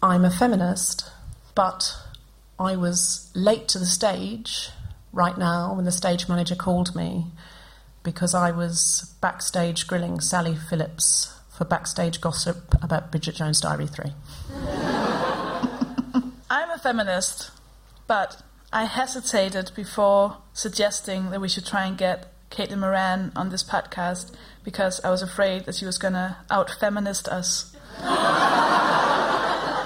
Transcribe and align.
I'm 0.00 0.24
a 0.24 0.30
feminist, 0.30 1.10
but 1.56 1.96
I 2.56 2.76
was 2.76 3.32
late 3.34 3.66
to 3.68 3.80
the 3.80 3.86
stage 3.86 4.70
right 5.12 5.36
now 5.36 5.74
when 5.74 5.84
the 5.84 5.90
stage 5.90 6.28
manager 6.28 6.54
called 6.54 6.94
me 6.94 7.26
because 8.04 8.32
I 8.32 8.52
was 8.52 9.12
backstage 9.20 9.88
grilling 9.88 10.20
Sally 10.20 10.54
Phillips 10.54 11.34
for 11.50 11.64
backstage 11.64 12.20
gossip 12.20 12.76
about 12.80 13.10
Bridget 13.10 13.34
Jones' 13.34 13.60
Diary 13.60 13.88
3. 13.88 14.12
I'm 16.48 16.70
a 16.70 16.78
feminist, 16.80 17.50
but 18.06 18.40
I 18.72 18.84
hesitated 18.84 19.72
before 19.74 20.36
suggesting 20.52 21.30
that 21.30 21.40
we 21.40 21.48
should 21.48 21.66
try 21.66 21.86
and 21.86 21.98
get 21.98 22.32
Caitlin 22.52 22.78
Moran 22.78 23.32
on 23.34 23.48
this 23.48 23.64
podcast 23.64 24.32
because 24.62 25.00
I 25.04 25.10
was 25.10 25.22
afraid 25.22 25.64
that 25.64 25.74
she 25.74 25.86
was 25.86 25.98
going 25.98 26.14
to 26.14 26.36
out 26.50 26.70
feminist 26.78 27.26
us. 27.26 27.74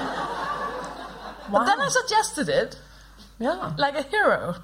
But 1.53 1.67
then 1.67 1.81
I 1.81 1.89
suggested 1.89 2.49
it. 2.49 2.79
Yeah. 3.39 3.73
Like 3.77 3.95
a 3.95 4.03
hero. 4.03 4.57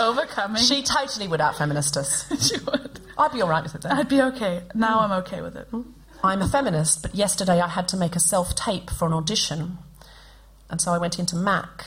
Overcoming. 0.00 0.62
She 0.62 0.82
totally 0.82 1.28
would 1.28 1.40
out 1.40 1.56
feminist 1.56 1.96
us. 1.96 2.26
she 2.48 2.58
would. 2.64 3.00
I'd 3.18 3.32
be 3.32 3.42
all 3.42 3.48
right 3.48 3.62
with 3.62 3.74
it 3.74 3.82
then. 3.82 3.92
I'd 3.92 4.08
be 4.08 4.22
okay. 4.22 4.62
Now 4.74 5.00
I'm 5.00 5.12
okay 5.22 5.42
with 5.42 5.56
it. 5.56 5.68
I'm 6.22 6.42
a 6.42 6.48
feminist, 6.48 7.02
but 7.02 7.14
yesterday 7.14 7.60
I 7.60 7.68
had 7.68 7.88
to 7.88 7.96
make 7.96 8.16
a 8.16 8.20
self 8.20 8.54
tape 8.54 8.90
for 8.90 9.06
an 9.06 9.12
audition. 9.12 9.78
And 10.70 10.80
so 10.80 10.92
I 10.92 10.98
went 10.98 11.18
into 11.18 11.36
Mac 11.36 11.86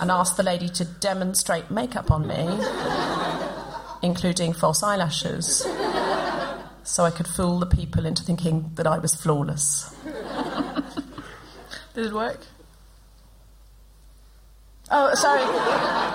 and 0.00 0.10
asked 0.10 0.36
the 0.36 0.42
lady 0.42 0.68
to 0.68 0.84
demonstrate 0.84 1.70
makeup 1.70 2.10
on 2.10 2.26
me, 2.26 2.48
including 4.02 4.52
false 4.52 4.82
eyelashes, 4.82 5.66
so 6.84 7.04
I 7.04 7.10
could 7.10 7.26
fool 7.26 7.58
the 7.58 7.66
people 7.66 8.06
into 8.06 8.22
thinking 8.22 8.70
that 8.74 8.86
I 8.86 8.98
was 8.98 9.14
flawless. 9.14 9.94
Did 11.94 12.06
it 12.06 12.12
work? 12.12 12.40
Oh, 14.90 15.14
sorry. 15.14 15.42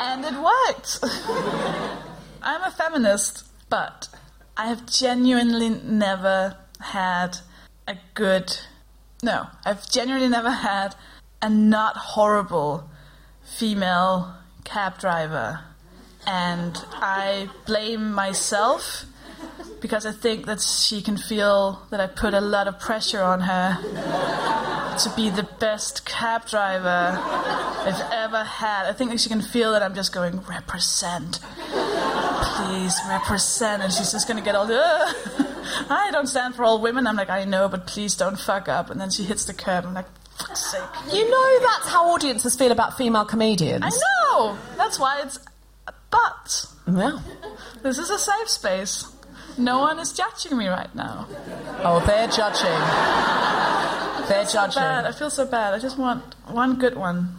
and 0.02 0.26
it 0.26 0.34
worked. 0.34 1.00
I'm 2.42 2.64
a 2.64 2.72
feminist, 2.72 3.48
but 3.70 4.10
I 4.58 4.68
have 4.68 4.86
genuinely 4.86 5.70
never 5.70 6.58
had 6.82 7.38
a 7.88 7.96
good. 8.14 8.58
No, 9.24 9.48
I've 9.66 9.90
genuinely 9.90 10.30
never 10.30 10.52
had 10.52 10.96
a 11.42 11.50
not 11.50 11.96
horrible 11.96 12.90
female 13.44 14.36
cab 14.66 15.00
driver. 15.00 15.62
And 16.28 16.78
I 16.94 17.50
blame 17.66 18.12
myself 18.12 19.06
because 19.82 20.06
I 20.06 20.12
think 20.12 20.46
that 20.46 20.62
she 20.62 21.02
can 21.02 21.18
feel 21.18 21.82
that 21.90 22.00
I 22.00 22.08
put 22.08 22.34
a 22.34 22.42
lot 22.42 22.68
of 22.68 22.80
pressure 22.80 23.22
on 23.22 23.42
her 23.42 23.78
to 24.98 25.14
be 25.16 25.30
the 25.30 25.48
best 25.60 26.06
cab 26.06 26.46
driver 26.46 27.18
I've 27.20 28.12
ever 28.12 28.44
had. 28.44 28.86
I 28.86 28.94
think 28.94 29.12
that 29.12 29.20
she 29.20 29.30
can 29.30 29.42
feel 29.42 29.72
that 29.72 29.82
I'm 29.82 29.96
just 29.96 30.14
going, 30.14 30.42
represent. 30.42 31.40
Please, 31.40 33.00
represent. 33.08 33.84
And 33.84 33.94
she's 33.94 34.12
just 34.12 34.28
going 34.28 34.38
to 34.38 34.44
get 34.44 34.56
all 34.56 34.66
the, 34.66 34.84
I 35.90 36.10
don't 36.12 36.28
stand 36.28 36.56
for 36.56 36.64
all 36.64 36.82
women. 36.82 37.08
I'm 37.08 37.16
like, 37.16 37.30
I 37.30 37.46
know, 37.46 37.70
but 37.70 37.88
please 37.88 38.16
don't 38.16 38.40
fuck 38.40 38.68
up. 38.68 38.90
And 38.90 39.00
then 39.00 39.10
she 39.10 39.24
hits 39.24 39.46
the 39.46 39.54
curb. 39.54 39.86
I'm 39.86 39.94
like, 39.94 40.08
fuck's 40.38 40.72
sake. 40.72 40.82
You 41.14 41.30
know 41.30 41.60
that's 41.62 41.88
how 41.88 42.14
audiences 42.14 42.56
feel 42.56 42.72
about 42.72 42.98
female 42.98 43.26
comedians. 43.26 43.84
I 43.86 43.90
know! 43.90 44.58
That's 44.78 45.00
why 45.00 45.22
it's. 45.24 45.40
But. 46.12 46.66
Yeah. 46.88 47.20
This 47.84 47.98
is 48.00 48.10
a 48.10 48.18
safe 48.18 48.50
space. 48.50 49.06
No 49.58 49.80
one 49.80 50.00
is 50.00 50.14
judging 50.14 50.58
me 50.58 50.68
right 50.68 50.94
now. 50.96 51.28
Oh, 51.84 52.00
they're 52.06 52.28
judging. 52.28 52.80
They're 54.30 54.46
judging. 54.46 54.82
bad. 54.82 55.06
I 55.06 55.12
feel 55.12 55.30
so 55.30 55.46
bad. 55.46 55.74
I 55.74 55.80
just 55.80 55.98
want 55.98 56.24
one 56.48 56.76
good 56.76 56.96
one. 56.96 57.36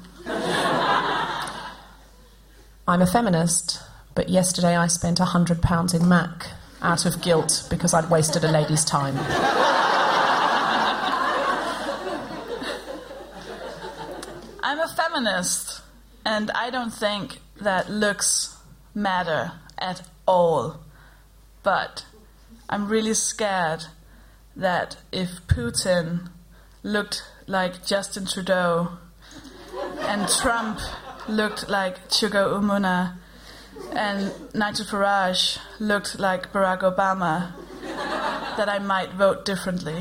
I'm 2.89 3.03
a 3.03 3.07
feminist, 3.07 3.81
but 4.15 4.29
yesterday 4.29 4.77
I 4.77 4.87
spent 4.89 5.19
£100 5.19 5.95
in 5.95 6.09
Mac 6.09 6.49
out 6.83 7.07
of 7.07 7.23
guilt 7.23 7.67
because 7.71 7.95
I'd 7.95 8.11
wasted 8.11 8.43
a 8.45 8.51
lady's 8.51 8.85
time. 8.85 9.17
I'm 14.63 14.79
a 14.81 14.89
feminist, 14.89 15.83
and 16.25 16.51
I 16.53 16.71
don't 16.71 16.93
think 16.93 17.39
that 17.61 17.91
looks 17.91 18.57
matter 18.95 19.53
at 19.79 20.03
all. 20.27 20.81
But 21.63 22.07
I'm 22.69 22.89
really 22.89 23.15
scared 23.15 23.85
that 24.57 24.97
if 25.13 25.47
Putin 25.47 26.31
looked 26.83 27.23
like 27.47 27.85
Justin 27.85 28.27
Trudeau 28.27 28.99
and 30.01 30.29
Trump 30.29 30.81
looked 31.29 31.69
like 31.69 32.09
Chuka 32.09 32.49
Umunna 32.49 33.17
and 33.93 34.33
Nigel 34.55 34.87
Farage 34.87 35.59
looked 35.79 36.19
like 36.19 36.53
Barack 36.53 36.81
Obama, 36.81 37.53
that 38.57 38.69
I 38.69 38.79
might 38.79 39.13
vote 39.13 39.45
differently. 39.45 39.95
We 39.95 40.01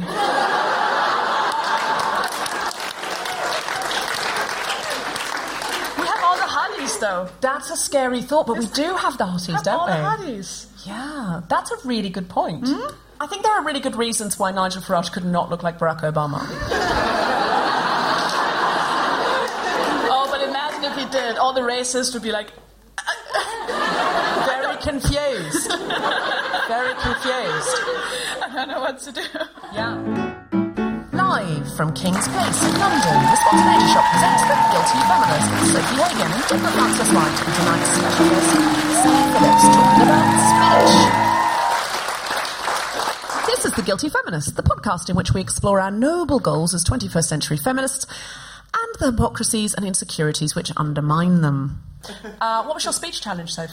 have 6.07 6.23
all 6.23 6.35
the 6.35 6.47
hotties, 6.89 7.00
though. 7.00 7.30
That's 7.41 7.69
a 7.69 7.75
scary 7.77 8.21
thought, 8.21 8.47
but 8.47 8.57
we 8.57 8.68
do 8.68 8.95
have 8.95 9.18
the 9.18 9.25
hotties, 9.25 9.63
don't 9.63 9.80
all 9.80 9.86
we? 9.88 9.94
the 9.94 9.97
hotties. 10.38 10.65
Yeah, 10.86 11.41
that's 11.50 11.71
a 11.71 11.75
really 11.88 12.09
good 12.09 12.30
point. 12.30 12.68
Hmm? 12.68 12.95
I 13.21 13.27
think 13.27 13.44
there 13.44 13.51
are 13.51 13.63
really 13.65 13.81
good 13.81 13.95
reasons 13.97 14.39
why 14.39 14.51
Nigel 14.51 14.81
Farage 14.81 15.12
could 15.12 15.25
not 15.25 15.50
look 15.50 15.62
like 15.63 15.77
Barack 15.80 16.01
Obama. 16.01 16.39
Oh, 20.12 20.27
but 20.31 20.41
imagine 20.41 20.83
if 20.86 20.95
he 20.97 21.06
did. 21.12 21.38
All 21.38 21.53
the 21.53 21.62
racists 21.62 22.13
would 22.13 22.24
be 22.24 22.31
like, 22.31 22.51
Very 23.68 24.75
confused. 24.77 25.69
Very 26.68 26.94
confused. 26.95 27.77
I 28.41 28.50
don't 28.53 28.68
know 28.69 28.80
what 28.80 29.00
to 29.01 29.12
do. 29.12 29.21
Yeah. 29.74 30.38
Live 31.29 31.69
from 31.75 31.93
King's 31.93 32.27
Place 32.27 32.63
in 32.65 32.73
London, 32.79 33.21
the 33.29 33.35
Spontaneity 33.35 33.85
Shop 33.93 34.03
presents 34.09 34.41
The 34.49 34.55
Guilty 34.73 34.97
Feminist 35.05 35.45
with 35.53 35.69
Sofie 35.69 36.01
Hagen 36.01 36.31
and 36.33 36.41
Deborah 36.49 36.71
Frances-White 36.71 37.37
and 37.45 37.53
tonight's 37.53 37.89
special 37.93 38.25
guest, 38.29 38.49
Sam 39.03 39.29
Phillips, 39.33 39.65
talking 39.69 40.01
about 40.09 40.25
speech. 40.49 40.95
This 43.45 43.61
is 43.65 43.73
The 43.73 43.83
Guilty 43.83 44.09
Feminist, 44.09 44.55
the 44.55 44.63
podcast 44.63 45.11
in 45.11 45.15
which 45.15 45.31
we 45.31 45.39
explore 45.39 45.79
our 45.79 45.91
noble 45.91 46.39
goals 46.39 46.73
as 46.73 46.83
21st 46.83 47.25
century 47.25 47.57
feminists 47.57 48.07
and 48.73 48.95
the 48.99 49.11
hypocrisies 49.11 49.75
and 49.75 49.85
insecurities 49.85 50.55
which 50.55 50.71
undermine 50.77 51.41
them. 51.41 51.83
Uh, 52.41 52.63
what 52.63 52.73
was 52.73 52.85
your 52.85 52.93
speech 52.93 53.21
challenge, 53.21 53.53
Soph? 53.53 53.69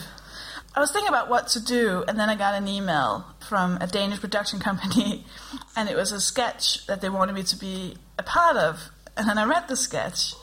I 0.77 0.81
was 0.81 0.93
thinking 0.93 1.09
about 1.09 1.31
what 1.31 1.49
to 1.49 1.65
do, 1.65 2.05
and 2.07 2.21
then 2.21 2.29
I 2.29 2.37
got 2.37 2.53
an 2.53 2.69
email 2.69 3.25
from 3.49 3.79
a 3.81 3.87
Danish 3.87 4.21
production 4.21 4.61
company, 4.61 5.25
and 5.77 5.89
it 5.89 5.97
was 5.97 6.13
a 6.13 6.21
sketch 6.21 6.87
that 6.87 7.01
they 7.01 7.09
wanted 7.09 7.35
me 7.35 7.45
to 7.45 7.57
be 7.57 7.97
a 8.19 8.23
part 8.23 8.59
of. 8.59 8.91
And 9.17 9.27
then 9.27 9.39
I 9.39 9.47
read 9.47 9.69
the 9.69 9.77
sketch, 9.77 10.35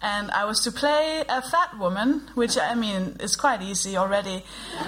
and 0.00 0.30
I 0.30 0.46
was 0.46 0.60
to 0.64 0.72
play 0.72 1.24
a 1.28 1.42
fat 1.42 1.78
woman, 1.78 2.22
which 2.34 2.56
I 2.56 2.74
mean 2.74 3.18
is 3.20 3.36
quite 3.36 3.60
easy 3.60 3.98
already. 3.98 4.46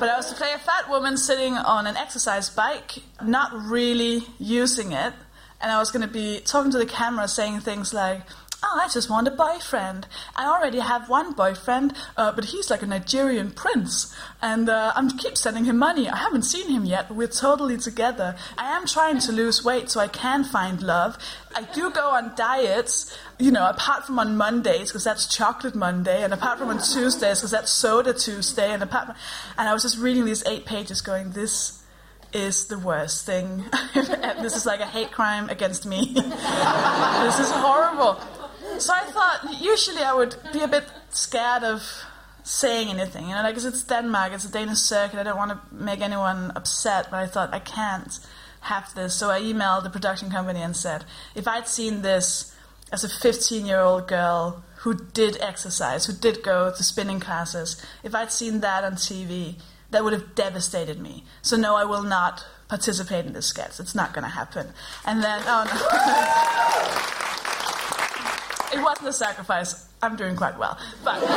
But 0.00 0.08
I 0.08 0.16
was 0.16 0.28
to 0.30 0.34
play 0.34 0.52
a 0.52 0.58
fat 0.58 0.90
woman 0.90 1.16
sitting 1.16 1.54
on 1.54 1.86
an 1.86 1.96
exercise 1.96 2.50
bike, 2.50 3.04
not 3.22 3.52
really 3.52 4.24
using 4.40 4.90
it, 4.90 5.14
and 5.60 5.70
I 5.70 5.78
was 5.78 5.92
going 5.92 6.06
to 6.06 6.12
be 6.12 6.40
talking 6.40 6.72
to 6.72 6.78
the 6.78 6.86
camera 6.86 7.28
saying 7.28 7.60
things 7.60 7.94
like, 7.94 8.22
Oh, 8.62 8.78
I 8.82 8.88
just 8.88 9.08
want 9.08 9.26
a 9.26 9.30
boyfriend. 9.30 10.06
I 10.36 10.46
already 10.46 10.80
have 10.80 11.08
one 11.08 11.32
boyfriend, 11.32 11.94
uh, 12.16 12.32
but 12.32 12.44
he's 12.46 12.70
like 12.70 12.82
a 12.82 12.86
Nigerian 12.86 13.52
prince, 13.52 14.14
and 14.42 14.68
uh, 14.68 14.92
I'm 14.94 15.16
keep 15.16 15.38
sending 15.38 15.64
him 15.64 15.78
money. 15.78 16.10
I 16.10 16.16
haven't 16.16 16.42
seen 16.42 16.68
him 16.68 16.84
yet, 16.84 17.08
but 17.08 17.16
we're 17.16 17.26
totally 17.28 17.78
together. 17.78 18.36
I 18.58 18.76
am 18.76 18.86
trying 18.86 19.18
to 19.20 19.32
lose 19.32 19.64
weight 19.64 19.88
so 19.88 20.00
I 20.00 20.08
can 20.08 20.44
find 20.44 20.82
love. 20.82 21.16
I 21.54 21.62
do 21.62 21.90
go 21.90 22.10
on 22.10 22.34
diets, 22.36 23.16
you 23.38 23.50
know, 23.50 23.66
apart 23.66 24.04
from 24.04 24.18
on 24.18 24.36
Mondays 24.36 24.90
because 24.90 25.04
that's 25.04 25.34
chocolate 25.34 25.74
Monday, 25.74 26.22
and 26.22 26.34
apart 26.34 26.58
from 26.58 26.68
on 26.68 26.78
Tuesdays 26.78 27.38
because 27.38 27.52
that's 27.52 27.72
soda 27.72 28.12
Tuesday, 28.12 28.72
and 28.72 28.82
apart 28.82 29.06
from, 29.06 29.16
and 29.56 29.70
I 29.70 29.72
was 29.72 29.82
just 29.82 29.98
reading 29.98 30.26
these 30.26 30.46
eight 30.46 30.66
pages, 30.66 31.00
going 31.00 31.30
this 31.30 31.82
is 32.34 32.66
the 32.66 32.78
worst 32.78 33.24
thing. 33.24 33.64
This 34.40 34.56
is 34.56 34.64
like 34.64 34.80
a 34.80 34.86
hate 34.86 35.12
crime 35.12 35.50
against 35.50 35.84
me. 35.84 36.12
this 36.14 37.38
is 37.38 37.50
horrible. 37.50 38.18
So 38.80 38.94
I 38.94 39.00
thought 39.00 39.60
usually 39.60 40.02
I 40.02 40.14
would 40.14 40.36
be 40.52 40.60
a 40.62 40.68
bit 40.68 40.84
scared 41.10 41.62
of 41.64 41.82
saying 42.42 42.88
anything, 42.88 43.28
you 43.28 43.34
know, 43.34 43.42
like 43.42 43.54
'cause 43.54 43.66
it's 43.66 43.82
Denmark, 43.82 44.32
it's 44.32 44.46
a 44.46 44.50
Danish 44.50 44.78
circuit. 44.78 45.18
I 45.20 45.22
don't 45.22 45.36
want 45.36 45.50
to 45.52 45.58
make 45.74 46.00
anyone 46.00 46.50
upset, 46.56 47.10
but 47.10 47.18
I 47.18 47.26
thought 47.26 47.52
I 47.52 47.58
can't 47.58 48.18
have 48.62 48.94
this. 48.94 49.14
So 49.14 49.30
I 49.30 49.40
emailed 49.40 49.82
the 49.82 49.90
production 49.90 50.30
company 50.30 50.62
and 50.62 50.74
said, 50.74 51.04
if 51.34 51.46
I'd 51.46 51.68
seen 51.68 52.00
this 52.02 52.54
as 52.90 53.04
a 53.04 53.08
15-year-old 53.08 54.08
girl 54.08 54.64
who 54.76 54.94
did 54.94 55.36
exercise, 55.40 56.06
who 56.06 56.14
did 56.14 56.42
go 56.42 56.72
to 56.74 56.82
spinning 56.82 57.20
classes, 57.20 57.76
if 58.02 58.14
I'd 58.14 58.32
seen 58.32 58.60
that 58.60 58.82
on 58.82 58.94
TV, 58.94 59.56
that 59.90 60.04
would 60.04 60.14
have 60.14 60.34
devastated 60.34 60.98
me. 60.98 61.24
So 61.42 61.56
no, 61.56 61.76
I 61.76 61.84
will 61.84 62.02
not 62.02 62.44
participate 62.68 63.26
in 63.26 63.34
this 63.34 63.46
sketch. 63.46 63.78
It's 63.78 63.94
not 63.94 64.14
going 64.14 64.24
to 64.24 64.30
happen. 64.30 64.72
And 65.04 65.22
then, 65.22 65.42
oh 65.46 65.64
no. 65.64 67.56
it 68.72 68.82
wasn't 68.82 69.08
a 69.08 69.12
sacrifice. 69.12 69.86
I'm 70.02 70.16
doing 70.16 70.36
quite 70.36 70.58
well. 70.58 70.78
But, 71.04 71.20
but 71.20 71.28
then 71.28 71.30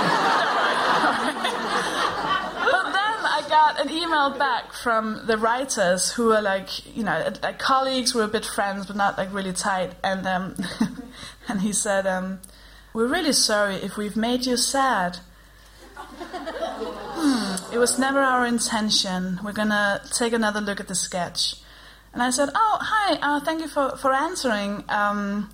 I 3.25 3.45
got 3.49 3.79
an 3.81 3.89
email 3.89 4.37
back 4.37 4.73
from 4.73 5.25
the 5.25 5.37
writers 5.37 6.11
who 6.11 6.31
are 6.31 6.41
like, 6.41 6.95
you 6.95 7.03
know, 7.03 7.33
like 7.41 7.59
colleagues 7.59 8.11
who 8.11 8.19
are 8.19 8.25
a 8.25 8.27
bit 8.27 8.45
friends 8.45 8.85
but 8.85 8.95
not 8.95 9.17
like 9.17 9.33
really 9.33 9.53
tight. 9.53 9.93
And 10.03 10.25
um, 10.25 10.55
and 11.47 11.61
he 11.61 11.73
said, 11.73 12.07
um, 12.07 12.39
"We're 12.93 13.07
really 13.07 13.33
sorry 13.33 13.75
if 13.75 13.97
we've 13.97 14.15
made 14.15 14.45
you 14.45 14.55
sad." 14.55 15.19
Hmm, 15.95 17.73
it 17.73 17.77
was 17.79 17.99
never 17.99 18.19
our 18.19 18.45
intention. 18.45 19.39
We're 19.43 19.51
gonna 19.53 20.01
take 20.13 20.33
another 20.33 20.61
look 20.61 20.79
at 20.79 20.87
the 20.87 20.95
sketch. 20.95 21.55
And 22.13 22.21
I 22.21 22.29
said, 22.29 22.49
"Oh, 22.53 22.77
hi. 22.79 23.17
Uh, 23.21 23.39
thank 23.41 23.61
you 23.61 23.67
for 23.67 23.97
for 23.97 24.13
answering. 24.13 24.83
Um, 24.87 25.49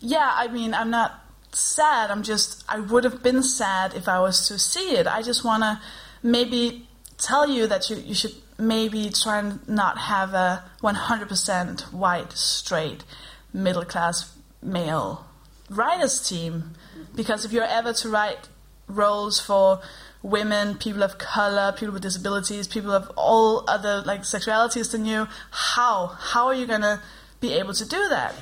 yeah, 0.00 0.32
I 0.34 0.48
mean, 0.48 0.74
I'm 0.74 0.90
not 0.90 1.24
sad. 1.52 2.10
I'm 2.10 2.22
just, 2.22 2.64
I 2.68 2.80
would 2.80 3.04
have 3.04 3.22
been 3.22 3.42
sad 3.42 3.94
if 3.94 4.08
I 4.08 4.20
was 4.20 4.46
to 4.48 4.58
see 4.58 4.96
it. 4.96 5.06
I 5.06 5.22
just 5.22 5.44
want 5.44 5.62
to 5.62 5.80
maybe 6.22 6.88
tell 7.18 7.48
you 7.48 7.66
that 7.66 7.90
you, 7.90 7.96
you 7.96 8.14
should 8.14 8.34
maybe 8.58 9.10
try 9.10 9.38
and 9.38 9.66
not 9.68 9.98
have 9.98 10.34
a 10.34 10.64
100% 10.82 11.92
white, 11.92 12.32
straight, 12.32 13.04
middle 13.52 13.84
class 13.84 14.34
male 14.62 15.24
writers 15.70 16.26
team. 16.26 16.74
Because 17.14 17.44
if 17.44 17.52
you're 17.52 17.64
ever 17.64 17.92
to 17.94 18.08
write 18.08 18.48
roles 18.88 19.40
for 19.40 19.80
women, 20.22 20.76
people 20.76 21.02
of 21.02 21.18
color, 21.18 21.72
people 21.72 21.92
with 21.92 22.02
disabilities, 22.02 22.66
people 22.66 22.90
of 22.90 23.10
all 23.16 23.64
other 23.68 24.02
like 24.02 24.22
sexualities 24.22 24.90
than 24.90 25.04
you, 25.04 25.28
how? 25.50 26.06
How 26.06 26.46
are 26.46 26.54
you 26.54 26.66
going 26.66 26.80
to 26.80 27.00
be 27.40 27.52
able 27.54 27.74
to 27.74 27.88
do 27.88 28.08
that? 28.08 28.34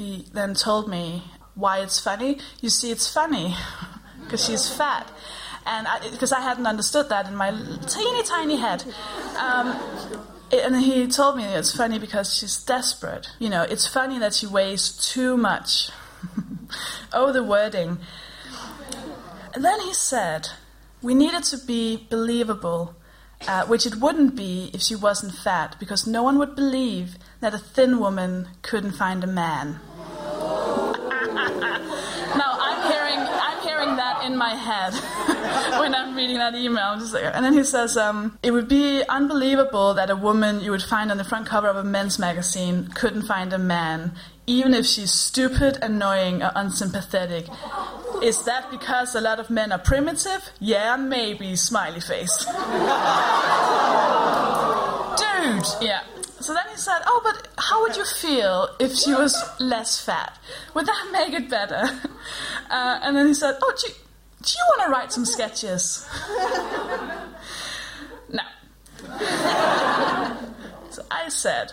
He 0.00 0.24
then 0.32 0.54
told 0.54 0.88
me 0.88 1.24
why 1.54 1.80
it's 1.80 2.00
funny. 2.00 2.38
You 2.62 2.70
see, 2.70 2.90
it's 2.90 3.06
funny 3.06 3.54
because 4.24 4.42
she's 4.42 4.66
fat. 4.66 5.12
And 5.66 5.86
because 6.10 6.32
I, 6.32 6.40
hadn't 6.40 6.66
understood 6.66 7.10
that 7.10 7.28
in 7.28 7.36
my 7.36 7.50
teeny 7.86 8.22
tiny 8.22 8.56
head. 8.56 8.82
Um, 9.38 9.78
and 10.50 10.76
he 10.76 11.06
told 11.06 11.36
me 11.36 11.44
it's 11.44 11.76
funny 11.76 11.98
because 11.98 12.34
she's 12.34 12.64
desperate. 12.64 13.28
You 13.38 13.50
know, 13.50 13.60
it's 13.60 13.86
funny 13.86 14.18
that 14.20 14.32
she 14.32 14.46
weighs 14.46 14.90
too 15.12 15.36
much. 15.36 15.90
oh, 17.12 17.30
the 17.30 17.44
wording. 17.44 17.98
And 19.52 19.62
then 19.62 19.80
he 19.80 19.92
said, 19.92 20.48
we 21.02 21.14
needed 21.14 21.42
to 21.52 21.58
be 21.58 22.06
believable, 22.08 22.96
uh, 23.46 23.66
which 23.66 23.84
it 23.84 23.96
wouldn't 23.96 24.34
be 24.34 24.70
if 24.72 24.80
she 24.80 24.96
wasn't 24.96 25.34
fat, 25.34 25.76
because 25.78 26.06
no 26.06 26.22
one 26.22 26.38
would 26.38 26.56
believe 26.56 27.16
that 27.40 27.52
a 27.52 27.58
thin 27.58 27.98
woman 27.98 28.48
couldn't 28.62 28.92
find 28.92 29.22
a 29.22 29.26
man. 29.26 29.80
In 34.30 34.36
my 34.38 34.54
head 34.54 34.92
when 35.80 35.94
I'm 35.94 36.14
reading 36.14 36.38
that 36.38 36.54
email. 36.54 36.98
Like, 37.12 37.24
and 37.34 37.44
then 37.44 37.54
he 37.54 37.64
says, 37.64 37.96
um, 37.96 38.38
it 38.42 38.50
would 38.52 38.68
be 38.68 39.02
unbelievable 39.08 39.94
that 39.94 40.10
a 40.10 40.16
woman 40.16 40.60
you 40.60 40.70
would 40.70 40.82
find 40.82 41.10
on 41.10 41.16
the 41.16 41.24
front 41.24 41.46
cover 41.46 41.68
of 41.68 41.76
a 41.76 41.84
men's 41.84 42.18
magazine 42.18 42.88
couldn't 42.94 43.22
find 43.22 43.52
a 43.52 43.58
man, 43.58 44.12
even 44.46 44.74
if 44.74 44.86
she's 44.86 45.12
stupid, 45.12 45.78
annoying, 45.82 46.42
or 46.42 46.52
unsympathetic. 46.54 47.46
Is 48.22 48.44
that 48.44 48.70
because 48.70 49.14
a 49.14 49.20
lot 49.20 49.40
of 49.40 49.50
men 49.50 49.72
are 49.72 49.78
primitive? 49.78 50.50
Yeah, 50.60 50.96
maybe, 50.96 51.56
smiley 51.56 52.00
face. 52.00 52.36
Dude! 55.16 55.66
Yeah. 55.80 56.02
So 56.40 56.54
then 56.54 56.64
he 56.70 56.76
said, 56.76 57.00
Oh, 57.06 57.20
but 57.22 57.48
how 57.58 57.82
would 57.82 57.96
you 57.96 58.04
feel 58.04 58.68
if 58.78 58.94
she 58.94 59.12
was 59.12 59.36
less 59.60 60.02
fat? 60.02 60.38
Would 60.74 60.86
that 60.86 61.08
make 61.12 61.32
it 61.34 61.48
better? 61.50 61.84
Uh, 62.70 62.98
and 63.02 63.16
then 63.16 63.26
he 63.26 63.34
said, 63.34 63.56
Oh, 63.62 63.72
you, 63.86 63.94
do 64.42 64.52
you 64.56 64.64
want 64.68 64.82
to 64.84 64.90
write 64.90 65.12
some 65.12 65.26
sketches? 65.26 66.08
no. 68.30 68.42
so 70.90 71.02
I 71.10 71.28
said, 71.28 71.72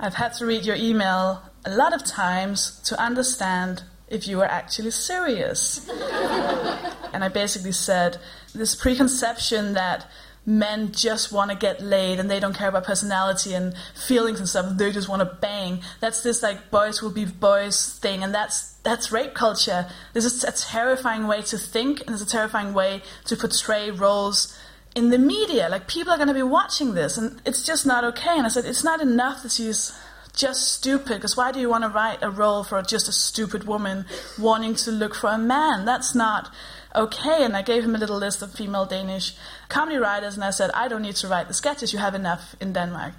I've 0.00 0.14
had 0.14 0.32
to 0.34 0.46
read 0.46 0.64
your 0.64 0.76
email 0.76 1.42
a 1.64 1.76
lot 1.76 1.94
of 1.94 2.04
times 2.04 2.80
to 2.86 3.00
understand 3.00 3.84
if 4.08 4.26
you 4.26 4.40
are 4.40 4.46
actually 4.46 4.90
serious. 4.90 5.88
and 7.12 7.22
I 7.22 7.28
basically 7.28 7.72
said, 7.72 8.18
this 8.54 8.74
preconception 8.74 9.74
that 9.74 10.10
men 10.48 10.90
just 10.92 11.30
want 11.30 11.50
to 11.50 11.56
get 11.56 11.82
laid 11.82 12.18
and 12.18 12.30
they 12.30 12.40
don't 12.40 12.54
care 12.54 12.70
about 12.70 12.82
personality 12.84 13.52
and 13.52 13.74
feelings 13.94 14.38
and 14.38 14.48
stuff. 14.48 14.78
They 14.78 14.90
just 14.90 15.08
want 15.08 15.20
to 15.20 15.36
bang. 15.36 15.82
That's 16.00 16.22
this 16.22 16.42
like 16.42 16.70
boys 16.70 17.02
will 17.02 17.10
be 17.10 17.26
boys 17.26 17.98
thing, 17.98 18.24
and 18.24 18.34
that's 18.34 18.72
that's 18.82 19.12
rape 19.12 19.34
culture. 19.34 19.86
This 20.14 20.24
is 20.24 20.42
a 20.44 20.52
terrifying 20.52 21.26
way 21.26 21.42
to 21.42 21.58
think, 21.58 22.00
and 22.00 22.10
it's 22.10 22.22
a 22.22 22.26
terrifying 22.26 22.72
way 22.72 23.02
to 23.26 23.36
portray 23.36 23.90
roles 23.90 24.58
in 24.94 25.10
the 25.10 25.18
media. 25.18 25.68
Like 25.68 25.86
people 25.86 26.14
are 26.14 26.16
going 26.16 26.28
to 26.28 26.34
be 26.34 26.42
watching 26.42 26.94
this, 26.94 27.18
and 27.18 27.42
it's 27.44 27.62
just 27.62 27.84
not 27.84 28.02
okay. 28.04 28.36
And 28.36 28.46
I 28.46 28.48
said 28.48 28.64
it's 28.64 28.84
not 28.84 29.02
enough 29.02 29.42
that 29.42 29.52
she's 29.52 29.92
just 30.34 30.72
stupid. 30.72 31.16
Because 31.16 31.36
why 31.36 31.52
do 31.52 31.60
you 31.60 31.68
want 31.68 31.84
to 31.84 31.90
write 31.90 32.22
a 32.22 32.30
role 32.30 32.64
for 32.64 32.80
just 32.80 33.06
a 33.06 33.12
stupid 33.12 33.64
woman 33.64 34.06
wanting 34.38 34.74
to 34.76 34.90
look 34.90 35.14
for 35.14 35.28
a 35.28 35.38
man? 35.38 35.84
That's 35.84 36.14
not 36.14 36.50
okay. 36.94 37.44
And 37.44 37.56
I 37.56 37.62
gave 37.62 37.84
him 37.84 37.94
a 37.94 37.98
little 37.98 38.18
list 38.18 38.42
of 38.42 38.52
female 38.52 38.86
Danish 38.86 39.34
comedy 39.68 39.98
writers, 39.98 40.34
and 40.34 40.44
I 40.44 40.50
said, 40.50 40.70
I 40.72 40.88
don't 40.88 41.02
need 41.02 41.16
to 41.16 41.28
write 41.28 41.48
the 41.48 41.54
sketches. 41.54 41.92
You 41.92 41.98
have 41.98 42.14
enough 42.14 42.54
in 42.60 42.72
Denmark. 42.72 43.14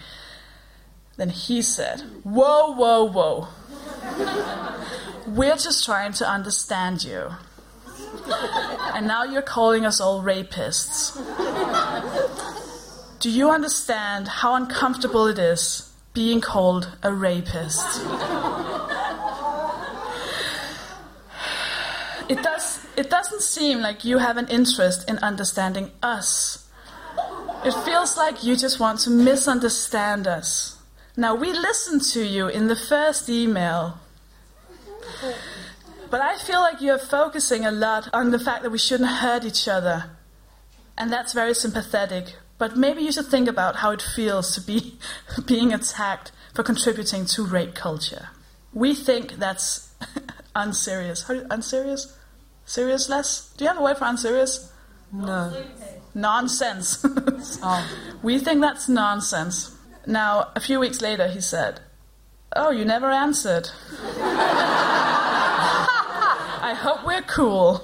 Then 1.17 1.29
he 1.29 1.61
said, 1.61 2.01
Whoa, 2.23 2.73
whoa, 2.73 3.03
whoa. 3.03 3.47
We're 5.27 5.57
just 5.57 5.85
trying 5.85 6.13
to 6.13 6.27
understand 6.27 7.03
you. 7.03 7.31
And 8.95 9.07
now 9.07 9.23
you're 9.23 9.41
calling 9.41 9.85
us 9.85 9.99
all 9.99 10.23
rapists. 10.23 11.17
Do 13.19 13.29
you 13.29 13.49
understand 13.49 14.27
how 14.27 14.55
uncomfortable 14.55 15.27
it 15.27 15.37
is 15.37 15.91
being 16.13 16.39
called 16.41 16.89
a 17.03 17.11
rapist? 17.11 17.85
It 22.29 22.41
does 22.43 22.85
it 22.99 23.09
doesn't 23.09 23.41
seem 23.41 23.79
like 23.79 24.03
you 24.03 24.17
have 24.17 24.35
an 24.35 24.49
interest 24.49 25.09
in 25.09 25.17
understanding 25.19 25.89
us. 26.03 26.67
It 27.63 27.73
feels 27.85 28.17
like 28.17 28.43
you 28.43 28.57
just 28.57 28.77
want 28.77 28.99
to 29.01 29.09
misunderstand 29.09 30.27
us. 30.27 30.77
Now, 31.15 31.33
we 31.33 31.53
listened 31.53 32.01
to 32.11 32.21
you 32.21 32.49
in 32.49 32.67
the 32.67 32.75
first 32.75 33.29
email, 33.29 33.99
but 36.09 36.19
I 36.19 36.37
feel 36.39 36.59
like 36.59 36.81
you're 36.81 36.97
focusing 36.97 37.65
a 37.65 37.71
lot 37.71 38.09
on 38.11 38.31
the 38.31 38.39
fact 38.39 38.63
that 38.63 38.69
we 38.69 38.77
shouldn't 38.77 39.09
hurt 39.09 39.45
each 39.45 39.69
other. 39.69 40.11
And 40.97 41.09
that's 41.09 41.31
very 41.31 41.53
sympathetic. 41.53 42.35
But 42.57 42.75
maybe 42.75 43.01
you 43.01 43.13
should 43.13 43.27
think 43.27 43.47
about 43.47 43.77
how 43.77 43.91
it 43.91 44.01
feels 44.01 44.53
to 44.55 44.61
be 44.61 44.99
being 45.45 45.71
attacked 45.71 46.33
for 46.53 46.63
contributing 46.63 47.23
to 47.27 47.45
rape 47.45 47.75
culture. 47.75 48.27
We 48.73 48.93
think 48.93 49.35
that's 49.35 49.93
unserious. 50.53 51.23
How, 51.23 51.45
unserious? 51.49 52.18
Seriousless? 52.69 53.57
Do 53.57 53.63
you 53.65 53.67
have 53.67 53.79
a 53.79 53.81
word 53.81 53.97
for 53.97 54.05
unserious? 54.05 54.71
No. 55.11 55.51
Nonsense. 56.13 57.03
Oh. 57.63 57.87
We 58.21 58.37
think 58.37 58.59
that's 58.61 58.89
nonsense. 58.89 59.75
Now, 60.05 60.49
a 60.55 60.59
few 60.59 60.77
weeks 60.79 61.01
later, 61.01 61.29
he 61.29 61.39
said, 61.39 61.79
Oh, 62.55 62.69
you 62.69 62.83
never 62.83 63.09
answered. 63.09 63.69
I 66.61 66.75
hope 66.77 67.05
we're 67.07 67.21
cool. 67.21 67.81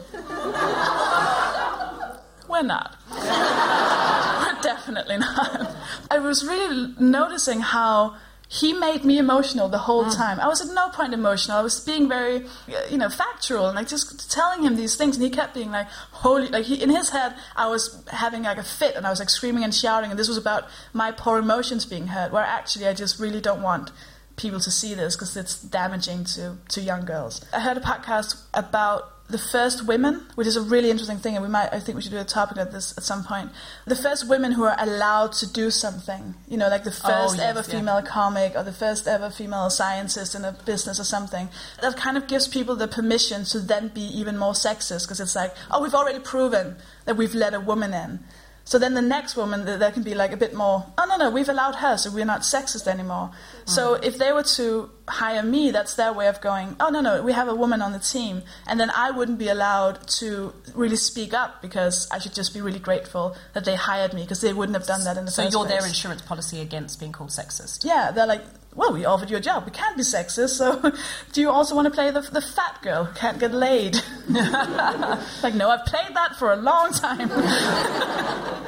We're 2.49 2.63
not. 2.63 2.97
We're 3.09 4.61
definitely 4.61 5.17
not. 5.17 5.73
I 6.11 6.19
was 6.19 6.45
really 6.45 6.93
noticing 6.99 7.61
how 7.61 8.17
he 8.47 8.73
made 8.73 9.03
me 9.03 9.17
emotional 9.17 9.69
the 9.69 9.79
whole 9.79 10.09
time. 10.09 10.39
I 10.39 10.47
was 10.47 10.61
at 10.61 10.73
no 10.73 10.89
point 10.89 11.13
emotional. 11.13 11.57
I 11.57 11.61
was 11.61 11.79
being 11.79 12.07
very, 12.07 12.45
uh, 12.45 12.85
you 12.89 12.97
know, 12.97 13.09
factual 13.09 13.67
and 13.67 13.75
like 13.75 13.87
just 13.87 14.31
telling 14.31 14.63
him 14.63 14.75
these 14.75 14.95
things, 14.95 15.15
and 15.15 15.23
he 15.23 15.29
kept 15.29 15.53
being 15.53 15.71
like, 15.71 15.87
"Holy!" 16.11 16.47
Like 16.47 16.65
he, 16.65 16.81
in 16.81 16.89
his 16.89 17.09
head, 17.09 17.35
I 17.55 17.67
was 17.67 18.03
having 18.11 18.43
like 18.43 18.57
a 18.57 18.63
fit, 18.63 18.95
and 18.95 19.05
I 19.05 19.09
was 19.09 19.19
like 19.19 19.29
screaming 19.29 19.63
and 19.63 19.73
shouting, 19.73 20.11
and 20.11 20.19
this 20.19 20.27
was 20.27 20.37
about 20.37 20.65
my 20.93 21.11
poor 21.11 21.39
emotions 21.39 21.85
being 21.85 22.07
hurt. 22.07 22.31
Where 22.31 22.43
actually, 22.43 22.87
I 22.87 22.93
just 22.93 23.19
really 23.19 23.41
don't 23.41 23.61
want 23.61 23.91
people 24.37 24.59
to 24.59 24.71
see 24.71 24.93
this 24.93 25.15
because 25.15 25.35
it's 25.35 25.61
damaging 25.61 26.25
to 26.25 26.57
to 26.69 26.81
young 26.81 27.05
girls. 27.05 27.43
I 27.53 27.61
heard 27.61 27.77
a 27.77 27.81
podcast 27.81 28.41
about 28.53 29.14
the 29.27 29.37
first 29.39 29.87
women, 29.87 30.23
which 30.35 30.45
is 30.45 30.55
a 30.55 30.61
really 30.61 30.91
interesting 30.91 31.17
thing, 31.17 31.35
and 31.35 31.43
we 31.43 31.49
might, 31.49 31.73
I 31.73 31.79
think 31.79 31.95
we 31.95 32.01
should 32.03 32.11
do 32.11 32.19
a 32.19 32.23
topic 32.23 32.57
of 32.57 32.71
this 32.71 32.95
at 32.95 33.03
some 33.03 33.23
point. 33.23 33.49
The 33.85 33.95
first 33.95 34.29
women 34.29 34.51
who 34.51 34.63
are 34.65 34.75
allowed 34.77 35.31
to 35.33 35.51
do 35.51 35.71
something, 35.71 36.35
you 36.47 36.57
know, 36.57 36.69
like 36.69 36.83
the 36.83 36.91
oh, 37.03 37.07
first 37.07 37.37
yes, 37.37 37.45
ever 37.45 37.59
yeah. 37.59 37.79
female 37.79 38.01
comic 38.03 38.53
or 38.55 38.63
the 38.63 38.71
first 38.71 39.07
ever 39.07 39.31
female 39.31 39.71
scientist 39.71 40.35
in 40.35 40.45
a 40.45 40.51
business 40.51 40.99
or 40.99 41.03
something. 41.03 41.49
That 41.81 41.97
kind 41.97 42.17
of 42.17 42.27
gives 42.27 42.47
people 42.47 42.75
the 42.75 42.87
permission 42.87 43.45
to 43.45 43.59
then 43.59 43.87
be 43.87 44.01
even 44.01 44.37
more 44.37 44.53
sexist 44.53 45.05
because 45.05 45.19
it's 45.19 45.35
like, 45.35 45.55
oh, 45.71 45.81
we've 45.81 45.95
already 45.95 46.19
proven 46.19 46.75
that 47.05 47.17
we've 47.17 47.33
let 47.33 47.55
a 47.55 47.59
woman 47.59 47.95
in. 47.95 48.19
So 48.67 48.79
then 48.79 48.95
the 48.95 49.01
next 49.01 49.35
woman, 49.35 49.63
there 49.63 49.91
can 49.91 50.01
be 50.01 50.15
like 50.15 50.33
a 50.33 50.37
bit 50.37 50.55
more, 50.55 50.83
oh, 50.97 51.05
no, 51.07 51.17
no, 51.17 51.29
we've 51.29 51.47
allowed 51.47 51.75
her, 51.75 51.97
so 51.97 52.09
we're 52.09 52.25
not 52.25 52.41
sexist 52.41 52.87
anymore. 52.87 53.29
Mm. 53.65 53.69
So 53.69 53.93
if 53.93 54.17
they 54.17 54.33
were 54.33 54.43
to 54.57 54.89
hire 55.07 55.43
me, 55.43 55.69
that's 55.69 55.93
their 55.93 56.11
way 56.11 56.27
of 56.27 56.41
going, 56.41 56.75
oh, 56.79 56.89
no, 56.89 56.99
no, 56.99 57.21
we 57.21 57.31
have 57.33 57.47
a 57.47 57.53
woman 57.53 57.83
on 57.83 57.91
the 57.91 57.99
team. 57.99 58.41
And 58.65 58.79
then 58.79 58.89
I 58.89 59.11
wouldn't 59.11 59.37
be 59.37 59.49
allowed 59.49 60.07
to 60.19 60.51
really 60.73 60.95
speak 60.95 61.31
up 61.31 61.61
because 61.61 62.07
I 62.11 62.17
should 62.17 62.33
just 62.33 62.55
be 62.55 62.61
really 62.61 62.79
grateful 62.79 63.35
that 63.53 63.65
they 63.65 63.75
hired 63.75 64.15
me 64.15 64.23
because 64.23 64.41
they 64.41 64.51
wouldn't 64.51 64.75
have 64.75 64.87
done 64.87 65.03
that 65.03 65.15
in 65.15 65.25
the 65.25 65.31
So 65.31 65.43
first 65.43 65.53
you're 65.53 65.67
their 65.67 65.85
insurance 65.85 66.23
policy 66.23 66.59
against 66.59 66.99
being 66.99 67.11
called 67.11 67.29
sexist. 67.29 67.85
Yeah, 67.85 68.09
they're 68.09 68.25
like, 68.25 68.41
well, 68.75 68.93
we 68.93 69.05
offered 69.05 69.29
you 69.29 69.37
a 69.37 69.41
job. 69.41 69.65
We 69.65 69.71
can't 69.71 69.95
be 69.95 70.03
sexist, 70.03 70.49
so 70.49 70.93
do 71.33 71.41
you 71.41 71.49
also 71.49 71.75
want 71.75 71.85
to 71.85 71.91
play 71.91 72.11
the, 72.11 72.21
the 72.21 72.41
fat 72.41 72.81
girl 72.81 73.05
who 73.05 73.15
can't 73.15 73.39
get 73.39 73.53
laid? 73.53 73.95
like, 74.29 75.55
no, 75.55 75.69
I've 75.69 75.85
played 75.85 76.13
that 76.13 76.35
for 76.37 76.51
a 76.51 76.57
long 76.57 76.91
time. 76.91 77.31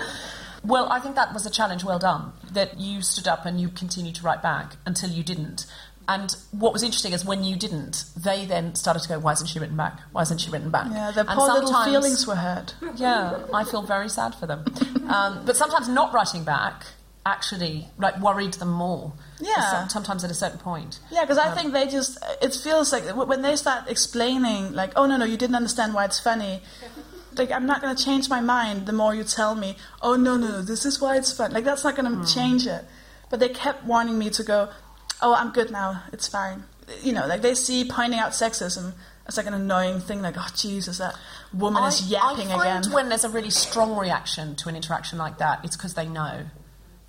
Well, 0.68 0.92
I 0.92 1.00
think 1.00 1.16
that 1.16 1.34
was 1.34 1.46
a 1.46 1.50
challenge 1.50 1.86
well 1.86 1.98
done. 1.98 2.34
That 2.52 2.78
you 2.78 3.02
stood 3.02 3.28
up 3.28 3.46
and 3.46 3.60
you 3.60 3.70
continued 3.70 4.16
to 4.16 4.24
write 4.24 4.42
back 4.42 4.76
until 4.86 5.10
you 5.10 5.24
didn't. 5.24 5.66
And 6.10 6.36
what 6.52 6.74
was 6.74 6.84
interesting 6.84 7.14
is 7.14 7.24
when 7.24 7.44
you 7.46 7.56
didn't, 7.56 8.04
they 8.18 8.46
then 8.46 8.76
started 8.76 9.02
to 9.04 9.10
go, 9.10 9.20
"Why 9.20 9.32
isn't 9.34 9.48
she 9.48 9.60
written 9.60 9.78
back? 9.78 10.00
Why 10.12 10.24
isn't 10.24 10.40
she 10.40 10.50
written 10.50 10.70
back?" 10.70 10.88
yeah, 10.92 11.12
their 11.12 11.26
And 11.28 11.38
poor 11.38 11.54
little 11.54 11.84
feelings 11.84 12.28
were 12.28 12.36
hurt. 12.36 12.76
Yeah, 12.96 13.40
I 13.54 13.64
feel 13.64 13.82
very 13.82 14.10
sad 14.10 14.36
for 14.36 14.46
them. 14.46 14.66
Um, 15.08 15.44
but 15.46 15.56
sometimes 15.56 15.88
not 15.88 16.14
writing 16.14 16.44
back 16.44 16.84
actually 17.26 17.88
like 17.98 18.20
worried 18.20 18.54
them 18.54 18.72
more. 18.72 19.14
Yeah. 19.40 19.88
Sometimes 19.88 20.24
at 20.24 20.32
a 20.32 20.34
certain 20.34 20.60
point. 20.60 21.00
Yeah, 21.12 21.22
because 21.22 21.38
I 21.38 21.50
um, 21.50 21.58
think 21.58 21.74
they 21.74 21.88
just, 21.88 22.18
it 22.42 22.54
feels 22.56 22.92
like 22.92 23.04
when 23.16 23.42
they 23.42 23.56
start 23.56 23.90
explaining, 23.90 24.74
like, 24.74 24.94
oh, 24.96 25.06
no, 25.06 25.18
no, 25.18 25.26
you 25.26 25.38
didn't 25.38 25.56
understand 25.56 25.94
why 25.94 26.06
it's 26.06 26.20
funny. 26.20 26.62
Like, 27.36 27.52
I'm 27.52 27.68
not 27.68 27.84
going 27.84 27.96
to 27.96 28.04
change 28.04 28.30
my 28.30 28.42
mind 28.42 28.88
the 28.88 28.94
more 28.94 29.14
you 29.14 29.24
tell 29.24 29.54
me, 29.54 29.78
oh, 30.02 30.16
no, 30.16 30.38
no, 30.38 30.48
no, 30.48 30.62
this 30.64 30.88
is 30.88 31.00
why 31.00 31.18
it's 31.18 31.32
fun. 31.32 31.52
Like, 31.52 31.66
that's 31.66 31.84
not 31.84 31.96
going 31.96 32.10
to 32.12 32.18
hmm. 32.18 32.26
change 32.26 32.66
it. 32.66 32.84
But 33.30 33.40
they 33.40 33.50
kept 33.50 33.86
wanting 33.86 34.18
me 34.18 34.32
to 34.32 34.44
go, 34.44 34.70
oh, 35.22 35.36
I'm 35.36 35.52
good 35.52 35.70
now, 35.70 36.02
it's 36.12 36.28
fine. 36.28 36.64
You 37.04 37.14
know, 37.14 37.28
like, 37.28 37.44
they 37.44 37.54
see 37.54 37.86
pointing 37.88 38.18
out 38.18 38.32
sexism 38.32 38.94
as 39.28 39.38
like 39.38 39.46
an 39.46 39.54
annoying 39.54 40.00
thing, 40.00 40.22
like, 40.22 40.36
oh, 40.38 40.48
Jesus, 40.56 40.98
that 40.98 41.16
woman 41.54 41.84
is 41.84 42.10
yapping 42.10 42.48
I 42.48 42.58
find 42.58 42.86
again. 42.86 42.94
when 42.94 43.10
there's 43.10 43.24
a 43.24 43.30
really 43.30 43.50
strong 43.50 43.98
reaction 43.98 44.56
to 44.56 44.70
an 44.70 44.76
interaction 44.76 45.18
like 45.18 45.38
that, 45.38 45.64
it's 45.64 45.76
because 45.76 45.94
they 45.94 46.08
know. 46.08 46.46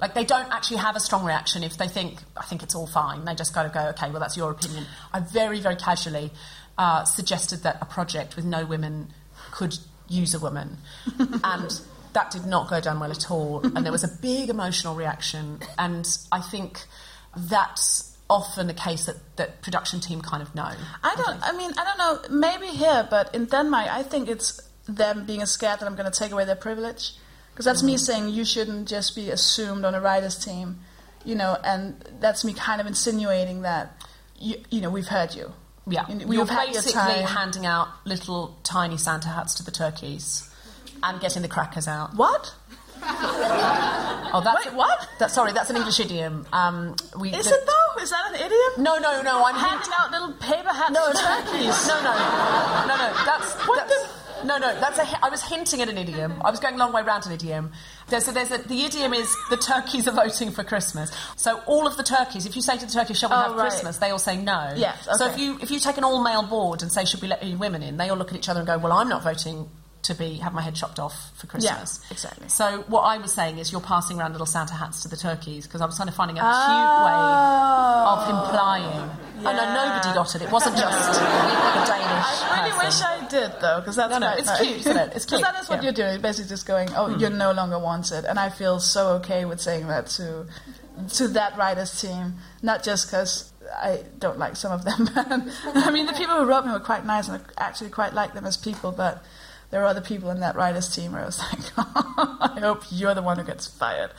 Like 0.00 0.14
they 0.14 0.24
don't 0.24 0.50
actually 0.52 0.76
have 0.78 0.94
a 0.94 1.00
strong 1.00 1.24
reaction 1.24 1.64
if 1.64 1.76
they 1.76 1.88
think, 1.88 2.18
I 2.36 2.44
think 2.44 2.62
it's 2.62 2.74
all 2.74 2.86
fine. 2.86 3.24
They 3.24 3.34
just 3.34 3.52
got 3.52 3.64
to 3.64 3.68
go, 3.68 3.88
okay, 3.88 4.10
well 4.10 4.20
that's 4.20 4.36
your 4.36 4.50
opinion. 4.50 4.86
I 5.12 5.20
very, 5.20 5.60
very 5.60 5.76
casually 5.76 6.30
uh, 6.78 7.04
suggested 7.04 7.64
that 7.64 7.78
a 7.80 7.84
project 7.84 8.36
with 8.36 8.44
no 8.44 8.64
women 8.64 9.12
could 9.50 9.76
use 10.08 10.34
a 10.34 10.38
woman, 10.38 10.78
and 11.18 11.80
that 12.12 12.30
did 12.30 12.46
not 12.46 12.70
go 12.70 12.80
down 12.80 13.00
well 13.00 13.10
at 13.10 13.30
all. 13.30 13.60
And 13.64 13.84
there 13.84 13.92
was 13.92 14.04
a 14.04 14.08
big 14.22 14.48
emotional 14.48 14.94
reaction, 14.94 15.58
and 15.76 16.06
I 16.30 16.40
think 16.40 16.84
that's 17.36 18.16
often 18.30 18.68
a 18.70 18.74
case 18.74 19.06
that 19.06 19.16
that 19.36 19.62
production 19.62 20.00
team 20.00 20.20
kind 20.20 20.42
of 20.42 20.54
know. 20.54 20.70
I 21.02 21.14
don't. 21.16 21.42
I 21.42 21.52
mean, 21.56 21.72
I 21.76 21.84
don't 21.84 21.98
know. 21.98 22.38
Maybe 22.38 22.68
here, 22.68 23.06
but 23.10 23.34
in 23.34 23.46
Denmark, 23.46 23.88
I 23.90 24.02
think 24.02 24.28
it's 24.28 24.60
them 24.86 25.26
being 25.26 25.44
scared 25.46 25.80
that 25.80 25.86
I'm 25.86 25.96
going 25.96 26.10
to 26.10 26.18
take 26.18 26.32
away 26.32 26.44
their 26.44 26.56
privilege, 26.56 27.12
because 27.58 27.64
that's 27.64 27.82
me 27.82 27.96
saying 27.96 28.28
you 28.28 28.44
shouldn't 28.44 28.86
just 28.86 29.16
be 29.16 29.30
assumed 29.30 29.84
on 29.84 29.92
a 29.92 30.00
writers' 30.00 30.36
team, 30.38 30.78
you 31.24 31.34
know, 31.34 31.56
and 31.64 31.96
that's 32.20 32.44
me 32.44 32.52
kind 32.54 32.80
of 32.80 32.86
insinuating 32.86 33.62
that, 33.62 34.00
you, 34.38 34.54
you 34.70 34.80
know, 34.80 34.88
we've 34.90 35.08
heard 35.08 35.34
you. 35.34 35.50
Yeah, 35.84 36.02
know, 36.06 36.30
you're 36.30 36.46
basically 36.46 37.22
handing 37.22 37.66
out 37.66 37.88
little 38.06 38.56
tiny 38.62 38.96
Santa 38.96 39.26
hats 39.30 39.54
to 39.54 39.64
the 39.64 39.72
turkeys 39.72 40.48
and 41.02 41.20
getting 41.20 41.42
the 41.42 41.48
crackers 41.48 41.88
out. 41.88 42.14
What? 42.14 42.54
Oh, 44.30 44.42
that's 44.44 44.66
Wait, 44.66 44.74
what? 44.74 45.08
That, 45.20 45.30
sorry, 45.30 45.52
that's 45.52 45.70
an 45.70 45.76
English 45.76 45.98
idiom. 46.00 46.46
Um, 46.52 46.94
we 47.18 47.30
Is 47.32 47.46
the- 47.48 47.54
it 47.54 47.66
though? 47.66 48.02
Is 48.02 48.10
that 48.10 48.28
an 48.28 48.34
idiom? 48.34 48.84
No, 48.84 48.98
no, 48.98 49.22
no. 49.22 49.42
I'm 49.42 49.54
Handing 49.54 49.90
out 49.98 50.10
little 50.10 50.32
paper 50.34 50.68
hats 50.68 50.90
No, 50.92 51.06
to 51.08 51.14
no, 51.14 51.40
turkeys. 51.40 51.88
no, 51.88 51.94
no, 52.02 52.12
no, 52.12 52.94
no. 52.94 53.12
That's 53.24 53.54
What 53.66 53.88
that's, 53.88 54.27
no, 54.44 54.58
no. 54.58 54.78
That's 54.80 54.98
a. 54.98 55.24
I 55.24 55.28
was 55.28 55.42
hinting 55.42 55.80
at 55.82 55.88
an 55.88 55.98
idiom. 55.98 56.40
I 56.44 56.50
was 56.50 56.60
going 56.60 56.74
a 56.74 56.78
long 56.78 56.92
way 56.92 57.02
round 57.02 57.26
an 57.26 57.32
idiom. 57.32 57.72
There's, 58.08 58.24
so 58.24 58.32
there's 58.32 58.50
a, 58.50 58.58
the 58.58 58.82
idiom 58.84 59.12
is 59.14 59.34
the 59.50 59.56
turkeys 59.56 60.06
are 60.08 60.12
voting 60.12 60.50
for 60.50 60.64
Christmas. 60.64 61.10
So 61.36 61.60
all 61.66 61.86
of 61.86 61.96
the 61.96 62.02
turkeys, 62.02 62.46
if 62.46 62.56
you 62.56 62.62
say 62.62 62.78
to 62.78 62.86
the 62.86 62.92
turkeys, 62.92 63.18
"Shall 63.18 63.30
we 63.30 63.36
Oh, 63.36 63.38
have 63.40 63.56
right. 63.56 63.70
Christmas?" 63.70 63.98
they 63.98 64.10
all 64.10 64.18
say 64.18 64.36
no. 64.36 64.72
Yes, 64.76 65.08
So 65.18 65.26
if 65.26 65.38
you 65.38 65.58
if 65.60 65.70
you 65.70 65.78
take 65.78 65.96
an 65.98 66.04
all 66.04 66.22
male 66.22 66.42
board 66.42 66.82
and 66.82 66.90
say, 66.92 67.04
"Should 67.04 67.22
we 67.22 67.28
let 67.28 67.42
any 67.42 67.54
women 67.54 67.82
in?" 67.82 67.96
They 67.96 68.08
all 68.10 68.16
look 68.16 68.30
at 68.30 68.36
each 68.36 68.48
other 68.48 68.60
and 68.60 68.66
go, 68.66 68.78
"Well, 68.78 68.92
I'm 68.92 69.08
not 69.08 69.22
voting." 69.22 69.68
To 70.02 70.14
be 70.14 70.34
have 70.36 70.54
my 70.54 70.62
head 70.62 70.74
chopped 70.74 70.98
off 70.98 71.32
for 71.36 71.46
Christmas. 71.48 72.00
Yeah, 72.04 72.12
exactly. 72.12 72.48
So 72.48 72.82
what 72.88 73.02
I 73.02 73.18
was 73.18 73.32
saying 73.32 73.58
is 73.58 73.72
you're 73.72 73.80
passing 73.80 74.18
around 74.18 74.32
little 74.32 74.46
Santa 74.46 74.74
hats 74.74 75.02
to 75.02 75.08
the 75.08 75.16
turkeys 75.16 75.66
because 75.66 75.80
I 75.80 75.86
was 75.86 75.96
kind 75.98 76.08
of 76.08 76.14
finding 76.16 76.38
a 76.38 76.40
cute 76.40 76.48
Oh. 76.54 77.04
way 77.04 78.08
of 78.08 78.28
implying. 78.30 79.10
Oh 79.40 79.42
no, 79.42 79.52
nobody 79.52 80.14
got 80.14 80.34
it. 80.34 80.42
It 80.42 80.50
wasn't 80.50 80.76
just 80.78 81.12
the 81.12 81.18
Danish. 81.18 82.42
I 82.42 82.60
really 82.60 82.70
person. 82.72 82.86
wish 82.86 83.02
I 83.02 83.28
did 83.28 83.60
though, 83.60 83.80
because 83.80 83.96
that's 83.96 84.10
No, 84.10 84.18
no, 84.18 84.34
it's 84.36 84.60
cute, 84.60 84.78
isn't 84.78 84.96
it? 84.96 85.12
It's 85.16 85.24
cute, 85.26 85.42
that 85.42 85.60
is 85.60 85.68
what 85.68 85.76
yeah. 85.78 85.82
you're 85.84 85.92
doing. 85.92 86.20
Basically 86.20 86.48
just 86.48 86.66
going, 86.66 86.88
"Oh, 86.96 87.16
you're 87.18 87.30
no 87.30 87.52
longer 87.52 87.78
wanted," 87.78 88.24
and 88.24 88.38
I 88.38 88.48
feel 88.50 88.78
so 88.80 89.08
okay 89.16 89.44
with 89.44 89.60
saying 89.60 89.88
that 89.88 90.06
to 90.18 90.46
to 91.14 91.28
that 91.28 91.56
writers 91.56 92.00
team, 92.00 92.34
not 92.62 92.82
just 92.82 93.06
because 93.08 93.52
I 93.76 94.02
don't 94.18 94.38
like 94.38 94.56
some 94.56 94.72
of 94.72 94.84
them. 94.84 95.08
I 95.74 95.90
mean, 95.90 96.06
the 96.06 96.12
people 96.14 96.36
who 96.36 96.44
wrote 96.46 96.64
me 96.66 96.72
were 96.72 96.80
quite 96.80 97.04
nice, 97.04 97.28
and 97.28 97.42
I 97.58 97.66
actually 97.66 97.90
quite 97.90 98.14
like 98.14 98.32
them 98.34 98.46
as 98.46 98.56
people, 98.56 98.92
but. 98.92 99.22
There 99.70 99.80
were 99.80 99.86
other 99.86 100.00
people 100.00 100.30
in 100.30 100.40
that 100.40 100.56
writers 100.56 100.94
team 100.94 101.12
where 101.12 101.22
I 101.22 101.26
was 101.26 101.38
like, 101.52 101.72
I 101.76 102.58
hope 102.60 102.84
you're 102.90 103.14
the 103.14 103.22
one 103.22 103.38
who 103.38 103.44
gets 103.44 103.66
fired. 103.66 104.10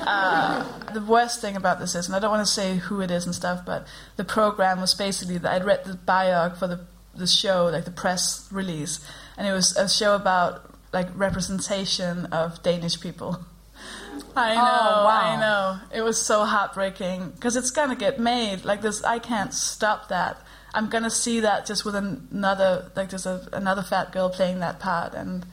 Uh, 0.00 0.64
the 0.92 1.00
worst 1.00 1.40
thing 1.40 1.54
about 1.54 1.78
this 1.78 1.94
is, 1.94 2.06
and 2.06 2.16
I 2.16 2.18
don't 2.18 2.30
want 2.30 2.44
to 2.44 2.52
say 2.52 2.76
who 2.76 3.00
it 3.00 3.10
is 3.10 3.24
and 3.24 3.34
stuff, 3.34 3.64
but 3.64 3.86
the 4.16 4.24
program 4.24 4.80
was 4.80 4.94
basically 4.94 5.38
that 5.38 5.52
I'd 5.52 5.64
read 5.64 5.84
the 5.84 5.92
biog 5.92 6.56
for 6.58 6.66
the 6.66 6.80
the 7.18 7.26
show, 7.26 7.66
like 7.66 7.84
the 7.84 7.90
press 7.90 8.46
release, 8.52 9.00
and 9.36 9.46
it 9.46 9.52
was 9.52 9.76
a 9.76 9.88
show 9.88 10.14
about 10.14 10.74
like 10.92 11.08
representation 11.14 12.26
of 12.26 12.62
Danish 12.62 13.00
people. 13.00 13.38
I 14.36 14.54
know, 14.54 14.60
oh, 14.60 15.04
wow. 15.04 15.20
I 15.20 15.40
know. 15.40 15.80
It 15.94 16.02
was 16.02 16.20
so 16.20 16.44
heartbreaking 16.44 17.30
because 17.30 17.56
it's 17.56 17.70
gonna 17.70 17.96
get 17.96 18.20
made. 18.20 18.64
Like 18.64 18.82
this, 18.82 19.02
I 19.02 19.18
can't 19.18 19.52
stop 19.52 20.08
that. 20.08 20.38
I'm 20.76 20.90
gonna 20.90 21.10
see 21.10 21.40
that 21.40 21.64
just 21.64 21.86
with 21.86 21.94
an- 21.94 22.28
another, 22.30 22.92
like 22.94 23.08
there's 23.08 23.24
a, 23.24 23.48
another 23.54 23.82
fat 23.82 24.12
girl 24.12 24.28
playing 24.28 24.60
that 24.60 24.78
part, 24.78 25.14
and 25.14 25.46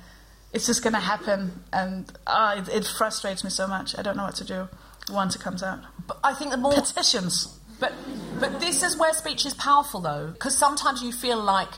it's 0.52 0.66
just 0.66 0.84
gonna 0.84 1.00
happen. 1.00 1.64
And 1.72 2.12
ah, 2.28 2.58
it, 2.58 2.68
it 2.68 2.86
frustrates 2.86 3.42
me 3.42 3.50
so 3.50 3.66
much. 3.66 3.98
I 3.98 4.02
don't 4.02 4.18
know 4.18 4.26
what 4.26 4.36
to 4.36 4.44
do 4.44 4.68
once 5.10 5.34
it 5.36 5.42
comes 5.42 5.64
out. 5.64 5.80
But 6.06 6.20
I 6.26 6.34
think 6.34 6.52
the 6.52 6.58
more 6.58 6.74
Petitions. 6.74 7.58
But 7.80 7.94
but 8.38 8.60
this 8.60 8.84
is 8.84 8.98
where 8.98 9.14
speech 9.14 9.46
is 9.46 9.54
powerful, 9.54 10.02
though, 10.02 10.32
because 10.34 10.58
sometimes 10.58 11.02
you 11.02 11.14
feel 11.14 11.42
like 11.42 11.70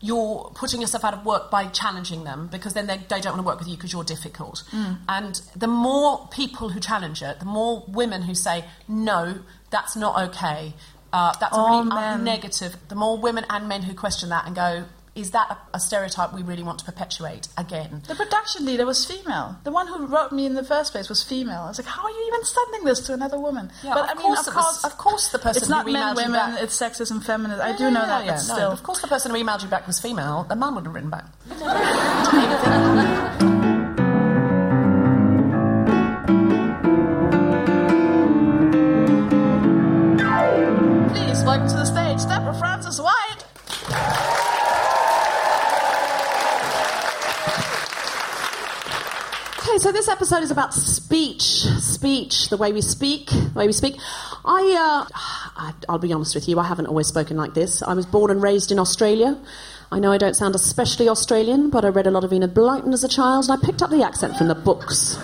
you're 0.00 0.50
putting 0.54 0.80
yourself 0.80 1.04
out 1.04 1.14
of 1.14 1.24
work 1.24 1.50
by 1.50 1.66
challenging 1.66 2.24
them 2.24 2.48
because 2.50 2.74
then 2.74 2.86
they, 2.86 2.98
they 3.08 3.20
don't 3.20 3.32
want 3.34 3.40
to 3.40 3.46
work 3.46 3.58
with 3.58 3.68
you 3.68 3.76
because 3.76 3.92
you're 3.92 4.04
difficult. 4.04 4.62
Mm. 4.70 4.98
And 5.08 5.40
the 5.56 5.66
more 5.66 6.28
people 6.30 6.68
who 6.68 6.80
challenge 6.80 7.22
it, 7.22 7.40
the 7.40 7.46
more 7.46 7.84
women 7.88 8.22
who 8.22 8.34
say, 8.34 8.64
no, 8.86 9.40
that's 9.70 9.96
not 9.96 10.28
okay, 10.30 10.74
uh, 11.12 11.32
that's 11.40 11.56
a 11.56 11.60
Oh, 11.60 11.78
really 11.80 11.88
men. 11.90 12.24
negative, 12.24 12.76
the 12.88 12.94
more 12.94 13.16
women 13.18 13.44
and 13.50 13.68
men 13.68 13.82
who 13.82 13.94
question 13.94 14.28
that 14.30 14.46
and 14.46 14.54
go, 14.54 14.84
is 15.14 15.32
that 15.32 15.50
a, 15.50 15.76
a 15.78 15.80
stereotype 15.80 16.32
we 16.32 16.42
really 16.42 16.62
want 16.62 16.78
to 16.78 16.84
perpetuate 16.84 17.48
again? 17.56 18.02
The 18.06 18.14
production 18.14 18.64
leader 18.64 18.86
was 18.86 19.04
female. 19.04 19.56
The 19.64 19.72
one 19.72 19.88
who 19.88 20.06
wrote 20.06 20.30
me 20.30 20.46
in 20.46 20.54
the 20.54 20.62
first 20.62 20.92
place 20.92 21.08
was 21.08 21.24
female. 21.24 21.62
I 21.62 21.68
was 21.68 21.78
like, 21.78 21.88
how 21.88 22.04
are 22.04 22.10
you 22.10 22.24
even 22.28 22.44
sending 22.44 22.84
this 22.84 23.00
to 23.06 23.14
another 23.14 23.36
woman? 23.40 23.72
Yeah, 23.82 23.94
but 23.94 24.04
of 24.04 24.10
I 24.10 24.14
mean, 24.14 24.22
course 24.22 24.46
of 24.46 24.54
course, 24.54 24.84
of 24.84 24.96
course 24.96 25.28
the 25.30 25.38
person 25.40 25.62
it's 25.62 25.68
not 25.68 25.86
who 25.86 25.92
men, 25.92 26.02
emailed 26.14 26.16
you 26.24 26.30
women. 26.32 26.52
back- 26.54 26.62
It's 26.62 26.76
sexism, 26.80 27.20
feminist. 27.24 27.60
I 27.60 27.76
do 27.76 27.90
know 27.90 28.00
yeah, 28.00 28.06
that, 28.06 28.24
yeah, 28.26 28.30
but 28.32 28.46
no, 28.48 28.54
still. 28.54 28.70
Of 28.70 28.82
course, 28.84 29.00
the 29.00 29.08
person 29.08 29.32
who 29.32 29.38
emailed 29.42 29.62
you 29.64 29.68
back 29.68 29.88
was 29.88 29.98
female. 29.98 30.44
The 30.48 30.54
man 30.54 30.76
would 30.76 30.84
have 30.84 30.94
written 30.94 31.10
back. 31.10 31.24
welcome 41.48 41.66
to 41.66 41.76
the 41.76 41.84
stage, 41.86 42.28
Deborah 42.28 42.52
Frances-White. 42.58 43.42
Okay, 49.58 49.78
so 49.78 49.90
this 49.90 50.08
episode 50.08 50.42
is 50.42 50.50
about 50.50 50.74
speech. 50.74 51.40
Speech, 51.40 52.50
the 52.50 52.58
way 52.58 52.74
we 52.74 52.82
speak, 52.82 53.30
the 53.30 53.52
way 53.54 53.66
we 53.66 53.72
speak. 53.72 53.96
I, 54.44 55.06
uh, 55.08 55.08
I, 55.56 55.72
I'll 55.88 55.98
be 55.98 56.12
honest 56.12 56.34
with 56.34 56.50
you, 56.50 56.58
I 56.58 56.64
haven't 56.64 56.84
always 56.84 57.06
spoken 57.06 57.38
like 57.38 57.54
this. 57.54 57.82
I 57.82 57.94
was 57.94 58.04
born 58.04 58.30
and 58.30 58.42
raised 58.42 58.70
in 58.70 58.78
Australia. 58.78 59.40
I 59.90 60.00
know 60.00 60.12
I 60.12 60.18
don't 60.18 60.36
sound 60.36 60.54
especially 60.54 61.08
Australian, 61.08 61.70
but 61.70 61.82
I 61.82 61.88
read 61.88 62.06
a 62.06 62.10
lot 62.10 62.24
of 62.24 62.32
Enid 62.34 62.52
Blyton 62.52 62.92
as 62.92 63.04
a 63.04 63.08
child, 63.08 63.48
and 63.48 63.58
I 63.58 63.64
picked 63.64 63.80
up 63.80 63.88
the 63.88 64.02
accent 64.02 64.36
from 64.36 64.48
the 64.48 64.54
books. 64.54 65.16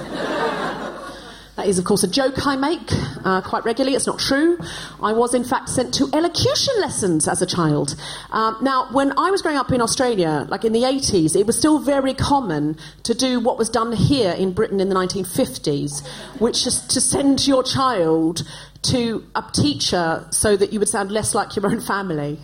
That 1.64 1.70
is, 1.70 1.78
of 1.78 1.86
course, 1.86 2.02
a 2.02 2.08
joke 2.08 2.46
I 2.46 2.56
make 2.56 2.92
uh, 3.24 3.40
quite 3.40 3.64
regularly. 3.64 3.96
It's 3.96 4.06
not 4.06 4.18
true. 4.18 4.58
I 5.02 5.14
was, 5.14 5.32
in 5.32 5.44
fact, 5.44 5.70
sent 5.70 5.94
to 5.94 6.10
elocution 6.12 6.74
lessons 6.78 7.26
as 7.26 7.40
a 7.40 7.46
child. 7.46 7.96
Um, 8.32 8.58
now, 8.60 8.88
when 8.92 9.18
I 9.18 9.30
was 9.30 9.40
growing 9.40 9.56
up 9.56 9.72
in 9.72 9.80
Australia, 9.80 10.46
like 10.50 10.66
in 10.66 10.74
the 10.74 10.82
80s, 10.82 11.34
it 11.34 11.46
was 11.46 11.56
still 11.56 11.78
very 11.78 12.12
common 12.12 12.76
to 13.04 13.14
do 13.14 13.40
what 13.40 13.56
was 13.56 13.70
done 13.70 13.92
here 13.92 14.32
in 14.32 14.52
Britain 14.52 14.78
in 14.78 14.90
the 14.90 14.94
1950s, 14.94 16.06
which 16.38 16.66
is 16.66 16.82
to 16.88 17.00
send 17.00 17.48
your 17.48 17.62
child 17.62 18.42
to 18.82 19.24
a 19.34 19.42
teacher 19.54 20.26
so 20.32 20.58
that 20.58 20.70
you 20.70 20.78
would 20.78 20.90
sound 20.90 21.10
less 21.10 21.34
like 21.34 21.56
your 21.56 21.66
own 21.66 21.80
family. 21.80 22.38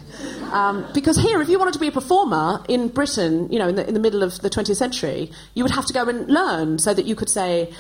Um, 0.51 0.87
because 0.95 1.19
here, 1.19 1.43
if 1.43 1.51
you 1.51 1.59
wanted 1.59 1.75
to 1.75 1.79
be 1.79 1.89
a 1.89 1.93
performer 1.93 2.65
in 2.71 2.89
Britain, 2.89 3.53
you 3.53 3.59
know, 3.59 3.69
in 3.69 3.75
the, 3.75 3.87
in 3.87 3.93
the 3.93 4.01
middle 4.01 4.23
of 4.23 4.41
the 4.41 4.49
20th 4.49 4.77
century, 4.77 5.31
you 5.53 5.63
would 5.63 5.73
have 5.73 5.85
to 5.85 5.93
go 5.93 6.09
and 6.09 6.27
learn 6.27 6.79
so 6.79 6.95
that 6.95 7.05
you 7.05 7.15
could 7.15 7.29
say, 7.29 7.71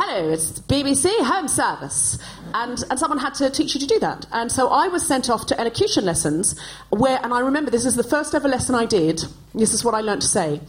hello, 0.00 0.30
it's 0.30 0.60
BBC 0.60 1.10
Home 1.24 1.48
Service. 1.48 2.18
And, 2.54 2.82
and 2.88 2.98
someone 3.00 3.18
had 3.18 3.34
to 3.34 3.50
teach 3.50 3.74
you 3.74 3.80
to 3.80 3.86
do 3.86 3.98
that. 3.98 4.26
And 4.30 4.50
so 4.50 4.68
I 4.68 4.86
was 4.86 5.04
sent 5.04 5.28
off 5.28 5.46
to 5.46 5.60
elocution 5.60 6.04
lessons 6.04 6.58
where, 6.90 7.18
and 7.22 7.34
I 7.34 7.40
remember 7.40 7.72
this 7.72 7.84
is 7.84 7.96
the 7.96 8.04
first 8.04 8.32
ever 8.32 8.48
lesson 8.48 8.76
I 8.76 8.86
did. 8.86 9.24
This 9.54 9.74
is 9.74 9.84
what 9.84 9.94
I 9.94 10.00
learnt 10.00 10.22
to 10.22 10.28
say. 10.28 10.60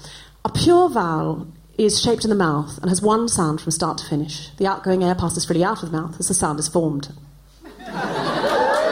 A 0.44 0.50
pure 0.50 0.90
vowel 0.90 1.48
is 1.78 2.02
shaped 2.02 2.24
in 2.24 2.32
the 2.32 2.36
mouth 2.36 2.80
and 2.80 2.90
has 2.90 3.04
one 3.04 3.30
sound 3.30 3.62
from 3.62 3.72
start 3.72 4.00
to 4.00 4.06
finish. 4.06 4.50
The 4.58 4.66
outgoing 4.66 5.04
air 5.04 5.14
passes 5.14 5.46
freely 5.46 5.64
out 5.64 5.84
of 5.84 5.92
the 5.92 5.98
mouth 6.02 6.20
as 6.20 6.28
the 6.28 6.34
sound 6.34 6.60
is 6.60 6.68
formed. 6.68 7.10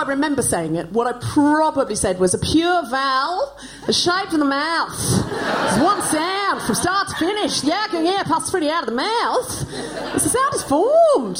I 0.00 0.04
remember 0.04 0.40
saying 0.40 0.76
it. 0.76 0.90
What 0.92 1.06
I 1.06 1.12
probably 1.20 1.94
said 1.94 2.18
was 2.18 2.32
a 2.32 2.38
pure 2.38 2.88
vowel, 2.88 3.54
the 3.84 3.92
shape 3.92 4.32
of 4.32 4.38
the 4.38 4.46
mouth. 4.46 4.94
It's 4.94 5.78
one 5.78 6.00
sound 6.00 6.62
from 6.62 6.74
start 6.74 7.08
to 7.08 7.16
finish. 7.16 7.60
The 7.60 7.74
outgoing 7.74 8.06
air 8.06 8.24
passes 8.24 8.50
freely 8.50 8.70
out 8.70 8.84
of 8.84 8.88
the 8.88 8.94
mouth. 8.94 9.66
As 10.14 10.24
the 10.24 10.30
sound 10.30 10.54
is 10.54 10.62
formed. 10.62 11.38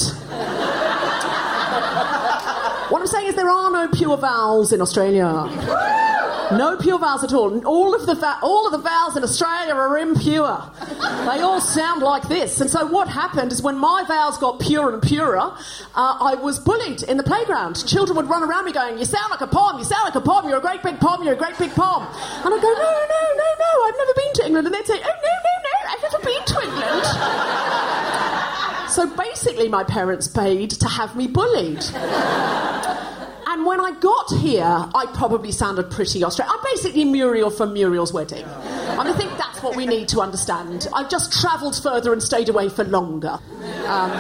What 2.91 3.01
I'm 3.01 3.07
saying 3.07 3.29
is 3.29 3.35
there 3.35 3.49
are 3.49 3.71
no 3.71 3.89
pure 3.89 4.19
vowels 4.19 4.75
in 4.75 4.83
Australia. 4.83 5.25
No 6.53 6.77
pure 6.77 6.99
vowels 6.99 7.23
at 7.23 7.33
all. 7.33 7.65
All 7.65 7.95
of 7.95 8.07
the 8.07 8.15
va- 8.15 8.39
all 8.43 8.67
of 8.67 8.73
the 8.73 8.79
vowels 8.79 9.17
in 9.17 9.23
Australia 9.23 9.73
are 9.75 9.97
impure. 9.99 10.61
They 10.99 11.41
all 11.41 11.61
sound 11.61 12.03
like 12.03 12.27
this. 12.29 12.61
And 12.61 12.69
so 12.69 12.87
what 12.87 13.09
happened 13.09 13.53
is 13.53 13.63
when 13.63 13.79
my 13.79 14.03
vowels 14.07 14.37
got 14.39 14.59
purer 14.59 14.93
and 14.93 15.01
purer, 15.03 15.39
uh, 15.39 15.53
I 15.95 16.35
was 16.35 16.59
bullied 16.59 17.03
in 17.05 17.17
the 17.19 17.23
playground. 17.23 17.87
Children 17.87 18.17
would 18.17 18.29
run 18.29 18.43
around 18.43 18.65
me 18.65 18.73
going, 18.73 18.99
"You 18.99 19.05
sound 19.05 19.31
like 19.31 19.41
a 19.43 19.47
pom. 19.47 19.79
You 19.79 19.85
sound 19.85 20.05
like 20.05 20.17
a 20.17 20.21
pom. 20.21 20.49
You're 20.49 20.59
a 20.59 20.61
great 20.61 20.83
big 20.83 20.99
pom. 20.99 21.23
You're 21.23 21.35
a 21.35 21.37
great 21.37 21.57
big 21.57 21.73
pom." 21.75 22.03
And 22.45 22.53
I'd 22.55 22.61
go, 22.63 22.73
"No, 22.73 22.93
no, 23.15 23.23
no, 23.43 23.49
no. 23.65 23.85
I've 23.87 23.97
never 23.97 24.15
been 24.15 24.33
to 24.35 24.47
England." 24.47 24.67
And 24.67 24.75
they'd 24.75 24.87
say, 24.87 25.01
"Oh 25.01 25.17
no, 25.29 25.35
no, 25.47 25.55
no. 25.69 25.75
I've 25.93 26.03
never 26.03 26.19
been 26.25 26.45
to 26.45 26.61
England." 26.67 27.07
So 28.91 29.07
basically, 29.07 29.69
my 29.69 29.85
parents 29.85 30.27
paid 30.27 30.71
to 30.71 30.89
have 30.89 31.15
me 31.15 31.29
bullied. 31.29 31.85
And 33.51 33.67
when 33.67 33.81
I 33.81 33.91
got 33.99 34.31
here, 34.39 34.63
I 34.63 35.07
probably 35.13 35.51
sounded 35.51 35.91
pretty 35.91 36.23
Australian. 36.23 36.57
I'm 36.57 36.65
basically 36.73 37.05
Muriel 37.05 37.51
from 37.51 37.73
Muriel's 37.73 38.13
wedding. 38.13 38.45
And 38.45 39.09
I 39.09 39.13
think 39.13 39.37
that's 39.39 39.61
what 39.61 39.75
we 39.75 39.87
need 39.87 40.07
to 40.11 40.21
understand. 40.21 40.87
I've 40.95 41.11
just 41.11 41.33
travelled 41.33 41.75
further 41.75 42.13
and 42.13 42.23
stayed 42.23 42.49
away 42.49 42.69
for 42.69 42.85
longer. 42.85 43.41
Um, 43.87 44.13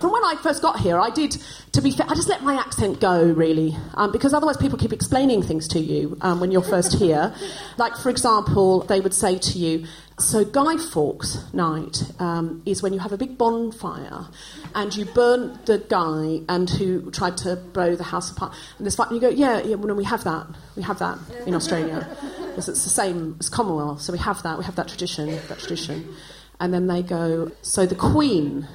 from 0.00 0.12
when 0.12 0.24
I 0.24 0.36
first 0.42 0.62
got 0.62 0.80
here, 0.80 0.98
I 0.98 1.10
did, 1.10 1.36
to 1.72 1.80
be 1.80 1.90
fair, 1.90 2.06
I 2.08 2.14
just 2.14 2.28
let 2.28 2.42
my 2.42 2.54
accent 2.54 3.00
go, 3.00 3.24
really, 3.24 3.76
um, 3.94 4.12
because 4.12 4.32
otherwise 4.34 4.56
people 4.56 4.78
keep 4.78 4.92
explaining 4.92 5.42
things 5.42 5.68
to 5.68 5.78
you 5.78 6.16
um, 6.20 6.40
when 6.40 6.50
you're 6.50 6.62
first 6.62 6.98
here. 6.98 7.34
Like, 7.78 7.96
for 7.96 8.08
example, 8.08 8.80
they 8.80 9.00
would 9.00 9.12
say 9.12 9.38
to 9.38 9.58
you, 9.58 9.86
so 10.18 10.46
Guy 10.46 10.78
Fawkes 10.78 11.52
night 11.52 12.10
um, 12.18 12.62
is 12.64 12.82
when 12.82 12.94
you 12.94 13.00
have 13.00 13.12
a 13.12 13.18
big 13.18 13.36
bonfire 13.36 14.28
and 14.74 14.96
you 14.96 15.04
burn 15.04 15.58
the 15.66 15.78
guy 15.78 16.40
and 16.48 16.70
who 16.70 17.10
tried 17.10 17.36
to 17.38 17.56
blow 17.56 17.96
the 17.96 18.04
house 18.04 18.30
apart. 18.30 18.54
And 18.78 18.86
this 18.86 18.96
fight, 18.96 19.10
and 19.10 19.16
you 19.16 19.20
go, 19.20 19.28
yeah, 19.28 19.60
yeah, 19.62 19.74
well, 19.74 19.88
no, 19.88 19.94
we 19.94 20.04
have 20.04 20.24
that. 20.24 20.46
We 20.74 20.82
have 20.82 20.98
that 21.00 21.18
in 21.46 21.54
Australia. 21.54 22.08
Because 22.56 22.70
it's 22.70 22.84
the 22.84 22.90
same 22.90 23.36
as 23.38 23.50
Commonwealth, 23.50 24.00
so 24.00 24.14
we 24.14 24.18
have 24.18 24.42
that. 24.44 24.56
We 24.56 24.64
have 24.64 24.76
that 24.76 24.88
tradition, 24.88 25.26
that 25.48 25.58
tradition. 25.58 26.16
And 26.58 26.72
then 26.72 26.86
they 26.86 27.02
go, 27.02 27.52
so 27.62 27.86
the 27.86 27.94
Queen 27.94 28.66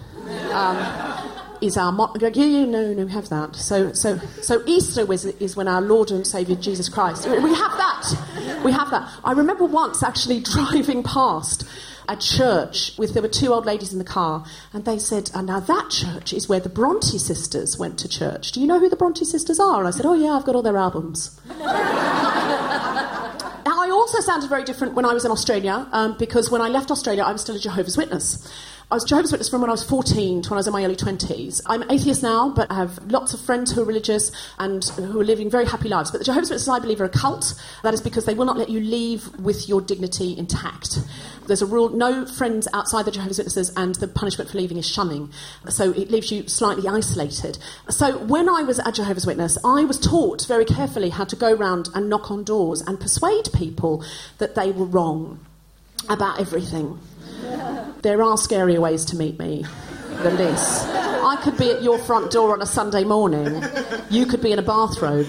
um, 0.52 0.78
is 1.62 1.78
our 1.78 1.92
mo- 1.92 2.14
go, 2.18 2.28
yeah, 2.28 2.46
yeah, 2.46 2.66
no, 2.66 2.94
no, 2.94 3.06
we 3.06 3.12
have 3.12 3.30
that. 3.30 3.56
So, 3.56 3.94
so, 3.94 4.20
so 4.42 4.64
Easter 4.66 5.12
is, 5.12 5.26
is 5.26 5.56
when 5.56 5.68
our 5.68 5.82
Lord 5.82 6.12
and 6.12 6.26
Saviour 6.26 6.58
Jesus 6.60 6.90
Christ. 6.90 7.28
We 7.28 7.54
have 7.54 7.78
that. 7.78 8.62
We 8.64 8.72
have 8.72 8.90
that. 8.92 9.12
I 9.24 9.32
remember 9.32 9.66
once 9.66 10.04
actually 10.04 10.40
driving 10.54 11.04
past 11.04 11.68
a 12.08 12.16
church 12.18 12.98
with 12.98 13.14
there 13.14 13.22
were 13.22 13.30
two 13.30 13.54
old 13.54 13.66
ladies 13.66 13.94
in 13.94 14.00
the 14.00 14.06
car, 14.06 14.44
and 14.74 14.86
they 14.86 14.98
said, 14.98 15.32
"And 15.34 15.48
now 15.48 15.60
that 15.62 15.90
church 15.90 16.34
is 16.34 16.50
where 16.50 16.60
the 16.60 16.68
Bronte 16.68 17.18
sisters 17.18 17.78
went 17.78 18.00
to 18.00 18.10
church. 18.10 18.52
Do 18.52 18.60
you 18.60 18.68
know 18.68 18.80
who 18.80 18.90
the 18.90 18.96
Bronte 18.96 19.24
sisters 19.24 19.60
are?" 19.60 19.80
And 19.80 19.88
I 19.88 19.92
said, 19.92 20.06
"Oh 20.06 20.14
yeah, 20.14 20.32
I've 20.32 20.44
got 20.44 20.56
all 20.56 20.62
their 20.62 20.78
albums." 20.78 21.40
Now, 23.66 23.82
I 23.82 23.90
also 23.92 24.20
sounded 24.20 24.50
very 24.50 24.64
different 24.64 24.94
when 24.94 25.06
I 25.06 25.14
was 25.14 25.26
in 25.26 25.32
Australia 25.32 25.88
um, 25.92 26.18
because 26.18 26.50
when 26.50 26.62
I 26.62 26.70
left 26.70 26.90
Australia, 26.90 27.24
I 27.24 27.32
was 27.32 27.42
still 27.42 27.56
a 27.56 27.60
Jehovah's 27.60 27.98
Witness. 27.98 28.52
I 28.92 28.96
was 28.96 29.06
Jehovah's 29.06 29.32
Witness 29.32 29.48
from 29.48 29.62
when 29.62 29.70
I 29.70 29.72
was 29.72 29.86
14 29.86 30.42
to 30.42 30.50
when 30.50 30.58
I 30.58 30.60
was 30.60 30.68
in 30.68 30.74
my 30.74 30.84
early 30.84 30.98
20s. 30.98 31.62
I'm 31.66 31.90
atheist 31.90 32.22
now, 32.22 32.50
but 32.50 32.70
I 32.70 32.76
have 32.76 33.00
lots 33.10 33.34
of 33.34 33.40
friends 33.40 33.72
who 33.72 33.82
are 33.82 33.86
religious 33.86 34.34
and 34.60 34.84
who 34.84 35.22
are 35.22 35.24
living 35.24 35.50
very 35.50 35.66
happy 35.66 35.88
lives. 35.88 36.12
But 36.12 36.18
the 36.18 36.26
Jehovah's 36.26 36.50
Witnesses, 36.50 36.68
I 36.68 36.80
believe, 36.80 37.00
are 37.00 37.06
a 37.06 37.10
cult. 37.10 37.54
That 37.84 37.94
is 37.94 38.02
because 38.02 38.26
they 38.26 38.34
will 38.34 38.44
not 38.44 38.58
let 38.58 38.68
you 38.68 38.82
leave 38.82 39.34
with 39.40 39.70
your 39.70 39.80
dignity 39.80 40.38
intact. 40.38 41.00
There's 41.48 41.62
a 41.62 41.66
rule 41.66 41.88
no 41.88 42.26
friends 42.26 42.68
outside 42.74 43.06
the 43.06 43.12
Jehovah's 43.12 43.38
Witnesses, 43.38 43.72
and 43.78 43.96
the 43.96 44.10
punishment 44.10 44.50
for 44.50 44.58
leaving 44.58 44.76
is 44.76 44.90
shunning. 44.90 45.32
So 45.70 45.92
it 45.92 46.12
leaves 46.12 46.30
you 46.30 46.50
slightly 46.50 46.90
isolated. 46.90 47.60
So 47.88 48.18
when 48.18 48.50
I 48.50 48.64
was 48.64 48.80
a 48.80 48.92
Jehovah's 48.92 49.26
Witness, 49.26 49.58
I 49.64 49.86
was 49.86 50.00
taught 50.00 50.46
very 50.48 50.66
carefully 50.66 51.12
how 51.12 51.24
to 51.24 51.38
go 51.38 51.54
around 51.54 51.88
and 51.96 52.10
knock 52.10 52.30
on 52.30 52.44
doors 52.44 52.82
and 52.82 53.00
persuade 53.00 53.54
people 53.54 54.04
that 54.40 54.56
they 54.56 54.74
were 54.74 54.84
wrong 54.84 55.40
about 56.10 56.40
everything. 56.40 57.00
There 58.02 58.22
are 58.24 58.36
scarier 58.36 58.80
ways 58.80 59.06
to 59.06 59.16
meet 59.16 59.40
me 59.40 59.66
than 60.24 60.38
this. 60.38 60.84
I 60.86 61.40
could 61.44 61.58
be 61.58 61.72
at 61.72 61.84
your 61.84 61.98
front 62.00 62.32
door 62.32 62.54
on 62.54 62.62
a 62.62 62.66
Sunday 62.66 63.04
morning. 63.04 63.64
You 64.10 64.26
could 64.26 64.42
be 64.42 64.52
in 64.52 64.60
a 64.60 64.64
bathrobe. 64.64 65.28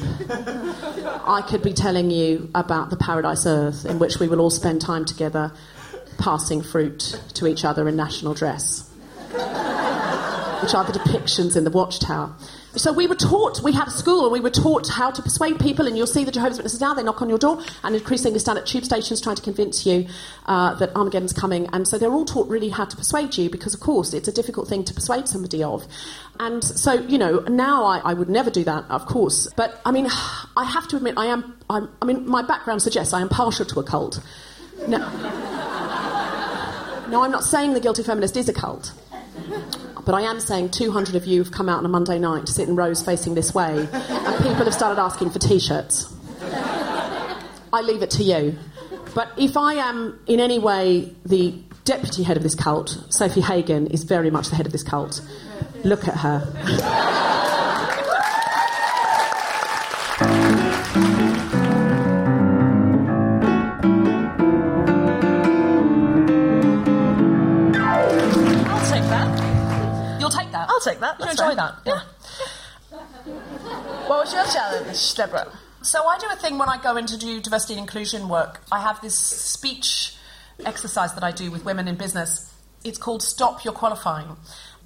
I 1.24 1.42
could 1.46 1.62
be 1.62 1.72
telling 1.72 2.11
you 2.11 2.50
about 2.54 2.90
the 2.90 2.96
paradise 2.96 3.46
earth 3.46 3.85
in 3.85 3.98
which 3.98 4.18
we 4.18 4.28
will 4.28 4.40
all 4.40 4.50
spend 4.50 4.80
time 4.80 5.04
together 5.04 5.52
passing 6.18 6.62
fruit 6.62 7.20
to 7.35 7.46
each 7.46 7.64
other 7.64 7.88
in 7.88 7.96
national 7.96 8.35
dress, 8.35 8.88
which 10.62 10.75
are 10.75 10.85
the 10.85 10.92
depictions 10.92 11.57
in 11.57 11.64
the 11.64 11.70
Watchtower. 11.70 12.35
So 12.75 12.90
we 12.90 13.07
were 13.07 13.16
taught, 13.16 13.62
we 13.62 13.72
had 13.72 13.88
a 13.88 13.90
school 13.90 14.25
and 14.25 14.33
we 14.33 14.40
were 14.40 14.48
taught 14.48 14.88
how 14.88 15.11
to 15.11 15.20
persuade 15.20 15.59
people, 15.59 15.87
and 15.87 15.94
you'll 15.96 16.07
see 16.07 16.25
the 16.25 16.33
Jehovah's 16.33 16.57
Witnesses 16.57 16.81
now, 16.81 16.94
they 16.94 17.03
knock 17.03 17.20
on 17.20 17.29
your 17.29 17.37
door 17.37 17.62
and 17.85 17.94
increasingly 17.94 18.38
stand 18.38 18.59
at 18.59 18.64
tube 18.64 18.85
stations 18.85 19.20
trying 19.20 19.37
to 19.37 19.42
convince 19.42 19.85
you 19.85 20.07
uh, 20.46 20.75
that 20.77 20.96
Armageddon's 20.96 21.35
coming. 21.35 21.68
And 21.75 21.87
so 21.87 21.98
they're 21.98 22.12
all 22.12 22.25
taught 22.25 22.48
really 22.48 22.70
how 22.70 22.87
to 22.87 22.96
persuade 22.96 23.37
you 23.37 23.51
because, 23.51 23.75
of 23.75 23.81
course, 23.81 24.14
it's 24.14 24.27
a 24.27 24.33
difficult 24.33 24.68
thing 24.68 24.85
to 24.85 24.94
persuade 24.94 25.29
somebody 25.29 25.62
of. 25.62 25.87
And 26.40 26.64
so, 26.64 26.94
you 26.94 27.18
know, 27.18 27.40
now 27.40 27.85
I, 27.85 27.98
I 27.98 28.14
would 28.14 28.31
never 28.31 28.48
do 28.48 28.64
that, 28.64 28.87
of 28.88 29.05
course. 29.05 29.48
But, 29.55 29.79
I 29.85 29.92
mean, 29.92 30.09
I 30.57 30.64
have 30.64 30.88
to 30.88 30.96
admit, 30.96 31.18
I 31.18 31.27
am, 31.27 31.59
I'm, 31.68 31.90
I 32.01 32.07
mean, 32.07 32.27
my 32.27 32.40
background 32.40 32.81
suggests 32.81 33.12
I 33.12 33.20
am 33.20 33.29
partial 33.29 33.66
to 33.66 33.81
a 33.81 33.85
cult. 33.85 34.18
No, 34.88 34.98
no, 37.11 37.22
I'm 37.22 37.31
not 37.31 37.44
saying 37.44 37.75
the 37.75 37.81
guilty 37.81 38.03
feminist 38.03 38.35
is 38.38 38.48
a 38.48 38.55
cult. 38.55 38.94
But 40.04 40.14
I 40.14 40.22
am 40.22 40.40
saying 40.40 40.70
200 40.70 41.14
of 41.14 41.26
you 41.26 41.42
have 41.42 41.52
come 41.52 41.68
out 41.68 41.78
on 41.78 41.84
a 41.84 41.88
Monday 41.88 42.18
night 42.18 42.46
to 42.46 42.52
sit 42.52 42.68
in 42.68 42.74
rows 42.74 43.02
facing 43.02 43.34
this 43.34 43.54
way, 43.54 43.88
and 43.92 44.36
people 44.38 44.64
have 44.64 44.74
started 44.74 45.00
asking 45.00 45.30
for 45.30 45.38
t 45.38 45.60
shirts. 45.60 46.12
I 47.72 47.80
leave 47.82 48.02
it 48.02 48.10
to 48.12 48.24
you. 48.24 48.58
But 49.14 49.30
if 49.36 49.56
I 49.56 49.74
am 49.74 50.18
in 50.26 50.40
any 50.40 50.58
way 50.58 51.14
the 51.24 51.54
deputy 51.84 52.22
head 52.22 52.36
of 52.36 52.42
this 52.42 52.54
cult, 52.54 52.98
Sofie 53.08 53.42
Hagen 53.42 53.86
is 53.88 54.04
very 54.04 54.30
much 54.30 54.48
the 54.48 54.56
head 54.56 54.66
of 54.66 54.72
this 54.72 54.82
cult. 54.82 55.20
Look 55.84 56.08
at 56.08 56.16
her. 56.16 57.62
Take 70.85 71.01
that. 71.01 71.16
I'll 71.21 71.27
take 71.35 71.37
that. 71.37 71.45
You 71.45 71.51
enjoy 71.51 71.55
that. 71.55 71.75
Yeah. 71.87 73.03
What 74.09 74.25
was 74.25 74.33
your 74.33 74.45
challenge, 74.47 75.14
Deborah? 75.14 75.51
So 75.83 76.05
I 76.07 76.18
do 76.18 76.27
a 76.31 76.37
thing 76.37 76.59
when 76.59 76.68
I 76.68 76.81
go 76.83 76.97
in 76.97 77.07
to 77.07 77.18
do 77.18 77.40
diversity 77.40 77.75
and 77.75 77.81
inclusion 77.81 78.29
work. 78.29 78.61
I 78.71 78.81
have 78.81 79.01
this 79.01 79.16
speech 79.18 80.14
exercise 80.64 81.14
that 81.14 81.25
I 81.25 81.33
do 81.33 81.51
with 81.51 81.64
women 81.64 81.88
in 81.88 81.97
business. 81.97 82.53
It's 82.85 82.99
called 82.99 83.23
Stop 83.23 83.64
Your 83.64 83.75
Qualifying. 83.75 84.37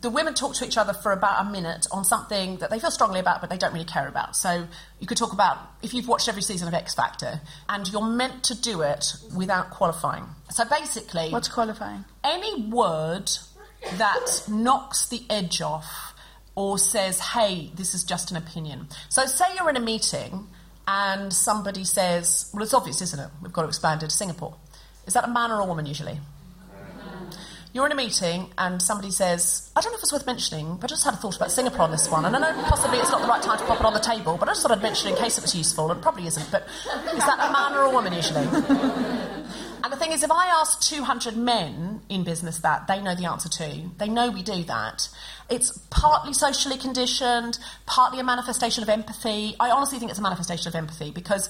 The 0.03 0.11
women 0.11 0.35
talk 0.35 0.55
to 0.57 0.67
each 0.67 0.77
other 0.77 0.93
for 0.93 1.11
about 1.13 1.47
a 1.47 1.51
minute 1.51 1.87
on 1.91 2.05
something 2.05 2.59
that 2.59 2.71
they 2.71 2.79
feel 2.79 2.91
strongly 2.91 3.19
about 3.19 3.41
but 3.41 3.49
they 3.51 3.57
don't 3.57 3.73
really 3.73 3.87
care 3.87 4.07
about. 4.07 4.37
So 4.37 4.67
you 5.01 5.07
could 5.07 5.17
talk 5.17 5.33
about 5.33 5.59
if 5.83 5.93
you've 5.95 6.07
watched 6.07 6.29
every 6.29 6.43
season 6.43 6.69
of 6.69 6.75
X 6.75 6.95
Factor 6.95 7.41
and 7.69 7.89
you're 7.91 8.07
meant 8.07 8.45
to 8.45 8.61
do 8.61 8.83
it 8.83 9.15
without 9.37 9.71
qualifying. 9.71 10.25
So 10.51 10.65
basically, 10.67 11.31
What's 11.31 11.49
qualifying? 11.49 12.05
any 12.23 12.65
word 12.69 13.31
that 13.95 14.43
knocks 14.49 15.09
the 15.09 15.23
edge 15.31 15.61
off 15.61 16.15
or 16.55 16.79
says, 16.79 17.21
hey, 17.21 17.71
this 17.75 17.95
is 17.95 18.05
just 18.05 18.31
an 18.31 18.37
opinion. 18.37 18.89
So, 19.09 19.27
say 19.27 19.45
you're 19.57 19.71
in 19.71 19.77
a 19.77 19.81
meeting 19.81 20.47
and 20.89 21.33
somebody 21.33 21.85
says, 21.85 22.51
well, 22.55 22.63
it's 22.63 22.75
obvious, 22.75 23.03
isn't 23.03 23.19
it? 23.19 23.29
We've 23.43 23.53
got 23.53 23.63
to 23.63 23.69
expand 23.69 24.03
it 24.03 24.11
to 24.11 24.17
Singapore. 24.17 24.55
Is 25.07 25.15
that 25.15 25.25
a 25.25 25.29
man 25.29 25.51
or 25.51 25.61
a 25.61 25.65
woman 25.65 25.87
usually? 25.87 26.19
You're 27.73 27.85
in 27.85 27.93
a 27.93 27.97
meeting 27.97 28.49
and 28.57 28.81
somebody 28.81 29.11
says, 29.11 29.71
I 29.77 29.83
don't 29.83 29.93
know 29.93 29.99
if 29.99 30.03
it's 30.03 30.13
worth 30.13 30.25
mentioning, 30.25 30.77
but 30.77 30.91
I 30.91 30.95
just 30.95 31.05
had 31.05 31.13
a 31.13 31.19
thought 31.19 31.37
about 31.37 31.53
Singapore 31.53 31.83
on 31.83 31.91
this 31.91 32.11
one. 32.11 32.25
And 32.25 32.35
I 32.35 32.39
know 32.39 32.63
possibly 32.63 32.99
it's 32.99 33.11
not 33.11 33.21
the 33.21 33.29
right 33.29 33.43
time 33.43 33.59
to 33.59 33.65
pop 33.67 33.81
it 33.81 33.85
on 33.85 33.93
the 33.93 34.01
table, 34.01 34.39
but 34.39 34.49
I 34.49 34.53
just 34.53 34.63
thought 34.63 34.73
I'd 34.73 34.83
mention 34.83 35.11
in 35.11 35.17
case 35.17 35.37
it 35.37 35.43
was 35.43 35.55
useful, 35.55 35.93
it 35.93 36.01
probably 36.01 36.27
isn't. 36.27 36.51
But 36.51 36.67
is 36.67 37.27
that 37.27 37.39
a 37.39 37.53
man 37.53 37.75
or 37.75 37.83
a 37.83 37.91
woman 37.91 38.15
usually? 38.15 38.47
And 39.87 39.93
the 39.93 39.99
thing 39.99 40.11
is, 40.11 40.25
if 40.25 40.33
I 40.33 40.49
ask 40.49 40.81
200 40.81 41.37
men 41.37 42.01
in 42.09 42.25
business 42.25 42.59
that, 42.59 42.89
they 42.89 43.01
know 43.01 43.15
the 43.15 43.27
answer 43.27 43.49
to. 43.49 43.89
They 43.99 44.09
know 44.09 44.33
we 44.33 44.43
do 44.43 44.65
that. 44.65 45.09
It's 45.49 45.79
partly 45.91 46.33
socially 46.33 46.77
conditioned, 46.77 47.61
partly 47.87 48.19
a 48.19 48.25
manifestation 48.25 48.83
of 48.83 48.89
empathy. 48.89 49.55
I 49.61 49.71
honestly 49.71 50.01
think 50.01 50.11
it's 50.11 50.19
a 50.19 50.25
manifestation 50.25 50.67
of 50.67 50.75
empathy 50.75 51.13
because 51.13 51.49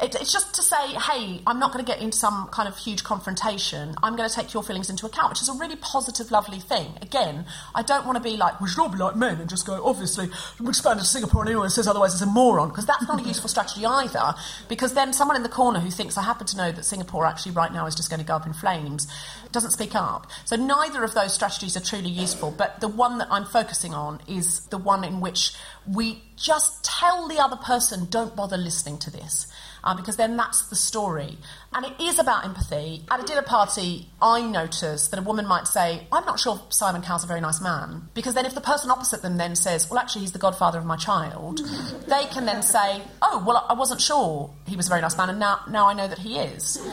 it, 0.00 0.14
it's 0.14 0.32
just 0.32 0.54
to 0.54 0.62
say, 0.62 0.76
hey, 0.76 1.40
I'm 1.46 1.58
not 1.58 1.72
going 1.72 1.84
to 1.84 1.90
get 1.90 2.00
into 2.00 2.16
some 2.16 2.48
kind 2.48 2.68
of 2.68 2.76
huge 2.76 3.04
confrontation. 3.04 3.94
I'm 4.02 4.16
going 4.16 4.28
to 4.28 4.34
take 4.34 4.54
your 4.54 4.62
feelings 4.62 4.90
into 4.90 5.06
account, 5.06 5.30
which 5.30 5.42
is 5.42 5.48
a 5.48 5.54
really 5.54 5.76
positive, 5.76 6.30
lovely 6.30 6.60
thing. 6.60 6.92
Again, 7.02 7.46
I 7.74 7.82
don't 7.82 8.06
want 8.06 8.16
to 8.16 8.22
be 8.22 8.36
like, 8.36 8.60
we 8.60 8.68
should 8.68 8.80
all 8.80 8.88
be 8.88 8.98
like 8.98 9.16
men 9.16 9.40
and 9.40 9.48
just 9.48 9.66
go, 9.66 9.84
obviously, 9.84 10.30
we 10.60 10.68
expanded 10.68 11.04
to 11.04 11.08
Singapore 11.08 11.42
and 11.42 11.50
anyone 11.50 11.70
says 11.70 11.86
otherwise 11.86 12.14
is 12.14 12.22
a 12.22 12.26
moron, 12.26 12.68
because 12.68 12.86
that's 12.86 13.06
not 13.08 13.20
a 13.20 13.26
useful 13.26 13.48
strategy 13.48 13.84
either. 13.84 14.34
Because 14.68 14.94
then 14.94 15.12
someone 15.12 15.36
in 15.36 15.42
the 15.42 15.48
corner 15.48 15.80
who 15.80 15.90
thinks, 15.90 16.16
I 16.16 16.22
happen 16.22 16.46
to 16.46 16.56
know 16.56 16.72
that 16.72 16.84
Singapore 16.84 17.26
actually 17.26 17.52
right 17.52 17.72
now 17.72 17.86
is 17.86 17.94
just 17.94 18.10
going 18.10 18.20
to 18.20 18.26
go 18.26 18.36
up 18.36 18.46
in 18.46 18.52
flames, 18.52 19.08
doesn't 19.52 19.72
speak 19.72 19.94
up. 19.94 20.26
So 20.44 20.56
neither 20.56 21.04
of 21.04 21.14
those 21.14 21.34
strategies 21.34 21.76
are 21.76 21.80
truly 21.80 22.10
useful, 22.10 22.50
but 22.50 22.80
the 22.80 22.88
one 22.88 23.18
that 23.18 23.28
I'm 23.30 23.44
focusing 23.44 23.94
on 23.94 24.20
is 24.28 24.60
the 24.66 24.78
one 24.78 25.04
in 25.04 25.20
which 25.20 25.52
we 25.86 26.22
just 26.36 26.84
tell 26.84 27.28
the 27.28 27.38
other 27.38 27.56
person, 27.56 28.06
don't 28.10 28.36
bother 28.36 28.56
listening 28.56 28.98
to 28.98 29.10
this. 29.10 29.46
Uh, 29.88 29.94
because 29.94 30.16
then 30.16 30.36
that's 30.36 30.66
the 30.68 30.76
story. 30.76 31.38
And 31.72 31.86
it 31.86 31.98
is 31.98 32.18
about 32.18 32.44
empathy. 32.44 33.06
At 33.10 33.20
a 33.20 33.22
dinner 33.22 33.40
party, 33.40 34.06
I 34.20 34.42
notice 34.42 35.08
that 35.08 35.18
a 35.18 35.22
woman 35.22 35.46
might 35.46 35.66
say, 35.66 36.06
I'm 36.12 36.26
not 36.26 36.38
sure 36.38 36.60
Simon 36.68 37.00
Cowell's 37.00 37.24
a 37.24 37.26
very 37.26 37.40
nice 37.40 37.62
man. 37.62 38.06
Because 38.12 38.34
then 38.34 38.44
if 38.44 38.54
the 38.54 38.60
person 38.60 38.90
opposite 38.90 39.22
them 39.22 39.38
then 39.38 39.56
says, 39.56 39.88
well, 39.88 39.98
actually, 39.98 40.20
he's 40.20 40.32
the 40.32 40.38
godfather 40.38 40.78
of 40.78 40.84
my 40.84 40.96
child, 40.96 41.60
they 42.06 42.26
can 42.26 42.44
then 42.44 42.60
say, 42.60 43.00
oh, 43.22 43.42
well, 43.46 43.64
I 43.66 43.72
wasn't 43.72 44.02
sure 44.02 44.50
he 44.66 44.76
was 44.76 44.88
a 44.88 44.90
very 44.90 45.00
nice 45.00 45.16
man, 45.16 45.30
and 45.30 45.38
now, 45.38 45.60
now 45.70 45.86
I 45.88 45.94
know 45.94 46.06
that 46.06 46.18
he 46.18 46.38
is. 46.38 46.78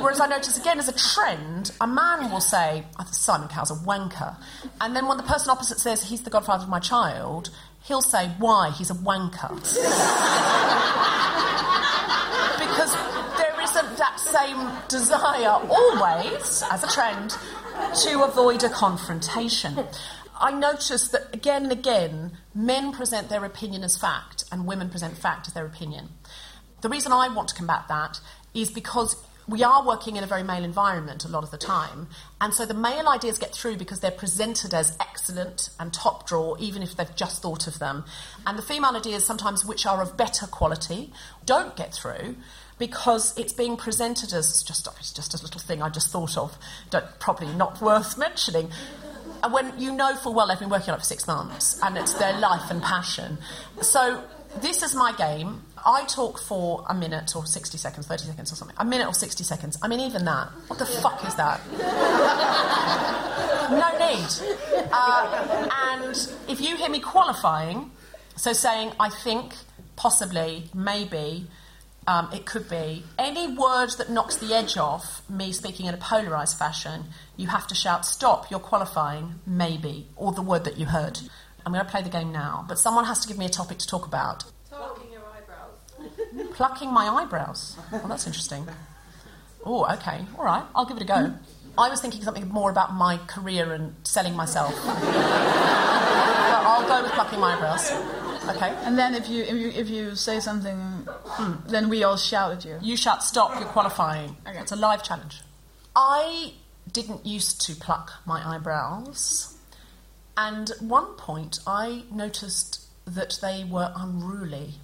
Whereas 0.00 0.20
I 0.20 0.28
notice 0.28 0.56
again 0.56 0.78
as 0.78 0.88
a 0.88 0.96
trend, 0.96 1.72
a 1.80 1.86
man 1.88 2.30
will 2.30 2.40
say, 2.40 2.84
Simon 3.10 3.48
Cowell's 3.48 3.72
a 3.72 3.74
wanker. 3.84 4.36
And 4.80 4.94
then 4.94 5.08
when 5.08 5.16
the 5.16 5.24
person 5.24 5.50
opposite 5.50 5.80
says, 5.80 6.04
he's 6.04 6.22
the 6.22 6.30
godfather 6.30 6.62
of 6.62 6.70
my 6.70 6.78
child, 6.78 7.50
he'll 7.88 8.02
say, 8.02 8.28
why? 8.38 8.70
He's 8.70 8.90
a 8.90 8.94
wanker. 8.94 9.48
because 12.60 12.94
there 13.38 13.56
isn't 13.62 13.96
that 13.96 14.20
same 14.20 14.70
desire 14.88 15.58
always, 15.68 16.62
as 16.70 16.84
a 16.84 16.88
trend, 16.88 17.34
to 18.04 18.22
avoid 18.22 18.62
a 18.62 18.68
confrontation. 18.68 19.78
I 20.38 20.52
notice 20.52 21.08
that 21.08 21.34
again 21.34 21.64
and 21.64 21.72
again, 21.72 22.36
men 22.54 22.92
present 22.92 23.28
their 23.28 23.44
opinion 23.44 23.82
as 23.82 23.96
fact 23.96 24.44
and 24.52 24.66
women 24.66 24.90
present 24.90 25.16
fact 25.16 25.48
as 25.48 25.54
their 25.54 25.66
opinion. 25.66 26.10
The 26.82 26.88
reason 26.88 27.10
I 27.10 27.28
want 27.28 27.48
to 27.48 27.54
combat 27.54 27.88
that 27.88 28.20
is 28.54 28.70
because 28.70 29.16
we 29.48 29.64
are 29.64 29.84
working 29.84 30.16
in 30.16 30.22
a 30.22 30.26
very 30.26 30.42
male 30.42 30.62
environment 30.62 31.24
a 31.24 31.28
lot 31.28 31.42
of 31.42 31.50
the 31.50 31.58
time, 31.58 32.08
and 32.40 32.52
so 32.52 32.66
the 32.66 32.74
male 32.74 33.08
ideas 33.08 33.38
get 33.38 33.54
through 33.54 33.76
because 33.76 34.00
they're 34.00 34.10
presented 34.10 34.74
as 34.74 34.96
excellent 35.00 35.70
and 35.80 35.92
top 35.92 36.28
draw, 36.28 36.54
even 36.58 36.82
if 36.82 36.96
they've 36.96 37.16
just 37.16 37.40
thought 37.42 37.66
of 37.66 37.78
them. 37.78 38.04
And 38.46 38.58
the 38.58 38.62
female 38.62 38.94
ideas, 38.94 39.24
sometimes 39.24 39.64
which 39.64 39.86
are 39.86 40.02
of 40.02 40.16
better 40.16 40.46
quality, 40.46 41.12
don't 41.46 41.74
get 41.76 41.94
through 41.94 42.36
because 42.78 43.36
it's 43.36 43.52
being 43.52 43.76
presented 43.76 44.32
as 44.32 44.62
just, 44.62 44.86
it's 44.98 45.12
just 45.12 45.34
a 45.34 45.42
little 45.42 45.60
thing 45.60 45.82
I 45.82 45.88
just 45.88 46.10
thought 46.10 46.36
of, 46.36 46.56
don't, 46.90 47.06
probably 47.18 47.52
not 47.54 47.80
worth 47.80 48.16
mentioning. 48.16 48.70
And 49.42 49.52
when 49.52 49.78
you 49.78 49.92
know 49.92 50.14
full 50.16 50.34
well 50.34 50.48
they've 50.48 50.58
been 50.58 50.68
working 50.68 50.90
on 50.90 50.96
it 50.96 51.00
for 51.00 51.06
six 51.06 51.26
months 51.26 51.80
and 51.82 51.96
it's 51.96 52.14
their 52.14 52.38
life 52.38 52.70
and 52.70 52.82
passion. 52.82 53.38
So 53.80 54.22
this 54.60 54.82
is 54.82 54.94
my 54.94 55.12
game. 55.12 55.62
I 55.84 56.04
talk 56.06 56.38
for 56.40 56.84
a 56.88 56.94
minute 56.94 57.34
or 57.36 57.46
60 57.46 57.78
seconds, 57.78 58.06
30 58.06 58.24
seconds 58.24 58.52
or 58.52 58.56
something. 58.56 58.76
A 58.78 58.84
minute 58.84 59.06
or 59.06 59.14
60 59.14 59.44
seconds. 59.44 59.78
I 59.82 59.88
mean, 59.88 60.00
even 60.00 60.24
that. 60.24 60.48
What 60.68 60.78
the 60.78 60.86
fuck 60.86 61.24
is 61.26 61.34
that? 61.36 61.60
no 63.70 63.90
need. 63.98 64.88
Uh, 64.92 65.68
and 65.92 66.16
if 66.48 66.60
you 66.60 66.76
hear 66.76 66.88
me 66.88 67.00
qualifying, 67.00 67.90
so 68.36 68.52
saying, 68.52 68.92
I 68.98 69.10
think, 69.10 69.54
possibly, 69.96 70.70
maybe, 70.74 71.46
Um, 72.08 72.30
it 72.32 72.46
could 72.46 72.70
be 72.70 73.04
any 73.18 73.46
word 73.54 73.90
that 73.98 74.08
knocks 74.08 74.36
the 74.36 74.54
edge 74.54 74.78
off 74.78 75.20
me 75.28 75.52
speaking 75.52 75.84
in 75.84 75.92
a 75.92 75.98
polarised 75.98 76.56
fashion. 76.58 77.04
You 77.36 77.48
have 77.48 77.66
to 77.66 77.74
shout, 77.74 78.06
"Stop! 78.06 78.50
You're 78.50 78.60
qualifying." 78.60 79.40
Maybe, 79.44 80.06
or 80.16 80.32
the 80.32 80.40
word 80.40 80.64
that 80.64 80.78
you 80.78 80.86
heard. 80.86 81.20
I'm 81.66 81.72
going 81.74 81.84
to 81.84 81.90
play 81.90 82.00
the 82.00 82.08
game 82.08 82.32
now, 82.32 82.64
but 82.66 82.78
someone 82.78 83.04
has 83.04 83.18
to 83.20 83.28
give 83.28 83.36
me 83.36 83.44
a 83.44 83.50
topic 83.50 83.76
to 83.76 83.86
talk 83.86 84.06
about. 84.06 84.44
Plucking 86.58 86.88
your 86.88 86.96
eyebrows. 86.96 86.98
Plucking 86.98 87.08
my 87.08 87.08
eyebrows. 87.22 87.76
Well, 87.92 88.08
that's 88.08 88.26
interesting. 88.26 88.66
Oh, 89.64 89.86
okay. 89.94 90.26
All 90.36 90.44
right. 90.44 90.64
I'll 90.74 90.86
give 90.86 90.96
it 90.96 91.04
a 91.04 91.06
go. 91.06 91.32
I 91.78 91.88
was 91.88 92.00
thinking 92.00 92.20
something 92.22 92.48
more 92.48 92.68
about 92.68 92.94
my 92.94 93.16
career 93.28 93.72
and 93.72 93.94
selling 94.02 94.34
myself. 94.34 94.74
but 94.84 94.96
I'll 96.66 96.88
go 96.88 97.04
with 97.04 97.12
plucking 97.12 97.38
my 97.38 97.54
eyebrows. 97.54 97.92
Okay. 98.56 98.74
And 98.84 98.98
then 98.98 99.14
if 99.14 99.28
you 99.28 99.44
if 99.44 99.54
you 99.54 99.68
if 99.68 99.88
you 99.88 100.16
say 100.16 100.40
something, 100.40 100.76
hmm. 100.76 101.52
then 101.70 101.88
we 101.88 102.02
all 102.02 102.16
shout 102.16 102.50
at 102.50 102.64
you. 102.64 102.76
You 102.82 102.96
shout 102.96 103.22
stop, 103.22 103.54
you're 103.60 103.68
qualifying. 103.68 104.36
Okay. 104.44 104.58
It's 104.58 104.72
a 104.72 104.76
live 104.76 105.04
challenge. 105.04 105.42
I 105.94 106.54
didn't 106.90 107.24
used 107.24 107.60
to 107.66 107.76
pluck 107.76 108.14
my 108.26 108.42
eyebrows, 108.44 109.56
and 110.36 110.70
at 110.70 110.82
one 110.82 111.14
point 111.14 111.60
I 111.68 112.02
noticed 112.10 112.84
that 113.06 113.38
they 113.40 113.62
were 113.62 113.92
unruly. 113.94 114.74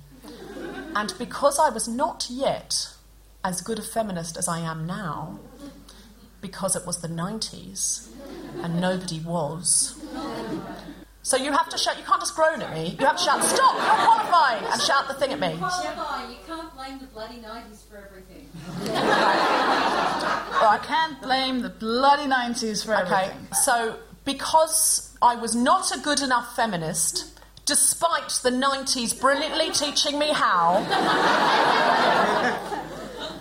And 0.96 1.12
because 1.18 1.58
I 1.58 1.68
was 1.70 1.88
not 1.88 2.26
yet 2.30 2.88
as 3.42 3.60
good 3.60 3.78
a 3.78 3.82
feminist 3.82 4.36
as 4.36 4.48
I 4.48 4.60
am 4.60 4.86
now, 4.86 5.38
because 6.40 6.76
it 6.76 6.86
was 6.86 7.00
the 7.00 7.08
90s 7.08 8.08
and 8.62 8.80
nobody 8.80 9.20
was. 9.20 9.98
So 11.22 11.36
you 11.38 11.52
have 11.52 11.68
to 11.70 11.78
shout, 11.78 11.96
you 11.98 12.04
can't 12.04 12.20
just 12.20 12.34
groan 12.36 12.60
at 12.60 12.72
me. 12.74 12.96
You 13.00 13.06
have 13.06 13.16
to 13.16 13.22
shout, 13.22 13.42
stop, 13.42 13.74
you're 13.74 14.06
qualifying, 14.06 14.64
and 14.70 14.80
shout 14.82 15.08
the 15.08 15.14
thing 15.14 15.32
at 15.32 15.40
me. 15.40 15.54
Gemma, 15.54 16.26
you 16.30 16.36
can't 16.46 16.74
blame 16.74 16.98
the 16.98 17.06
bloody 17.06 17.36
90s 17.38 17.88
for 17.88 17.96
everything. 17.96 18.50
I 20.66 20.78
can't 20.82 21.20
blame 21.22 21.62
the 21.62 21.68
bloody 21.70 22.26
nineties 22.26 22.82
for 22.82 22.94
Okay, 22.96 23.24
everything. 23.30 23.48
so 23.62 23.96
because 24.24 25.16
I 25.20 25.36
was 25.36 25.54
not 25.54 25.94
a 25.94 25.98
good 26.00 26.20
enough 26.20 26.54
feminist, 26.56 27.33
despite 27.66 28.30
the 28.42 28.50
90s 28.50 29.18
brilliantly 29.20 29.70
teaching 29.70 30.18
me 30.18 30.32
how, 30.32 30.84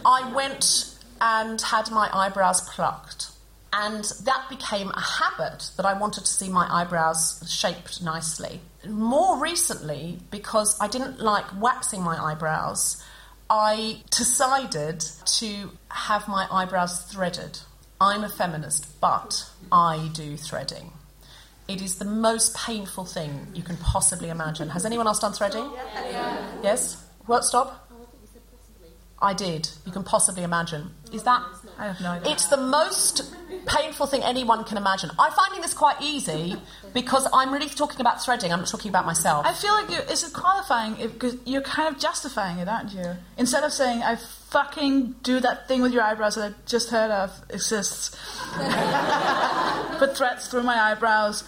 I 0.06 0.32
went 0.34 0.96
and 1.20 1.62
had 1.62 1.92
my 1.92 2.10
eyebrows 2.14 2.62
plucked. 2.70 3.30
And 3.76 4.06
that 4.26 4.50
became 4.50 4.90
a 4.92 5.02
habit 5.02 5.72
that 5.78 5.86
I 5.86 5.98
wanted 5.98 6.26
to 6.26 6.32
see 6.32 6.48
my 6.48 6.68
eyebrows 6.72 7.44
shaped 7.48 8.04
nicely. 8.04 8.62
More 8.88 9.40
recently, 9.40 10.20
because 10.30 10.80
I 10.80 10.88
didn't 10.88 11.20
like 11.20 11.46
waxing 11.60 12.04
my 12.04 12.22
eyebrows, 12.22 13.04
I 13.50 14.04
decided 14.12 15.00
to 15.40 15.72
have 15.90 16.28
my 16.28 16.48
eyebrows 16.52 17.02
threaded. 17.04 17.60
I'm 18.00 18.24
a 18.24 18.30
feminist, 18.30 19.00
but 19.02 19.50
I 19.72 20.12
do 20.14 20.38
threading. 20.38 20.93
It 21.74 21.82
is 21.82 21.96
the 21.96 22.06
most 22.06 22.56
painful 22.56 23.06
thing 23.06 23.48
you 23.56 23.64
can 23.64 23.78
possibly 23.78 24.30
imagine. 24.30 24.70
Has 24.70 24.86
anyone 24.86 25.08
else 25.08 25.18
done 25.18 25.34
threading? 25.34 25.68
Yes? 26.62 27.04
What? 27.26 27.44
Stop? 27.46 27.90
I 29.20 29.34
did. 29.34 29.68
You 29.84 29.92
can 29.92 30.04
possibly 30.04 30.44
imagine. 30.44 30.92
Is 31.12 31.24
that? 31.24 31.42
I 31.78 31.86
have 31.88 32.02
no 32.02 32.12
idea. 32.12 32.32
It's 32.32 32.48
the 32.48 32.58
most 32.58 33.34
painful 33.66 34.08
thing 34.08 34.24
anyone 34.24 34.64
can 34.64 34.78
imagine. 34.78 35.10
I'm 35.20 35.32
finding 35.32 35.62
this 35.62 35.74
quite 35.74 36.02
easy 36.02 36.56
because 36.94 37.28
I'm 37.34 37.54
really 37.54 37.70
talking 37.70 38.02
about 38.02 38.24
threading. 38.24 38.52
I'm 38.52 38.60
not 38.60 38.68
talking 38.70 38.90
about 38.90 39.06
myself. 39.06 39.46
I 39.46 39.54
feel 39.54 39.74
like 39.74 39.90
you, 39.90 39.98
is 40.12 40.24
it 40.24 40.34
qualifying? 40.34 40.96
Cause 41.20 41.38
you're 41.46 41.62
kind 41.62 41.94
of 41.94 42.00
justifying 42.02 42.60
it, 42.60 42.68
aren't 42.68 42.94
you? 42.94 43.16
Instead 43.38 43.64
of 43.64 43.72
saying, 43.72 44.04
I 44.04 44.18
fucking 44.50 45.16
do 45.24 45.40
that 45.40 45.68
thing 45.68 45.82
with 45.82 45.94
your 45.94 46.04
eyebrows 46.04 46.36
that 46.36 46.52
I 46.52 46.56
just 46.68 46.90
heard 46.90 47.12
of 47.12 47.32
exists. 47.50 48.16
Put 50.00 50.16
threads 50.18 50.48
through 50.48 50.64
my 50.64 50.80
eyebrows. 50.80 51.44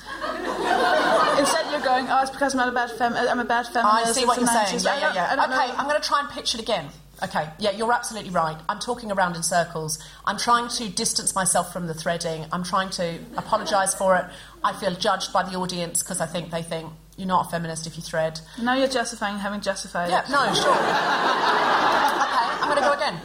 Instead, 1.37 1.71
you're 1.71 1.81
going, 1.81 2.07
oh, 2.09 2.21
it's 2.21 2.31
because 2.31 2.53
I'm 2.53 2.57
not 2.57 2.69
a 2.69 2.71
bad 2.71 2.91
fem- 2.91 3.13
I'm 3.13 3.39
a 3.39 3.45
bad 3.45 3.67
feminist. 3.67 4.07
I 4.07 4.11
see 4.11 4.25
what 4.25 4.37
you're 4.39 4.47
saying. 4.47 4.79
Yeah, 4.83 5.13
yeah, 5.13 5.35
yeah. 5.35 5.45
Okay. 5.45 5.73
I'm 5.77 5.87
going 5.87 6.01
to 6.01 6.07
try 6.07 6.21
and 6.21 6.29
pitch 6.29 6.55
it 6.55 6.61
again. 6.61 6.89
Okay, 7.23 7.47
yeah, 7.59 7.71
you're 7.71 7.93
absolutely 7.93 8.31
right. 8.31 8.57
I'm 8.67 8.79
talking 8.79 9.11
around 9.11 9.35
in 9.35 9.43
circles. 9.43 9.99
I'm 10.25 10.37
trying 10.37 10.67
to 10.69 10.89
distance 10.89 11.33
myself 11.33 11.71
from 11.71 11.87
the 11.87 11.93
threading. 11.93 12.45
I'm 12.51 12.63
trying 12.63 12.89
to 12.91 13.19
apologise 13.37 13.93
for 13.95 14.15
it. 14.17 14.25
I 14.63 14.73
feel 14.73 14.93
judged 14.95 15.31
by 15.31 15.43
the 15.43 15.55
audience 15.55 16.03
because 16.03 16.19
I 16.19 16.25
think 16.25 16.51
they 16.51 16.61
think 16.61 16.91
you're 17.17 17.27
not 17.27 17.47
a 17.47 17.49
feminist 17.49 17.87
if 17.87 17.95
you 17.95 18.03
thread. 18.03 18.39
No, 18.61 18.73
you're 18.73 18.89
justifying 18.89 19.37
having 19.39 19.61
justified 19.61 20.09
Yeah, 20.09 20.25
no, 20.29 20.53
sure. 20.53 20.71
okay, 20.73 20.81
I'm 22.61 22.69
going 22.69 22.77
to 22.77 22.81
go 22.83 22.93
again. 22.93 23.19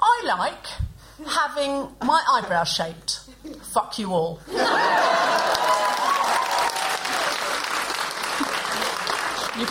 I 0.00 0.22
like 0.26 0.66
having 1.26 1.88
my 2.02 2.22
eyebrows 2.28 2.68
shaped. 2.68 3.20
Fuck 3.72 3.98
you 3.98 4.12
all. 4.12 4.40
You 9.58 9.66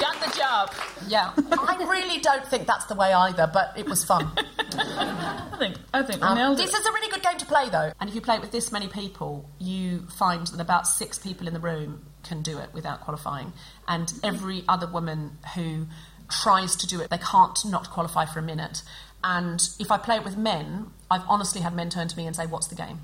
job. 0.52 0.74
Yeah. 1.08 1.32
I 1.52 1.86
really 1.90 2.20
don't 2.20 2.46
think 2.48 2.68
that's 2.68 2.86
the 2.86 2.96
way 2.96 3.14
either, 3.14 3.50
but 3.52 3.74
it 3.78 3.88
was 3.88 4.04
fun. 4.04 4.32
I 4.36 5.56
think, 5.58 5.78
I 5.94 6.04
think 6.04 6.22
we 6.22 6.28
Um, 6.28 6.38
nailed 6.38 6.58
this 6.58 6.74
it. 6.74 6.80
is 6.80 6.86
a 6.86 6.92
really 6.92 7.10
good 7.10 7.24
game 7.24 7.38
to 7.38 7.46
play, 7.46 7.70
though. 7.70 7.92
And 8.00 8.10
if 8.10 8.16
you 8.16 8.22
play 8.22 8.36
it 8.36 8.42
with 8.42 8.52
this 8.52 8.72
many 8.72 8.88
people, 8.88 9.50
you 9.60 10.08
find 10.18 10.48
that 10.48 10.60
about 10.60 10.88
six 10.88 11.18
people 11.20 11.48
in 11.48 11.54
the 11.54 11.60
room 11.60 12.06
can 12.24 12.42
do 12.42 12.58
it 12.60 12.74
without 12.74 13.02
qualifying. 13.02 13.54
And 13.88 14.12
every 14.24 14.64
other 14.68 14.88
woman 14.88 15.38
who 15.56 15.88
tries 16.30 16.76
to 16.78 16.88
do 16.88 17.02
it, 17.02 17.10
they 17.10 17.18
can't 17.18 17.58
not 17.66 17.90
qualify 17.90 18.26
for 18.26 18.40
a 18.40 18.44
minute. 18.44 18.84
And 19.24 19.62
if 19.80 19.92
I 19.92 19.98
play 19.98 20.16
it 20.18 20.24
with 20.24 20.38
men, 20.38 20.92
I've 21.10 21.24
honestly 21.28 21.62
had 21.62 21.74
men 21.76 21.90
turn 21.90 22.08
to 22.08 22.18
me 22.18 22.26
and 22.26 22.36
say, 22.36 22.46
What's 22.48 22.68
the 22.68 22.76
game? 22.76 23.02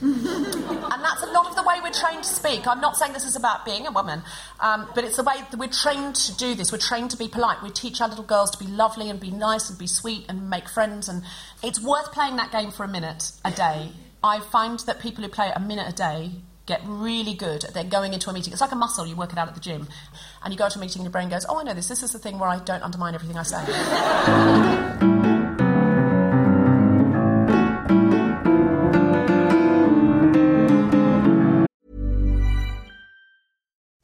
And 0.00 1.04
that's 1.04 1.22
a 1.22 1.30
lot 1.32 1.46
of 1.46 1.56
the 1.56 1.62
way 1.62 1.76
we're 1.82 1.90
trained 1.90 2.24
to 2.24 2.28
speak. 2.28 2.66
I'm 2.66 2.80
not 2.80 2.96
saying 2.96 3.12
this 3.12 3.24
is 3.24 3.36
about 3.36 3.64
being 3.64 3.86
a 3.86 3.90
woman, 3.90 4.22
um, 4.60 4.88
but 4.94 5.04
it's 5.04 5.16
the 5.16 5.22
way 5.22 5.36
that 5.50 5.58
we're 5.58 5.68
trained 5.68 6.14
to 6.16 6.36
do 6.36 6.54
this. 6.54 6.72
We're 6.72 6.78
trained 6.78 7.10
to 7.10 7.16
be 7.16 7.28
polite. 7.28 7.62
We 7.62 7.70
teach 7.70 8.00
our 8.00 8.08
little 8.08 8.24
girls 8.24 8.50
to 8.52 8.58
be 8.58 8.70
lovely 8.70 9.10
and 9.10 9.18
be 9.18 9.30
nice 9.30 9.68
and 9.70 9.78
be 9.78 9.86
sweet 9.86 10.26
and 10.28 10.50
make 10.50 10.68
friends. 10.68 11.08
And 11.08 11.22
it's 11.62 11.82
worth 11.82 12.12
playing 12.12 12.36
that 12.36 12.52
game 12.52 12.70
for 12.70 12.84
a 12.84 12.88
minute 12.88 13.32
a 13.44 13.50
day. 13.50 13.90
I 14.22 14.40
find 14.40 14.78
that 14.80 15.00
people 15.00 15.22
who 15.24 15.30
play 15.30 15.48
it 15.48 15.54
a 15.56 15.60
minute 15.60 15.88
a 15.88 15.94
day 15.94 16.30
get 16.66 16.82
really 16.84 17.34
good 17.34 17.64
at 17.64 17.72
then 17.72 17.88
going 17.88 18.12
into 18.12 18.28
a 18.28 18.32
meeting. 18.32 18.52
It's 18.52 18.60
like 18.60 18.72
a 18.72 18.76
muscle, 18.76 19.06
you 19.06 19.16
work 19.16 19.32
it 19.32 19.38
out 19.38 19.48
at 19.48 19.54
the 19.54 19.60
gym. 19.60 19.88
And 20.44 20.52
you 20.52 20.58
go 20.58 20.68
to 20.68 20.78
a 20.78 20.80
meeting 20.80 21.00
and 21.00 21.06
your 21.06 21.12
brain 21.12 21.28
goes, 21.28 21.46
Oh, 21.48 21.58
I 21.58 21.62
know 21.62 21.74
this. 21.74 21.88
This 21.88 22.02
is 22.02 22.12
the 22.12 22.18
thing 22.18 22.38
where 22.38 22.48
I 22.48 22.58
don't 22.58 22.82
undermine 22.82 23.14
everything 23.14 23.36
I 23.38 23.42
say. 23.42 25.04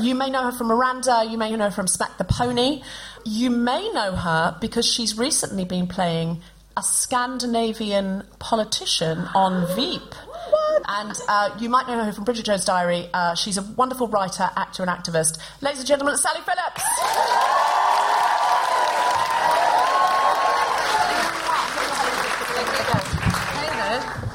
You 0.00 0.14
may 0.14 0.30
know 0.30 0.42
her 0.44 0.52
from 0.52 0.68
Miranda, 0.68 1.24
you 1.28 1.38
may 1.38 1.54
know 1.54 1.64
her 1.64 1.70
from 1.70 1.86
Smack 1.86 2.18
the 2.18 2.24
Pony. 2.24 2.82
You 3.24 3.50
may 3.50 3.90
know 3.92 4.16
her 4.16 4.56
because 4.60 4.86
she's 4.86 5.16
recently 5.16 5.64
been 5.64 5.86
playing 5.86 6.42
a 6.76 6.82
Scandinavian 6.82 8.24
politician 8.38 9.18
on 9.34 9.74
Veep. 9.76 10.14
And 10.86 11.12
uh, 11.28 11.56
you 11.60 11.68
might 11.68 11.86
know 11.86 12.02
her 12.02 12.12
from 12.12 12.24
Bridget 12.24 12.44
Jones' 12.44 12.64
Diary. 12.64 13.08
Uh, 13.14 13.34
she's 13.34 13.56
a 13.56 13.62
wonderful 13.62 14.08
writer, 14.08 14.50
actor, 14.56 14.82
and 14.82 14.90
activist. 14.90 15.38
Ladies 15.62 15.80
and 15.80 15.88
gentlemen, 15.88 16.16
Sally 16.18 16.40
Phillips. 16.40 16.82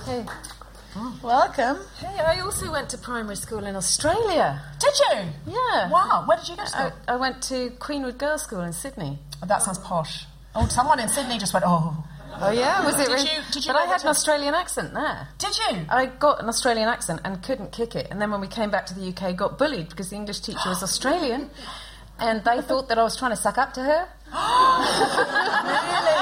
Hey. 0.05 0.48
Welcome. 1.21 1.79
Hey, 1.97 2.17
I 2.19 2.39
also 2.39 2.71
went 2.71 2.89
to 2.91 2.97
primary 2.97 3.35
school 3.35 3.65
in 3.65 3.75
Australia. 3.75 4.61
Did 4.79 4.93
you? 4.99 5.53
Yeah. 5.53 5.89
Wow. 5.89 6.23
Where 6.25 6.37
did 6.37 6.47
you 6.47 6.55
go 6.55 6.63
to 6.63 6.69
school? 6.69 6.91
I, 7.07 7.13
I 7.13 7.15
went 7.17 7.41
to 7.43 7.71
Queenwood 7.71 8.17
Girls' 8.17 8.43
School 8.43 8.61
in 8.61 8.71
Sydney. 8.71 9.19
Oh, 9.43 9.45
that 9.45 9.61
sounds 9.61 9.79
posh. 9.79 10.25
Oh, 10.55 10.65
someone 10.67 10.99
in 10.99 11.09
Sydney 11.09 11.37
just 11.37 11.53
went, 11.53 11.65
oh. 11.67 12.05
Oh 12.41 12.51
yeah, 12.51 12.85
was 12.85 12.95
it? 12.97 13.07
Did 13.07 13.13
really? 13.13 13.23
you- 13.23 13.41
did 13.51 13.65
you 13.65 13.73
but 13.73 13.79
I 13.81 13.85
had 13.85 14.01
an 14.01 14.07
Australian 14.07 14.53
accent 14.53 14.93
there. 14.93 15.27
Did 15.39 15.57
you? 15.57 15.85
I 15.89 16.05
got 16.05 16.41
an 16.41 16.47
Australian 16.47 16.87
accent 16.87 17.19
and 17.25 17.43
couldn't 17.43 17.73
kick 17.73 17.95
it. 17.95 18.07
And 18.11 18.21
then 18.21 18.31
when 18.31 18.39
we 18.39 18.47
came 18.47 18.69
back 18.69 18.85
to 18.85 18.93
the 18.93 19.09
UK, 19.09 19.35
got 19.35 19.57
bullied 19.57 19.89
because 19.89 20.11
the 20.11 20.15
English 20.15 20.39
teacher 20.39 20.67
was 20.69 20.81
Australian, 20.89 21.49
and 22.17 22.41
they 22.45 22.61
thought 22.61 22.87
that 22.87 22.97
I 22.97 23.03
was 23.03 23.17
trying 23.17 23.31
to 23.31 23.37
suck 23.37 23.57
up 23.57 23.73
to 23.73 23.81
her. 23.81 24.07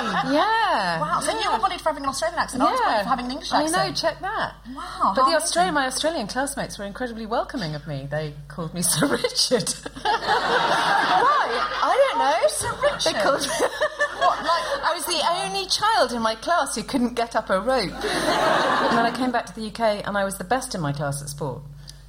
really? 0.08 0.36
Yeah. 0.36 1.02
Wow. 1.02 1.20
So 1.22 1.32
you 1.32 1.40
yeah. 1.40 1.54
were 1.54 1.60
bullied 1.60 1.82
for 1.82 1.90
having 1.90 2.04
an 2.04 2.10
Australian 2.10 2.40
accent. 2.40 2.64
I 2.64 2.72
was 2.72 2.80
bullied 2.80 3.04
for 3.04 3.10
having 3.10 3.26
an 3.26 3.32
English 3.32 3.52
I 3.52 3.64
accent. 3.64 3.88
know, 3.88 3.94
check 3.94 4.20
that. 4.22 4.56
Wow. 4.76 5.14
But 5.16 5.30
the 5.30 5.36
Australian, 5.36 5.74
my 5.74 5.88
Australian 5.88 6.28
classmates 6.28 6.78
were 6.78 6.86
incredibly 6.86 7.26
welcoming 7.26 7.76
of 7.76 7.88
me. 7.88 8.08
They 8.10 8.34
called 8.48 8.74
me 8.74 8.82
Sir 8.92 9.08
Richard. 9.08 9.70
Why? 10.04 11.48
I 11.84 11.94
don't 12.02 12.20
know. 12.20 12.48
Sir 12.48 12.72
Richard. 12.82 13.14
They 13.14 13.20
called 13.22 13.42
me. 13.42 13.68
What, 14.18 14.40
like, 14.40 14.84
I 14.84 14.94
was 14.96 15.06
the 15.06 15.22
only 15.46 15.68
child 15.68 16.12
in 16.12 16.24
my 16.24 16.34
class 16.34 16.76
who 16.76 16.82
couldn't 16.82 17.14
get 17.14 17.36
up 17.36 17.52
a 17.52 17.60
rope. 17.62 17.92
and 17.92 18.98
then 18.98 19.06
I 19.06 19.14
came 19.16 19.32
back 19.32 19.46
to 19.46 19.54
the 19.54 19.68
UK 19.68 20.08
and 20.08 20.18
I 20.18 20.26
was 20.26 20.40
the 20.40 20.44
best 20.44 20.74
in 20.74 20.82
my 20.82 20.92
class 20.92 21.22
at 21.22 21.30
sport, 21.30 21.62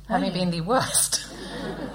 having 0.09 0.33
been 0.33 0.51
the 0.51 0.63
worst 0.63 1.29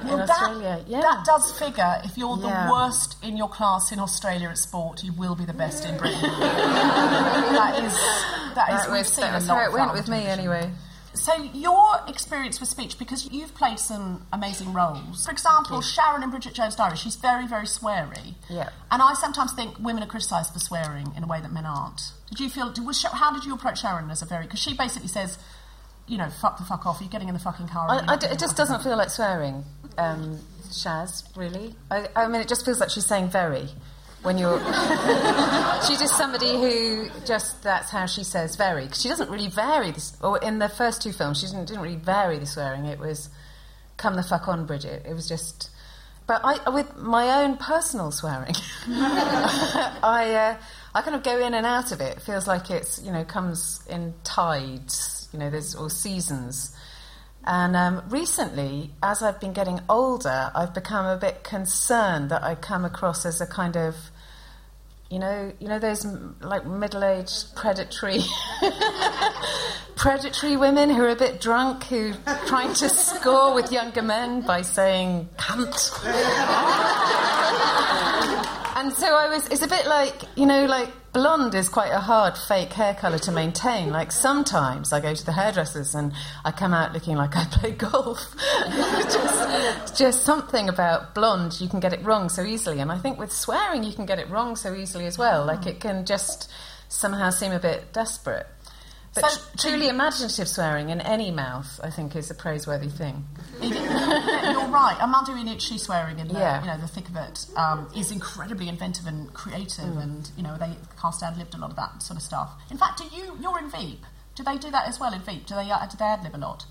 in 0.06 0.18
Well, 0.18 0.22
Australia. 0.30 0.78
that, 0.84 0.88
yeah. 0.88 1.02
that 1.02 1.26
does 1.26 1.52
figure. 1.58 2.02
If 2.04 2.18
you're 2.18 2.38
Yeah. 2.38 2.66
the 2.68 2.72
worst 2.72 3.18
in 3.24 3.38
your 3.38 3.50
class 3.50 3.92
in 3.92 4.00
Australia 4.00 4.50
at 4.50 4.58
sport, 4.58 5.04
you 5.04 5.14
will 5.14 5.36
be 5.36 5.46
the 5.46 5.54
best 5.54 5.86
in 5.86 5.98
Britain. 5.98 6.22
that 6.40 7.84
is, 7.84 7.94
that 8.56 8.70
is. 8.74 8.86
That 8.86 8.92
we've 8.92 9.08
seen 9.08 9.26
a 9.26 9.40
lot 9.40 9.66
it 9.68 9.74
went 9.74 9.94
with 9.94 10.08
me 10.08 10.26
anyway. 10.26 10.72
So 11.16 11.32
your 11.54 12.02
experience 12.08 12.60
with 12.60 12.70
speech, 12.70 12.98
because 12.98 13.30
you've 13.32 13.54
played 13.54 13.78
some 13.78 14.26
amazing 14.34 14.74
roles. 14.74 15.26
For 15.26 15.32
example, 15.32 15.80
Sharon 15.82 16.24
in 16.24 16.32
Bridget 16.32 16.54
Jones' 16.56 16.76
Diary, 16.76 16.98
she's 16.98 17.16
very, 17.18 17.46
very 17.46 17.68
sweary. 17.68 18.34
Yeah. 18.50 18.70
And 18.90 19.00
I 19.02 19.14
sometimes 19.14 19.54
think 19.54 19.78
women 19.80 20.02
are 20.02 20.08
criticised 20.08 20.54
for 20.54 20.60
swearing 20.60 21.14
in 21.16 21.24
a 21.24 21.28
way 21.28 21.40
that 21.40 21.52
men 21.54 21.68
aren't. 21.68 22.02
Did 22.30 22.40
you 22.40 22.50
feel? 22.50 22.74
Was, 22.84 23.04
how 23.04 23.32
did 23.32 23.46
you 23.46 23.54
approach 23.54 23.82
Sharon 23.82 24.10
as 24.10 24.24
a 24.24 24.26
very? 24.26 24.46
Because 24.46 24.60
she 24.60 24.74
basically 24.76 25.08
says, 25.08 25.38
you 26.08 26.18
know, 26.18 26.30
fuck 26.42 26.58
the 26.58 26.64
fuck 26.66 26.86
off. 26.86 27.00
You're 27.02 27.10
getting 27.10 27.28
in 27.30 27.34
the 27.34 27.40
fucking 27.40 27.68
car. 27.68 27.88
I, 27.90 28.14
I 28.14 28.16
d- 28.18 28.28
it 28.28 28.40
just 28.40 28.56
doesn't 28.58 28.82
feel 28.84 28.98
like 28.98 29.10
swearing, 29.10 29.64
um, 29.98 30.40
Shaz, 30.70 31.24
really. 31.38 31.76
I, 31.92 32.08
I 32.16 32.28
mean, 32.28 32.42
it 32.42 32.48
just 32.48 32.66
feels 32.66 32.80
like 32.80 32.90
she's 32.90 33.06
saying 33.06 33.30
very 33.30 33.70
when 34.24 34.38
you're. 34.38 34.58
she's 35.88 36.00
just 36.00 36.18
somebody 36.18 36.54
who 36.54 37.10
just, 37.26 37.62
that's 37.64 37.90
how 37.90 38.06
she 38.06 38.24
says 38.24 38.56
very. 38.56 38.88
'Cause 38.88 39.02
she 39.02 39.10
doesn't 39.10 39.30
really 39.30 39.50
vary 39.50 39.92
this. 39.92 40.18
Or 40.22 40.38
in 40.40 40.60
the 40.60 40.70
first 40.70 41.02
two 41.02 41.12
films, 41.12 41.40
she 41.40 41.46
didn't, 41.48 41.66
didn't 41.68 41.82
really 41.84 41.96
vary 41.98 42.40
the 42.40 42.46
swearing. 42.46 42.86
It 42.86 43.00
was, 43.00 43.30
come 43.98 44.16
the 44.16 44.24
fuck 44.24 44.48
on, 44.48 44.66
Bridget. 44.66 45.06
It 45.08 45.14
was 45.14 45.28
just. 45.28 45.70
But 46.26 46.40
I, 46.46 46.70
with 46.70 46.96
my 46.96 47.44
own 47.44 47.58
personal 47.58 48.12
swearing, 48.12 48.56
I, 48.88 50.56
uh, 50.58 50.64
I 50.96 51.02
kind 51.02 51.16
of 51.16 51.24
go 51.24 51.38
in 51.46 51.54
and 51.54 51.66
out 51.66 51.92
of 51.92 52.00
it. 52.02 52.18
It 52.18 52.22
feels 52.22 52.48
like 52.48 52.72
it's, 52.72 53.02
you 53.04 53.12
know, 53.12 53.26
comes 53.26 53.86
in 53.90 54.14
tides, 54.24 55.23
you 55.34 55.40
know, 55.40 55.50
there's, 55.50 55.76
or 55.76 55.90
seasons. 55.90 56.74
And 57.46 57.76
um, 57.76 58.04
recently, 58.08 58.92
as 59.02 59.22
I've 59.22 59.42
been 59.42 59.52
getting 59.52 59.82
older, 59.90 60.52
I've 60.56 60.74
become 60.74 61.06
a 61.06 61.18
bit 61.18 61.44
concerned 61.44 62.32
that 62.32 62.44
I 62.44 62.56
come 62.56 62.86
across 62.86 63.26
as 63.26 63.42
a 63.42 63.48
kind 63.48 63.76
of, 63.76 63.96
you 65.10 65.20
know, 65.20 65.52
you 65.60 65.68
know 65.68 65.78
those 65.78 66.06
like 66.42 66.66
middle-aged 66.66 67.56
predatory, 67.56 68.22
predatory 69.96 70.56
women 70.56 70.90
who 70.90 71.04
are 71.04 71.10
a 71.10 71.16
bit 71.16 71.42
drunk, 71.42 71.84
who 71.84 72.14
trying 72.48 72.74
to 72.76 72.88
score 72.88 73.54
with 73.54 73.72
younger 73.72 74.02
men 74.02 74.42
by 74.42 74.62
saying 74.62 75.28
"cunt." 75.38 75.92
And 78.76 78.92
so 78.92 79.16
I 79.16 79.30
was, 79.30 79.48
it's 79.48 79.62
a 79.62 79.68
bit 79.68 79.86
like, 79.86 80.24
you 80.36 80.46
know, 80.46 80.66
like 80.66 80.90
blonde 81.14 81.54
is 81.54 81.70
quite 81.70 81.92
a 81.92 82.00
hard 82.00 82.36
fake 82.36 82.74
hair 82.74 82.96
colour 82.96 83.20
to 83.20 83.32
maintain. 83.32 83.92
Like 83.92 84.12
sometimes 84.12 84.92
I 84.92 85.00
go 85.00 85.14
to 85.14 85.26
the 85.26 85.32
hairdressers 85.32 85.96
and 85.96 86.12
I 86.44 86.52
come 86.52 86.74
out 86.74 86.92
looking 86.94 87.16
like 87.16 87.38
I 87.38 87.46
play 87.52 87.72
golf. 87.72 88.36
just, 88.68 89.98
just 89.98 90.26
something 90.26 90.68
about 90.68 91.14
blonde, 91.14 91.62
you 91.62 91.70
can 91.70 91.80
get 91.80 91.94
it 91.94 92.04
wrong 92.04 92.30
so 92.30 92.44
easily. 92.44 92.80
And 92.80 92.92
I 92.92 92.98
think 92.98 93.20
with 93.20 93.32
swearing, 93.32 93.84
you 93.84 93.94
can 93.94 94.06
get 94.06 94.20
it 94.20 94.30
wrong 94.30 94.56
so 94.56 94.74
easily 94.74 95.06
as 95.06 95.18
well. 95.18 95.46
Like 95.46 95.68
it 95.68 95.80
can 95.80 96.06
just 96.06 96.50
somehow 96.90 97.30
seem 97.30 97.52
a 97.52 97.60
bit 97.60 97.94
desperate. 97.94 98.48
But 99.16 99.30
So- 99.32 99.42
truly 99.58 99.90
imaginative 99.90 100.48
swearing 100.48 100.90
in 100.90 101.00
any 101.02 101.30
mouth, 101.30 101.80
I 101.84 101.90
think, 101.92 102.16
is 102.16 102.32
a 102.32 102.34
praiseworthy 102.34 102.90
thing. 102.90 103.28
You're 103.62 104.68
right. 104.68 104.98
Armando 105.00 105.34
Iannucci 105.34 105.80
swearing 105.80 106.20
in 106.20 106.28
the, 106.30 106.34
Yeah. 106.40 106.62
you 106.62 106.68
know, 106.68 106.78
the 106.78 106.88
thick 106.88 107.08
of 107.10 107.16
it 107.16 107.46
um, 107.56 107.88
is 107.96 108.12
incredibly 108.12 108.68
inventive 108.70 109.06
and 109.08 109.32
creative, 109.34 109.86
Mm. 109.86 110.02
and 110.04 110.32
you 110.36 110.44
know 110.44 110.58
they 110.58 110.76
cast 111.00 111.22
ad 111.24 111.38
libbed 111.38 111.54
a 111.54 111.58
lot 111.58 111.70
of 111.70 111.76
that 111.76 112.02
sort 112.02 112.18
of 112.18 112.24
stuff. 112.24 112.52
In 112.72 112.78
fact, 112.78 112.98
do 113.00 113.06
you 113.16 113.38
you're 113.40 113.60
in 113.60 113.70
Veep? 113.70 114.04
Do 114.36 114.44
they 114.44 114.58
do 114.58 114.72
that 114.72 114.88
as 114.88 115.00
well 115.00 115.14
in 115.14 115.22
Veep? 115.22 115.46
Do 115.46 115.56
they 115.56 115.70
uh, 115.70 115.86
do 115.86 115.96
they 115.98 116.06
ad 116.06 116.24
lib 116.24 116.36
a 116.36 116.38
lot? 116.38 116.66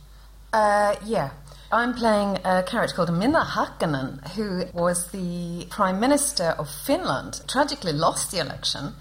Uh, 0.52 0.96
yeah. 1.04 1.30
I'm 1.74 1.94
playing 1.94 2.38
a 2.44 2.62
character 2.62 2.94
called 2.94 3.14
Minna 3.16 3.40
Häkkinen, 3.40 4.28
who 4.32 4.66
was 4.78 5.10
the 5.10 5.66
Prime 5.70 5.98
Minister 6.00 6.54
of 6.58 6.68
Finland, 6.68 7.40
tragically 7.48 7.94
lost 7.94 8.30
the 8.30 8.40
election, 8.40 8.92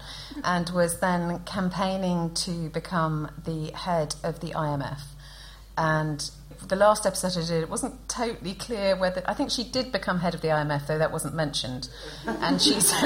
and 0.42 0.70
was 0.70 0.98
then 1.00 1.40
campaigning 1.40 2.32
to 2.32 2.70
become 2.70 3.30
the 3.44 3.72
head 3.72 4.14
of 4.24 4.40
the 4.40 4.52
IMF. 4.52 5.02
And 5.76 6.30
the 6.66 6.76
last 6.76 7.04
episode 7.04 7.32
I 7.36 7.46
did, 7.46 7.62
it 7.62 7.68
wasn't 7.68 8.08
totally 8.08 8.54
clear 8.54 8.96
whether. 8.96 9.22
I 9.26 9.34
think 9.34 9.50
she 9.50 9.64
did 9.64 9.92
become 9.92 10.20
head 10.20 10.34
of 10.34 10.40
the 10.40 10.48
IMF, 10.48 10.86
though 10.86 10.96
that 10.96 11.12
wasn't 11.12 11.34
mentioned. 11.34 11.90
And 12.26 12.58
she's. 12.58 12.90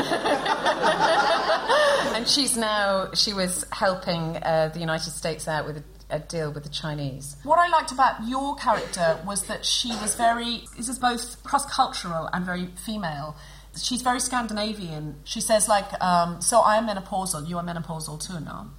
and 2.15 2.29
she's 2.29 2.57
now. 2.57 3.11
She 3.15 3.33
was 3.33 3.65
helping 3.73 4.37
uh, 4.37 4.71
the 4.73 4.79
United 4.79 5.11
States 5.11 5.49
out 5.49 5.67
with 5.67 5.83
a, 6.11 6.19
deal 6.19 6.53
with 6.53 6.65
the 6.65 6.71
Chinese. 6.71 7.37
What 7.43 7.59
I 7.59 7.69
liked 7.69 7.93
about 7.93 8.27
your 8.27 8.57
character 8.57 9.19
was 9.27 9.45
that 9.45 9.65
she 9.65 9.89
was 9.89 10.15
very. 10.15 10.65
This 10.77 10.89
is 10.89 10.99
both 10.99 11.43
cross 11.45 11.67
cultural 11.67 12.29
and 12.33 12.45
very 12.45 12.67
female. 12.85 13.37
She's 13.77 14.03
very 14.03 14.21
Scandinavian. 14.21 15.17
She 15.25 15.41
says 15.41 15.69
like, 15.69 16.01
um, 16.03 16.41
"So 16.41 16.61
I 16.61 16.77
am 16.77 16.87
menopausal. 16.87 17.49
You 17.49 17.59
are 17.59 17.65
menopausal 17.65 18.25
too 18.27 18.41
now." 18.41 18.71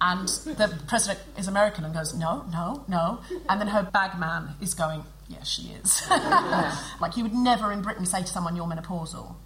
And 0.00 0.28
the 0.28 0.78
president 0.86 1.20
is 1.38 1.48
American 1.48 1.84
and 1.84 1.94
goes, 1.94 2.14
"No, 2.14 2.44
no, 2.52 2.84
no." 2.88 3.20
And 3.48 3.60
then 3.60 3.68
her 3.68 3.82
bagman 3.82 4.56
is 4.60 4.74
going, 4.74 5.04
"Yes, 5.28 5.48
she 5.48 5.72
is." 5.72 6.02
like 7.00 7.16
you 7.16 7.22
would 7.22 7.34
never 7.34 7.72
in 7.72 7.82
Britain 7.82 8.06
say 8.06 8.20
to 8.20 8.26
someone, 8.26 8.56
"You're 8.56 8.66
menopausal." 8.66 9.36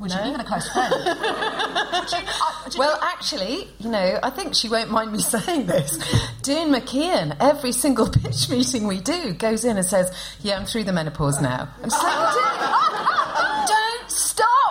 Would 0.00 0.10
No. 0.10 0.22
you? 0.24 0.28
Even 0.30 0.40
a 0.40 0.44
close 0.44 0.68
friend. 0.70 0.92
You, 2.04 2.18
uh, 2.18 2.70
Well, 2.76 2.98
actually, 3.02 3.68
you 3.78 3.88
know, 3.88 4.18
I 4.22 4.28
think 4.30 4.54
she 4.54 4.68
won't 4.68 4.90
mind 4.90 5.10
me 5.12 5.18
saying 5.34 5.66
this. 5.66 5.96
Doon 6.42 6.70
Mackichan, 6.70 7.36
every 7.40 7.72
single 7.72 8.08
pitch 8.22 8.48
meeting 8.50 8.86
we 8.86 9.00
do, 9.00 9.32
goes 9.32 9.64
in 9.64 9.76
and 9.78 9.86
says, 9.86 10.12
"Yeah, 10.42 10.58
I'm 10.58 10.66
through 10.66 10.84
the 10.84 10.92
menopause 10.92 11.40
now." 11.40 11.68
I'm 11.82 11.88
just 11.88 12.02
like, 12.02 12.12
"Don't- 12.12 12.34
don't 12.34 13.13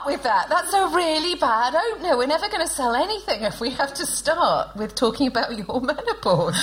start 0.04 0.16
with 0.16 0.24
that. 0.24 0.49
That's 0.49 0.74
a 0.74 0.88
really 0.95 1.36
bad 1.36 1.76
opener. 1.76 2.18
We're 2.18 2.28
never 2.28 2.47
going 2.49 2.66
to 2.66 2.68
sell 2.68 2.95
anything 2.95 3.43
if 3.43 3.60
we 3.60 3.70
have 3.72 3.93
to 3.95 4.06
start 4.06 4.76
with 4.76 4.95
talking 4.95 5.28
about 5.28 5.56
your 5.56 5.82
menopause. 5.82 6.58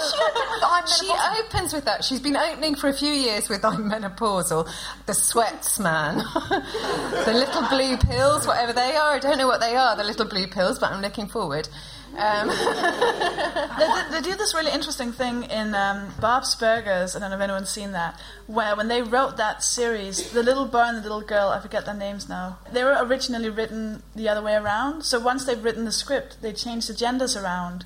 She 0.00 0.16
open 0.22 0.48
with 0.50 0.62
I'm 0.64 0.86
She 0.86 1.10
opens 1.40 1.72
with 1.72 1.84
that. 1.84 2.04
She's 2.04 2.20
been 2.20 2.36
opening 2.36 2.74
for 2.74 2.88
a 2.88 2.92
few 2.92 3.12
years 3.12 3.48
with 3.48 3.64
I'm 3.64 3.90
menopausal, 3.90 4.68
the 5.06 5.14
sweats 5.14 5.78
man, 5.78 6.16
the 6.44 7.32
little 7.32 7.68
blue 7.68 7.96
pills, 7.96 8.46
whatever 8.46 8.72
they 8.72 8.96
are. 8.96 9.14
I 9.14 9.18
don't 9.18 9.38
know 9.38 9.48
what 9.48 9.60
they 9.60 9.76
are, 9.76 9.96
the 9.96 10.04
little 10.04 10.26
blue 10.26 10.46
pills, 10.46 10.78
but 10.78 10.92
I'm 10.92 11.02
looking 11.02 11.28
forward. 11.28 11.68
Um. 12.16 12.48
they, 13.78 14.02
they, 14.10 14.20
do 14.20 14.36
this 14.36 14.52
really 14.54 14.72
interesting 14.72 15.12
thing 15.12 15.44
in 15.44 15.74
um, 15.74 16.12
Bob's 16.20 16.54
Burgers. 16.56 17.14
I 17.14 17.20
don't 17.20 17.30
know 17.30 17.36
if 17.36 17.42
anyone's 17.42 17.70
seen 17.70 17.92
that, 17.92 18.20
where 18.46 18.74
when 18.74 18.88
they 18.88 19.00
wrote 19.00 19.36
that 19.36 19.62
series, 19.62 20.32
the 20.32 20.42
little 20.42 20.66
boy 20.66 20.84
and 20.88 20.98
the 20.98 21.02
little 21.02 21.20
girl, 21.20 21.48
I 21.48 21.60
forget 21.60 21.86
their 21.86 21.94
names 21.94 22.28
now, 22.28 22.58
they 22.72 22.82
were 22.82 22.96
originally 23.00 23.48
written 23.48 24.02
the 24.14 24.28
other 24.28 24.42
way 24.42 24.54
around. 24.54 25.02
So 25.02 25.20
once 25.20 25.44
they've 25.44 25.62
written 25.62 25.84
the 25.84 25.92
script, 25.92 26.42
they 26.42 26.52
change 26.52 26.88
the 26.88 26.94
genders 26.94 27.36
around. 27.36 27.84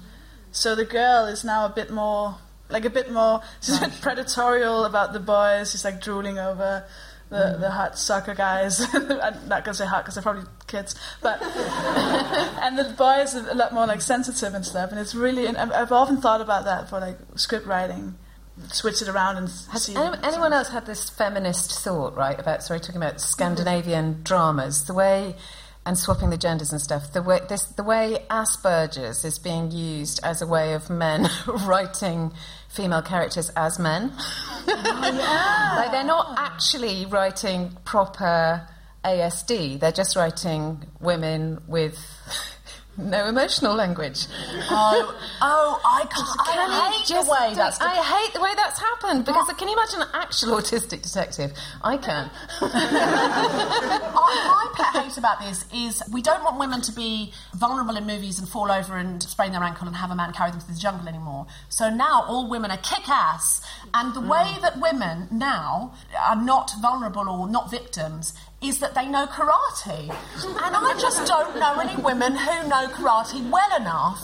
So 0.53 0.75
the 0.75 0.85
girl 0.87 1.27
is 1.27 1.45
now 1.45 1.67
a 1.67 1.71
bit 1.71 1.91
more, 1.91 2.37
like 2.71 2.85
a 2.85 2.91
bit 2.91 3.13
more 3.13 3.43
she's 3.61 3.77
a 3.77 3.89
bit 3.89 3.91
predatorial 4.01 4.87
about 4.87 5.13
the 5.13 5.21
boys. 5.21 5.73
She's 5.73 5.85
like 5.85 6.01
drooling 6.01 6.39
over 6.39 6.85
the, 7.35 7.57
mm. 7.57 7.61
the 7.61 7.71
hot 7.71 7.99
soccer 7.99 8.35
guys. 8.35 8.81
I'm 8.95 9.49
not 9.49 9.65
gonna 9.65 9.75
say 9.75 9.87
hot 9.87 10.05
because 10.05 10.15
they're 10.15 10.23
probably 10.23 10.45
kids, 10.67 10.95
but 11.21 11.43
and 12.63 12.79
the 12.79 12.95
boys 12.97 13.35
are 13.35 13.51
a 13.51 13.55
lot 13.55 13.75
more 13.75 13.87
like 13.87 14.01
sensitive 14.01 14.55
and 14.55 14.65
stuff. 14.65 14.91
And 14.91 15.01
it's 15.01 15.15
really, 15.15 15.47
and 15.47 15.57
I've 15.57 15.93
often 15.93 16.19
thought 16.19 16.41
about 16.41 16.65
that 16.65 16.89
for 16.89 17.01
like 17.01 17.19
script 17.35 17.67
writing. 17.67 18.15
Switch 18.69 19.03
it 19.03 19.09
around 19.09 19.37
and 19.37 19.49
Has 19.73 19.87
see. 19.87 19.97
Any, 19.97 20.17
anyone 20.23 20.53
else 20.53 20.69
had 20.69 20.87
this 20.87 21.11
feminist 21.11 21.73
thought, 21.83 22.17
right? 22.17 22.39
About 22.39 22.63
sorry, 22.63 22.79
talking 22.79 23.03
about 23.03 23.21
Scandinavian 23.21 24.21
dramas, 24.23 24.85
the 24.85 24.95
way 24.95 25.35
and 25.87 25.99
swapping 25.99 26.31
the 26.31 26.37
genders 26.37 26.73
and 26.73 26.81
stuff. 26.81 27.13
The 27.13 27.23
way 27.23 27.41
this, 27.49 27.67
the 27.67 27.83
way 27.85 28.25
Asperger's 28.31 29.25
is 29.25 29.39
being 29.39 29.71
used 29.71 30.21
as 30.23 30.41
a 30.41 30.47
way 30.47 30.73
of 30.75 30.89
men 30.89 31.29
writing 31.67 32.33
female 32.69 33.03
characters 33.03 33.51
as 33.57 33.79
men. 33.79 34.13
Oh, 34.67 35.11
yeah. 35.13 35.77
like 35.77 35.93
they're 35.93 36.05
not 36.05 36.39
actually 36.39 37.05
writing 37.07 37.77
proper 37.85 38.67
ASD. 39.05 39.79
They're 39.79 39.93
just 39.93 40.17
writing 40.17 40.85
women 41.01 41.61
with 41.69 41.99
no 42.97 43.27
emotional 43.27 43.75
language. 43.75 44.27
Oh, 44.71 45.15
oh 45.41 45.81
I 45.85 46.07
can't. 46.07 46.39
Can 46.47 46.71
I 46.71 46.93
hate 46.93 47.09
the 47.09 47.29
way 47.31 47.55
that's. 47.55 47.81
I 47.81 48.03
hate 48.03 48.33
the 48.35 48.41
way 48.41 48.51
that's 48.57 48.81
happened 48.81 49.25
because 49.25 49.47
what? 49.47 49.57
can 49.59 49.69
you 49.69 49.75
imagine 49.75 50.03
an 50.03 50.09
actual 50.15 50.59
autistic 50.59 51.03
detective? 51.03 51.53
I 51.83 51.97
can. 51.97 52.31
my 52.61 52.71
pet 54.75 55.05
hate 55.05 55.19
about 55.19 55.41
this 55.41 55.65
is 55.75 56.03
we 56.13 56.23
don't 56.23 56.45
want 56.45 56.59
women 56.59 56.81
to 56.83 56.93
be 56.93 57.33
vulnerable 57.55 57.97
in 57.97 58.07
movies 58.07 58.39
and 58.39 58.49
fall 58.49 58.71
over 58.71 58.97
and 58.97 59.23
sprain 59.23 59.53
their 59.53 59.63
ankle 59.63 59.87
and 59.87 59.97
have 59.97 60.11
a 60.11 60.15
man 60.15 60.33
carry 60.33 60.51
them 60.51 60.61
through 60.61 60.75
the 60.75 60.81
jungle 60.81 61.09
anymore. 61.09 61.47
So 61.69 61.91
now 61.91 62.25
all 62.29 62.49
women 62.49 62.71
are 62.71 62.79
kick 62.79 63.09
ass, 63.09 63.61
and 63.93 64.15
the 64.15 64.21
mm. 64.21 64.29
way 64.29 64.55
that 64.63 64.81
women 64.81 65.29
now 65.31 65.95
are 66.19 66.37
not 66.37 66.73
vulnerable 66.81 67.29
or 67.29 67.49
not 67.49 67.71
victims 67.71 68.35
is 68.65 68.79
that 68.79 68.95
they 68.95 69.07
know 69.07 69.27
karate. 69.27 70.09
And 70.09 70.77
I 70.77 70.97
just 70.99 71.27
don't 71.27 71.59
know 71.59 71.79
any 71.79 72.01
women 72.03 72.35
who 72.35 72.69
know 72.69 72.89
karate 72.89 73.49
well 73.51 73.77
enough 73.81 74.21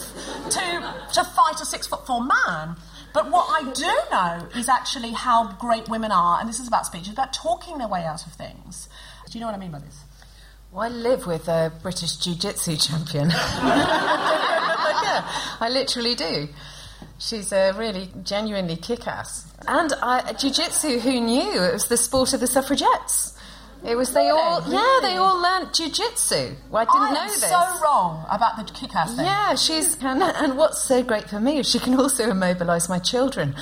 to, 0.51 0.95
to 1.14 1.24
fight 1.24 1.61
a 1.61 1.66
six 1.66 1.86
foot 1.86 2.07
four 2.07 2.24
man. 2.24 2.76
But 3.12 3.30
what 3.30 3.47
I 3.51 3.70
do 3.72 3.93
know 4.12 4.49
is 4.59 4.68
actually 4.68 5.12
how 5.12 5.53
great 5.55 5.88
women 5.88 6.12
are, 6.12 6.38
and 6.41 6.49
this 6.49 6.61
is 6.61 6.68
about 6.68 6.86
speech, 6.86 7.03
it's 7.03 7.11
about 7.11 7.32
talking 7.32 7.78
their 7.78 7.88
way 7.88 8.05
out 8.05 8.24
of 8.24 8.32
things. 8.32 8.88
Do 9.28 9.36
you 9.36 9.41
know 9.41 9.47
what 9.47 9.57
I 9.57 9.59
mean 9.59 9.72
by 9.72 9.80
this? 9.80 10.05
Well, 10.72 10.82
I 10.84 10.88
live 10.88 11.26
with 11.26 11.49
a 11.49 11.72
British 11.82 12.16
Jiu 12.16 12.36
Jitsu 12.36 12.76
champion. 12.76 13.30
yeah, 13.30 13.36
I 15.61 15.68
literally 15.70 16.14
do. 16.14 16.49
She's 17.18 17.53
a 17.53 17.72
really 17.72 18.09
genuinely 18.22 18.76
kick 18.76 19.07
ass. 19.09 19.53
And 19.66 19.93
Jiu 20.38 20.51
Jitsu, 20.51 21.01
who 21.01 21.20
knew? 21.20 21.62
It 21.62 21.72
was 21.72 21.88
the 21.88 21.97
sport 21.97 22.32
of 22.32 22.41
the 22.41 22.47
suffragettes. 22.47 23.36
It 23.83 23.97
was 23.97 24.12
they 24.12 24.28
all 24.28 24.61
really? 24.61 24.74
yeah 24.74 24.99
they 25.03 25.16
all 25.16 25.41
learnt 25.41 25.72
jujitsu. 25.72 26.55
Well, 26.70 26.83
I 26.83 26.85
didn't 26.85 27.16
I 27.16 27.24
know 27.26 27.26
this. 27.33 27.41
So 27.41 27.81
wrong 27.83 28.26
about 28.31 28.57
the 28.57 28.64
kick-ass 28.72 29.16
thing. 29.16 29.24
Yeah, 29.24 29.55
she's 29.55 29.97
and, 30.03 30.22
and 30.22 30.57
what's 30.59 30.83
so 30.83 31.03
great 31.03 31.28
for 31.31 31.41
me 31.41 31.59
is 31.59 31.70
she 31.70 31.78
can 31.78 31.99
also 31.99 32.31
immobilise 32.31 32.89
my 32.89 32.99
children. 32.99 33.51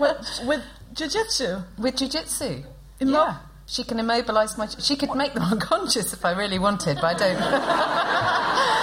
with, 0.00 0.40
with 0.46 0.62
jujitsu. 0.94 1.64
With 1.78 1.96
jujitsu. 1.96 2.64
Immo- 3.00 3.12
yeah. 3.12 3.36
She 3.66 3.84
can 3.84 3.98
immobilise 3.98 4.56
my. 4.58 4.66
She 4.66 4.96
could 4.96 5.14
make 5.14 5.34
them 5.34 5.42
unconscious 5.52 6.12
if 6.12 6.24
I 6.24 6.32
really 6.32 6.58
wanted, 6.58 6.96
but 7.00 7.04
I 7.04 7.14
don't. 7.34 8.72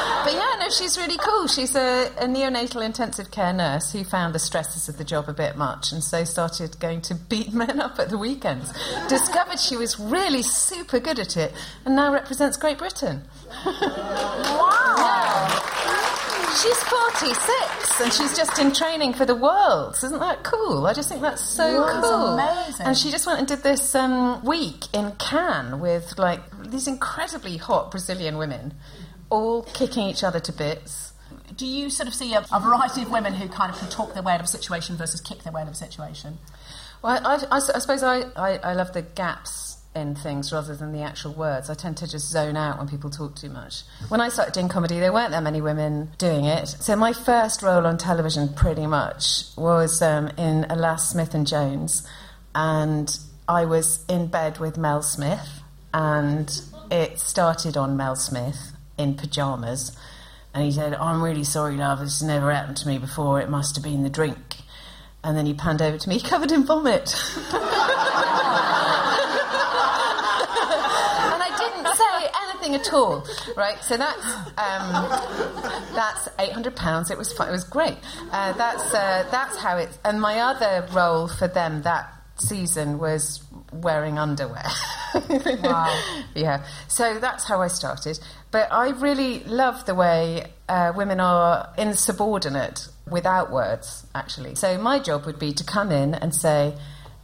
no, 0.66 0.72
she's 0.72 0.98
really 0.98 1.18
cool. 1.18 1.48
She's 1.48 1.76
a, 1.76 2.12
a, 2.18 2.26
neonatal 2.26 2.84
intensive 2.84 3.32
care 3.32 3.54
nurse 3.54 3.92
who 3.92 4.04
found 4.04 4.34
the 4.34 4.40
stresses 4.40 4.90
of 4.90 4.98
the 4.98 5.04
job 5.04 5.30
a 5.30 5.34
bit 5.34 5.56
much, 5.56 5.92
and 5.92 6.04
so 6.04 6.24
started 6.24 6.80
going 6.80 7.02
to 7.02 7.16
beat 7.16 7.54
men 7.62 7.80
up 7.80 8.00
at 8.00 8.10
the 8.10 8.18
weekends. 8.18 8.74
Discovered 9.08 9.60
she 9.60 9.78
was 9.78 10.00
really 10.00 10.42
super 10.42 11.00
good 11.00 11.20
at 11.20 11.38
it, 11.38 11.54
and 11.86 11.96
now 11.96 12.12
represents 12.12 12.58
Great 12.58 12.78
Britain. 12.78 13.24
wow. 13.66 14.96
Yeah. 14.98 16.06
She's 16.62 16.84
46 16.84 18.02
and 18.02 18.14
she's 18.14 18.36
just 18.36 18.58
in 18.60 18.72
training 18.72 19.12
for 19.14 19.26
the 19.26 19.36
Worlds. 19.36 20.06
Isn't 20.06 20.20
that 20.20 20.44
cool? 20.44 20.88
I 20.88 20.94
just 20.94 21.10
think 21.10 21.22
that's 21.22 21.42
so 21.44 21.82
that's 21.86 22.08
cool. 22.08 22.40
amazing. 22.40 22.86
And 22.86 22.98
she 22.98 23.12
just 23.12 23.28
went 23.28 23.40
and 23.40 23.48
did 23.48 23.62
this 23.62 23.94
um, 23.94 24.42
week 24.42 24.86
in 24.94 25.12
Cannes 25.20 25.82
with 25.82 26.18
like 26.18 26.40
these 26.72 26.88
incredibly 26.88 27.58
hot 27.58 27.92
Brazilian 27.92 28.38
women, 28.38 28.74
all 29.30 29.64
kicking 29.64 30.08
each 30.08 30.24
other 30.24 30.40
to 30.40 30.52
bits. 30.52 31.14
Do 31.56 31.66
you 31.66 31.90
sort 31.90 32.08
of 32.08 32.14
see 32.14 32.34
a, 32.34 32.46
a 32.52 32.60
variety 32.60 33.02
of 33.02 33.12
women 33.12 33.34
who 33.34 33.48
kind 33.48 33.72
of 33.72 33.80
can 33.80 33.90
talk 33.90 34.14
their 34.14 34.24
way 34.24 34.34
out 34.34 34.40
of 34.40 34.46
a 34.46 34.50
situation 34.50 34.98
versus 34.98 35.22
kick 35.22 35.44
their 35.44 35.54
way 35.54 35.62
out 35.62 35.68
of 35.68 35.74
a 35.74 35.78
situation? 35.78 36.40
Well, 37.02 37.20
I, 37.26 37.36
I, 37.52 37.56
I 37.58 37.80
suppose 37.80 38.04
I, 38.04 38.24
I 38.36 38.74
love 38.74 38.94
the 38.94 39.04
gaps 39.04 39.78
in 39.96 40.14
things 40.14 40.52
rather 40.52 40.76
than 40.76 40.92
the 40.92 41.02
actual 41.02 41.34
words. 41.34 41.70
I 41.70 41.74
tend 41.74 41.98
to 41.98 42.08
just 42.08 42.30
zone 42.30 42.58
out 42.58 42.78
when 42.78 42.88
people 42.88 43.10
talk 43.10 43.36
too 43.36 43.50
much. 43.50 43.84
When 44.10 44.20
I 44.20 44.30
started 44.30 44.54
doing 44.54 44.68
comedy, 44.68 45.00
there 45.00 45.14
weren't 45.14 45.32
that 45.32 45.44
many 45.44 45.62
women 45.62 46.12
doing 46.18 46.46
it. 46.46 46.68
So 46.68 46.96
my 46.96 47.14
first 47.14 47.64
role 47.64 47.88
on 47.88 47.98
television, 47.98 48.54
pretty 48.54 48.88
much, 48.88 49.46
was 49.56 50.02
um, 50.02 50.28
in 50.38 50.66
Alas 50.70 51.10
Smith 51.10 51.34
and 51.34 51.48
Jones, 51.48 52.08
and 52.54 53.18
I 53.48 53.66
was 53.66 54.04
in 54.10 54.28
bed 54.28 54.60
with 54.60 54.78
Mel 54.78 55.02
Smith, 55.02 55.62
and 55.94 56.52
it 56.92 57.20
started 57.20 57.78
on 57.78 57.96
Mel 57.96 58.16
Smith 58.16 58.75
in 58.98 59.16
pajamas. 59.16 59.96
And 60.54 60.64
he 60.64 60.72
said, 60.72 60.94
I'm 60.94 61.22
really 61.22 61.44
sorry, 61.44 61.76
love, 61.76 62.00
this 62.00 62.20
has 62.20 62.28
never 62.28 62.52
happened 62.52 62.78
to 62.78 62.88
me 62.88 62.98
before. 62.98 63.42
It 63.42 63.50
must 63.50 63.76
have 63.76 63.84
been 63.84 64.04
the 64.04 64.10
drink. 64.10 64.58
And 65.24 65.36
then 65.36 65.46
he 65.46 65.54
panned 65.54 65.82
over 65.82 65.98
to 65.98 66.10
me, 66.10 66.20
covered 66.22 66.52
in 66.52 66.66
vomit. 66.66 67.14
And 71.26 71.42
I 71.44 71.50
didn't 71.58 71.88
say 71.98 72.30
anything 72.44 72.76
at 72.76 72.94
all, 72.94 73.26
right? 73.58 73.78
So 73.84 73.98
that's 73.98 74.26
um, 74.58 75.10
that's 75.96 76.30
eight 76.40 76.52
hundred 76.52 76.76
pounds. 76.76 77.10
It 77.12 77.18
was 77.18 77.34
fun. 77.34 77.50
It 77.50 77.52
was 77.52 77.64
great. 77.64 77.98
Uh, 78.32 78.54
that's 78.54 78.94
uh, 78.94 79.28
that's 79.32 79.58
how 79.58 79.78
it. 79.78 79.98
And 80.06 80.22
my 80.22 80.40
other 80.40 80.88
role 80.94 81.28
for 81.28 81.48
them 81.48 81.82
that 81.82 82.12
season 82.38 83.00
was 83.00 83.44
wearing 83.74 84.18
underwear. 84.18 84.66
wow. 85.64 86.04
Yeah. 86.36 86.66
So 86.88 87.20
that's 87.20 87.48
how 87.48 87.62
I 87.62 87.68
started. 87.68 88.20
But 88.56 88.72
I 88.72 88.92
really 88.92 89.44
love 89.44 89.86
the 89.86 89.94
way 89.94 90.46
uh, 90.70 90.94
women 90.96 91.20
are 91.20 91.74
insubordinate 91.78 92.88
without 93.06 93.52
words, 93.52 94.08
actually. 94.16 94.56
So 94.56 94.78
my 94.78 94.98
job 94.98 95.26
would 95.26 95.38
be 95.38 95.52
to 95.52 95.64
come 95.66 95.92
in 95.92 96.14
and 96.16 96.34
say, 96.34 96.74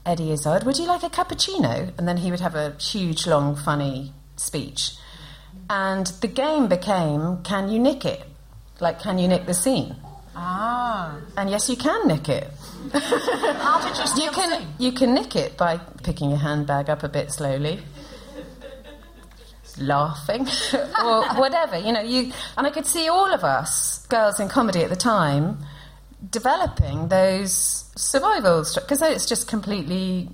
Eddie 0.05 0.33
Izzard, 0.33 0.65
would 0.65 0.77
you 0.77 0.87
like 0.87 1.03
a 1.03 1.09
cappuccino? 1.09 1.97
And 1.97 2.05
then 2.05 2.17
he 2.17 2.31
would 2.31 2.41
have 2.41 2.55
a 2.55 2.71
huge, 2.71 3.27
long, 3.27 3.55
funny 3.55 4.11
speech. 4.35 4.95
And 5.69 6.07
the 6.19 6.27
game 6.27 6.67
became 6.67 7.41
can 7.43 7.69
you 7.69 7.79
nick 7.79 8.03
it? 8.03 8.23
Like, 8.81 8.99
can 8.99 9.17
you 9.17 9.29
nick 9.29 9.45
the 9.45 9.53
scene? 9.53 9.95
Ah. 10.35 11.17
And 11.37 11.49
yes, 11.49 11.69
you 11.69 11.77
can 11.77 12.09
nick 12.09 12.27
it. 12.27 12.51
How 12.91 13.79
did 13.79 13.97
you 13.97 14.23
you 14.25 14.31
can, 14.31 14.67
You 14.79 14.91
can 14.91 15.13
nick 15.13 15.37
it 15.37 15.55
by 15.55 15.77
picking 16.03 16.29
your 16.29 16.39
handbag 16.39 16.89
up 16.89 17.03
a 17.03 17.07
bit 17.07 17.31
slowly. 17.31 17.79
Laughing 19.77 20.47
or 21.03 21.25
whatever, 21.35 21.77
you 21.77 21.91
know. 21.91 22.01
You 22.01 22.31
and 22.57 22.67
I 22.67 22.69
could 22.69 22.85
see 22.85 23.07
all 23.07 23.33
of 23.33 23.43
us, 23.43 24.05
girls 24.07 24.39
in 24.39 24.49
comedy 24.49 24.83
at 24.83 24.89
the 24.89 24.95
time, 24.95 25.59
developing 26.29 27.07
those 27.07 27.89
survival 27.95 28.65
because 28.75 29.01
it's 29.01 29.25
just 29.25 29.47
completely, 29.47 30.29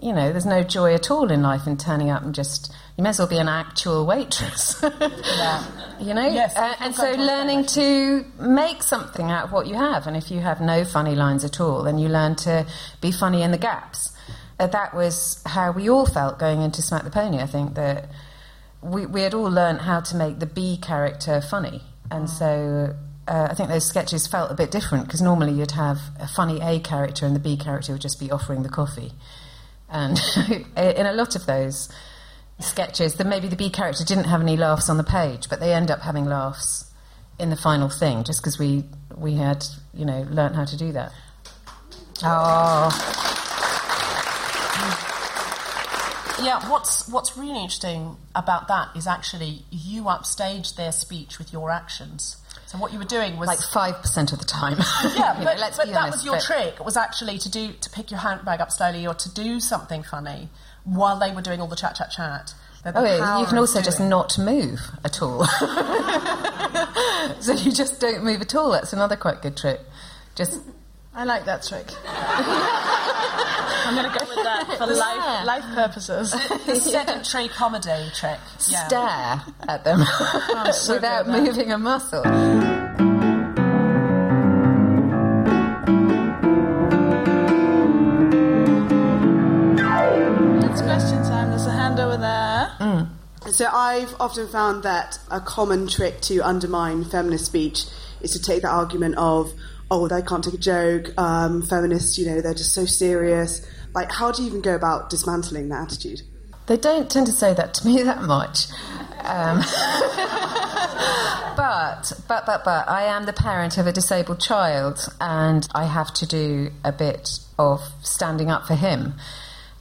you 0.00 0.12
know, 0.12 0.30
there's 0.30 0.46
no 0.46 0.62
joy 0.62 0.94
at 0.94 1.10
all 1.10 1.30
in 1.30 1.42
life 1.42 1.66
in 1.66 1.76
turning 1.76 2.10
up 2.10 2.22
and 2.22 2.34
just 2.34 2.72
you 2.96 3.02
may 3.02 3.10
as 3.10 3.18
well 3.18 3.28
be 3.28 3.38
an 3.38 3.48
actual 3.48 4.04
waitress. 4.04 4.78
yeah. 5.00 5.64
You 5.98 6.12
know? 6.12 6.28
Yes. 6.28 6.54
Uh, 6.56 6.74
and 6.78 6.94
so 6.94 7.10
learning 7.12 7.64
to 7.66 8.24
make 8.38 8.82
something 8.82 9.30
out 9.30 9.44
of 9.44 9.52
what 9.52 9.66
you 9.66 9.74
have. 9.74 10.06
And 10.06 10.16
if 10.16 10.30
you 10.30 10.40
have 10.40 10.60
no 10.60 10.84
funny 10.84 11.14
lines 11.14 11.44
at 11.44 11.60
all, 11.60 11.82
then 11.82 11.98
you 11.98 12.08
learn 12.08 12.34
to 12.36 12.66
be 13.00 13.10
funny 13.10 13.42
in 13.42 13.50
the 13.50 13.58
gaps. 13.58 14.12
Uh, 14.60 14.66
that 14.66 14.94
was 14.94 15.42
how 15.46 15.72
we 15.72 15.88
all 15.88 16.04
felt 16.04 16.38
going 16.38 16.60
into 16.60 16.82
Smack 16.82 17.04
the 17.04 17.10
Pony, 17.10 17.38
I 17.38 17.46
think, 17.46 17.74
that 17.74 18.10
we, 18.82 19.06
we 19.06 19.22
had 19.22 19.34
all 19.34 19.50
learned 19.50 19.82
how 19.82 20.00
to 20.00 20.16
make 20.16 20.38
the 20.38 20.46
B 20.46 20.78
character 20.80 21.40
funny. 21.40 21.82
And 22.10 22.28
so 22.28 22.94
uh, 23.28 23.48
I 23.50 23.54
think 23.54 23.68
those 23.68 23.86
sketches 23.86 24.26
felt 24.26 24.50
a 24.50 24.54
bit 24.54 24.70
different 24.70 25.06
because 25.06 25.22
normally 25.22 25.52
you'd 25.52 25.72
have 25.72 25.98
a 26.18 26.26
funny 26.26 26.60
A 26.60 26.80
character 26.80 27.24
and 27.24 27.34
the 27.34 27.40
B 27.40 27.56
character 27.56 27.92
would 27.92 28.02
just 28.02 28.18
be 28.18 28.30
offering 28.30 28.62
the 28.62 28.68
coffee. 28.68 29.12
And 29.88 30.20
in 30.76 31.06
a 31.06 31.12
lot 31.12 31.36
of 31.36 31.46
those 31.46 31.88
sketches, 32.58 33.14
then 33.14 33.28
maybe 33.28 33.48
the 33.48 33.56
B 33.56 33.70
character 33.70 34.04
didn't 34.04 34.24
have 34.24 34.40
any 34.40 34.56
laughs 34.56 34.88
on 34.88 34.96
the 34.96 35.04
page, 35.04 35.48
but 35.48 35.60
they 35.60 35.72
end 35.72 35.90
up 35.90 36.00
having 36.00 36.24
laughs 36.24 36.90
in 37.38 37.50
the 37.50 37.56
final 37.56 37.88
thing 37.88 38.24
just 38.24 38.40
because 38.40 38.58
we, 38.58 38.84
we 39.16 39.34
had, 39.34 39.64
you 39.94 40.04
know, 40.04 40.26
learnt 40.30 40.56
how 40.56 40.64
to 40.64 40.76
do 40.76 40.92
that. 40.92 41.12
Oh. 42.24 43.31
Yeah, 46.42 46.68
what's 46.70 47.08
what's 47.08 47.36
really 47.36 47.60
interesting 47.62 48.16
about 48.34 48.68
that 48.68 48.88
is 48.96 49.06
actually 49.06 49.64
you 49.70 50.04
upstaged 50.04 50.76
their 50.76 50.92
speech 50.92 51.38
with 51.38 51.52
your 51.52 51.70
actions. 51.70 52.36
So 52.66 52.78
what 52.78 52.92
you 52.92 52.98
were 52.98 53.04
doing 53.04 53.36
was 53.36 53.46
like 53.48 53.58
five 53.60 54.00
percent 54.02 54.32
of 54.32 54.38
the 54.38 54.44
time. 54.46 54.78
yeah, 55.14 55.38
You 55.38 55.44
but, 55.44 55.54
know, 55.56 55.60
let's 55.60 55.76
but 55.76 55.86
be 55.86 55.92
that 55.92 56.00
honest, 56.02 56.18
was 56.18 56.24
your 56.24 56.34
but- 56.36 56.42
trick. 56.44 56.84
Was 56.84 56.96
actually 56.96 57.38
to 57.38 57.50
do 57.50 57.72
to 57.72 57.90
pick 57.90 58.10
your 58.10 58.20
handbag 58.20 58.60
up 58.60 58.70
slowly 58.72 59.06
or 59.06 59.14
to 59.14 59.30
do 59.32 59.60
something 59.60 60.02
funny 60.02 60.48
while 60.84 61.18
they 61.18 61.30
were 61.32 61.42
doing 61.42 61.60
all 61.60 61.68
the 61.68 61.76
chat, 61.76 61.94
chat, 61.96 62.10
chat. 62.10 62.54
That 62.82 62.96
Oh, 62.96 63.04
yeah, 63.04 63.38
you 63.38 63.46
can 63.46 63.58
also 63.58 63.80
just 63.80 63.98
doing- 63.98 64.10
not 64.10 64.36
move 64.38 64.80
at 65.04 65.22
all. 65.22 65.44
so 67.40 67.52
you 67.52 67.70
just 67.70 68.00
don't 68.00 68.24
move 68.24 68.40
at 68.40 68.54
all. 68.56 68.70
That's 68.72 68.92
another 68.92 69.14
quite 69.16 69.40
good 69.42 69.56
trick. 69.56 69.80
Just 70.34 70.60
I 71.14 71.22
like 71.24 71.44
that 71.44 71.62
trick. 71.62 71.86
I'm 73.84 73.94
going 73.94 74.10
to 74.10 74.18
go 74.18 74.26
with 74.26 74.44
that 74.44 74.66
for 74.78 74.86
Yeah. 74.92 74.98
life, 74.98 75.46
life 75.46 75.74
purposes. 75.74 76.30
the 76.66 76.76
sedentary 76.76 77.48
comedy 77.48 78.10
trick. 78.14 78.38
Yeah. 78.68 78.86
stare 78.86 79.42
at 79.68 79.84
them 79.84 80.00
oh, 80.02 80.70
so 80.72 80.94
without 80.94 81.26
good 81.26 81.34
at 81.34 81.40
that. 81.44 81.46
moving 81.56 81.72
a 81.72 81.78
muscle. 81.78 82.22
It's 90.64 90.80
question 90.80 91.22
time. 91.24 91.50
There's 91.50 91.66
a 91.66 91.70
hand 91.72 92.00
over 92.00 92.16
there. 92.16 92.72
Mm. 92.80 93.08
So 93.52 93.66
I've 93.66 94.14
often 94.20 94.48
found 94.48 94.82
that 94.84 95.18
a 95.30 95.40
common 95.40 95.86
trick 95.86 96.20
to 96.22 96.40
undermine 96.40 97.04
feminist 97.04 97.44
speech 97.46 97.84
is 98.22 98.30
to 98.32 98.40
take 98.40 98.62
the 98.62 98.68
argument 98.68 99.16
of, 99.16 99.52
oh, 99.92 100.08
they 100.08 100.22
can't 100.22 100.42
take 100.42 100.54
a 100.54 100.58
joke, 100.58 101.12
um, 101.18 101.60
feminists, 101.60 102.18
you 102.18 102.24
know, 102.24 102.40
they're 102.40 102.54
just 102.54 102.74
so 102.74 102.86
serious. 102.86 103.64
Like, 103.94 104.10
how 104.10 104.32
do 104.32 104.42
you 104.42 104.48
even 104.48 104.62
go 104.62 104.74
about 104.74 105.10
dismantling 105.10 105.68
that 105.68 105.82
attitude? 105.82 106.22
They 106.66 106.78
don't 106.78 107.10
tend 107.10 107.26
to 107.26 107.32
say 107.32 107.52
that 107.52 107.74
to 107.74 107.86
me 107.86 108.02
that 108.04 108.22
much. 108.22 108.68
Um, 109.22 109.58
but, 111.56 112.12
but, 112.26 112.46
but, 112.46 112.64
but, 112.64 112.88
I 112.88 113.02
am 113.04 113.26
the 113.26 113.34
parent 113.34 113.76
of 113.76 113.86
a 113.86 113.92
disabled 113.92 114.40
child 114.40 114.98
and 115.20 115.68
I 115.74 115.84
have 115.84 116.12
to 116.14 116.26
do 116.26 116.70
a 116.82 116.90
bit 116.90 117.38
of 117.58 117.82
standing 118.00 118.50
up 118.50 118.66
for 118.66 118.74
him. 118.74 119.12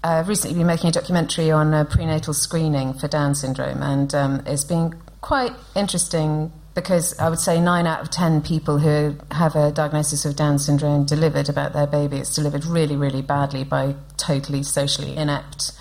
I've 0.03 0.27
recently 0.27 0.57
been 0.57 0.67
making 0.67 0.89
a 0.89 0.93
documentary 0.93 1.51
on 1.51 1.73
uh, 1.73 1.85
prenatal 1.85 2.33
screening 2.33 2.95
for 2.95 3.07
Down 3.07 3.35
syndrome, 3.35 3.83
and 3.83 4.13
um, 4.15 4.43
it's 4.47 4.63
been 4.63 4.99
quite 5.21 5.53
interesting 5.75 6.51
because 6.73 7.17
I 7.19 7.29
would 7.29 7.39
say 7.39 7.59
nine 7.59 7.85
out 7.85 8.01
of 8.01 8.09
ten 8.09 8.41
people 8.41 8.79
who 8.79 9.15
have 9.31 9.55
a 9.55 9.71
diagnosis 9.71 10.25
of 10.25 10.35
Down 10.35 10.59
syndrome 10.59 11.05
delivered 11.05 11.49
about 11.49 11.73
their 11.73 11.87
baby, 11.87 12.17
it's 12.17 12.33
delivered 12.33 12.65
really, 12.65 12.95
really 12.95 13.21
badly 13.21 13.63
by 13.63 13.95
totally 14.17 14.63
socially 14.63 15.15
inept 15.15 15.73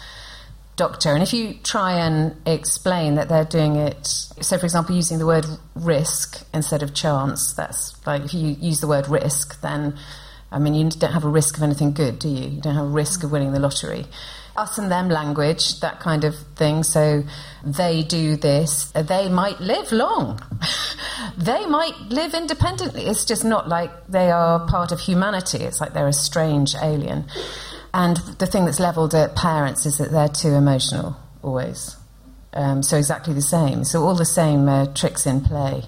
doctor. 0.80 1.12
And 1.12 1.22
if 1.22 1.34
you 1.34 1.54
try 1.62 1.92
and 1.92 2.34
explain 2.46 3.16
that 3.16 3.28
they're 3.28 3.44
doing 3.44 3.76
it, 3.76 4.06
so 4.06 4.56
for 4.56 4.64
example, 4.64 4.96
using 4.96 5.18
the 5.18 5.26
word 5.26 5.44
risk 5.74 6.46
instead 6.54 6.82
of 6.82 6.94
chance, 6.94 7.52
that's 7.52 7.94
like 8.06 8.22
if 8.22 8.32
you 8.32 8.56
use 8.58 8.80
the 8.80 8.88
word 8.88 9.06
risk, 9.06 9.60
then 9.60 9.98
I 10.50 10.58
mean, 10.58 10.74
you 10.74 10.88
don't 10.88 11.12
have 11.12 11.24
a 11.24 11.28
risk 11.28 11.58
of 11.58 11.62
anything 11.62 11.92
good, 11.92 12.18
do 12.18 12.28
you? 12.28 12.48
You 12.48 12.60
don't 12.62 12.74
have 12.74 12.86
a 12.86 12.88
risk 12.88 13.22
of 13.22 13.30
winning 13.30 13.52
the 13.52 13.60
lottery. 13.60 14.06
Us 14.56 14.78
and 14.78 14.90
them 14.90 15.08
language, 15.08 15.80
that 15.80 16.00
kind 16.00 16.24
of 16.24 16.36
thing. 16.56 16.82
So 16.82 17.24
they 17.64 18.02
do 18.02 18.36
this, 18.36 18.90
they 18.92 19.28
might 19.28 19.60
live 19.60 19.92
long. 19.92 20.40
they 21.38 21.66
might 21.66 21.98
live 22.08 22.34
independently. 22.34 23.06
It's 23.06 23.24
just 23.24 23.44
not 23.44 23.68
like 23.68 23.90
they 24.08 24.30
are 24.30 24.66
part 24.66 24.92
of 24.92 25.00
humanity. 25.00 25.58
It's 25.58 25.80
like 25.80 25.92
they're 25.92 26.08
a 26.08 26.12
strange 26.12 26.74
alien. 26.74 27.26
And 27.92 28.16
the 28.38 28.46
thing 28.46 28.66
that's 28.66 28.80
levelled 28.80 29.14
at 29.14 29.34
parents 29.34 29.86
is 29.86 29.98
that 29.98 30.10
they're 30.10 30.28
too 30.28 30.54
emotional, 30.54 31.16
always. 31.42 31.96
Um, 32.52 32.82
so 32.82 32.96
exactly 32.96 33.34
the 33.34 33.42
same. 33.42 33.84
So 33.84 34.02
all 34.02 34.14
the 34.14 34.24
same 34.24 34.68
uh, 34.68 34.86
tricks 34.94 35.26
in 35.26 35.40
play. 35.40 35.84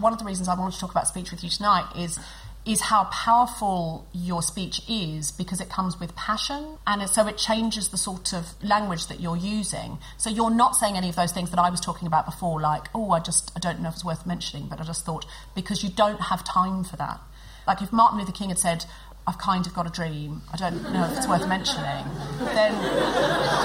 one 0.00 0.12
of 0.12 0.18
the 0.18 0.24
reasons 0.24 0.48
I 0.48 0.54
wanted 0.54 0.74
to 0.74 0.80
talk 0.80 0.90
about 0.90 1.08
speech 1.08 1.30
with 1.30 1.42
you 1.42 1.50
tonight 1.50 1.86
is 1.96 2.18
is 2.66 2.80
how 2.80 3.04
powerful 3.04 4.08
your 4.12 4.42
speech 4.42 4.82
is 4.88 5.30
because 5.30 5.60
it 5.60 5.68
comes 5.68 6.00
with 6.00 6.14
passion 6.16 6.78
and 6.86 7.08
so 7.08 7.26
it 7.28 7.38
changes 7.38 7.88
the 7.90 7.96
sort 7.96 8.32
of 8.32 8.54
language 8.62 9.06
that 9.06 9.20
you're 9.20 9.36
using. 9.36 9.98
So 10.16 10.28
you're 10.28 10.50
not 10.50 10.74
saying 10.74 10.96
any 10.96 11.08
of 11.08 11.14
those 11.14 11.30
things 11.30 11.50
that 11.50 11.60
I 11.60 11.70
was 11.70 11.80
talking 11.80 12.08
about 12.08 12.26
before 12.26 12.60
like 12.60 12.88
oh 12.92 13.12
I 13.12 13.20
just 13.20 13.52
I 13.54 13.60
don't 13.60 13.80
know 13.80 13.88
if 13.88 13.94
it's 13.94 14.04
worth 14.04 14.26
mentioning 14.26 14.66
but 14.68 14.80
I 14.80 14.84
just 14.84 15.06
thought 15.06 15.24
because 15.54 15.84
you 15.84 15.90
don't 15.90 16.20
have 16.20 16.42
time 16.44 16.82
for 16.82 16.96
that. 16.96 17.20
Like 17.68 17.82
if 17.82 17.92
Martin 17.92 18.18
Luther 18.18 18.32
King 18.32 18.48
had 18.48 18.58
said 18.58 18.84
I've 19.26 19.38
kind 19.38 19.66
of 19.66 19.74
got 19.74 19.86
a 19.86 19.90
dream 19.90 20.42
I 20.52 20.56
don't 20.56 20.82
know 20.92 21.04
if 21.04 21.16
it's 21.18 21.28
worth 21.28 21.48
mentioning 21.48 22.04
then 22.38 22.72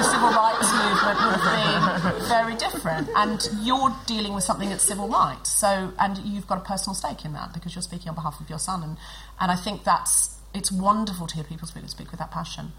the 0.02 0.04
civil 0.04 0.30
rights 0.30 0.72
movement 0.74 1.18
would 1.20 1.36
have 1.40 2.14
been 2.14 2.28
very 2.28 2.56
different. 2.56 3.10
And 3.16 3.48
you're 3.62 3.96
dealing 4.06 4.34
with 4.34 4.44
something 4.44 4.70
that's 4.70 4.84
civil 4.84 5.08
rights. 5.08 5.50
So, 5.50 5.94
and 6.00 6.18
you've 6.20 6.48
got 6.48 6.58
a 6.58 6.62
personal 6.62 6.96
stake 6.96 7.26
in 7.26 7.34
that 7.34 7.54
because 7.54 7.76
you're 7.76 7.82
speaking 7.82 8.10
on 8.10 8.16
behalf 8.16 8.40
of 8.40 8.50
your 8.50 8.60
son. 8.60 8.84
And, 8.84 8.98
and 9.40 9.52
I 9.52 9.56
think 9.56 9.84
that's 9.84 10.38
it's 10.54 10.72
wonderful 10.72 11.28
to 11.28 11.36
hear 11.36 11.44
people 11.44 11.68
speak, 11.68 11.88
speak 11.90 12.12
with 12.12 12.20
that 12.20 12.32
passion. 12.32 12.74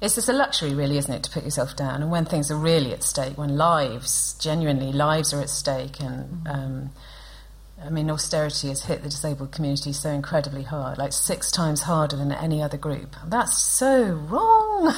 It's 0.00 0.14
just 0.16 0.28
a 0.28 0.32
luxury, 0.32 0.74
really, 0.74 0.98
isn't 0.98 1.12
it, 1.12 1.22
to 1.24 1.30
put 1.30 1.44
yourself 1.44 1.74
down? 1.74 2.02
And 2.02 2.10
when 2.10 2.24
things 2.24 2.50
are 2.50 2.56
really 2.56 2.92
at 2.92 3.02
stake, 3.02 3.38
when 3.38 3.56
lives, 3.56 4.36
genuinely 4.40 4.92
lives 4.92 5.32
are 5.32 5.40
at 5.40 5.48
stake, 5.48 6.00
and 6.00 6.46
um, 6.46 6.90
I 7.84 7.90
mean, 7.90 8.10
austerity 8.10 8.68
has 8.68 8.84
hit 8.84 9.02
the 9.02 9.08
disabled 9.08 9.52
community 9.52 9.92
so 9.92 10.10
incredibly 10.10 10.62
hard, 10.62 10.98
like 10.98 11.12
six 11.12 11.50
times 11.50 11.82
harder 11.82 12.16
than 12.16 12.32
any 12.32 12.62
other 12.62 12.76
group. 12.76 13.16
That's 13.26 13.58
so 13.58 14.12
wrong. 14.12 14.94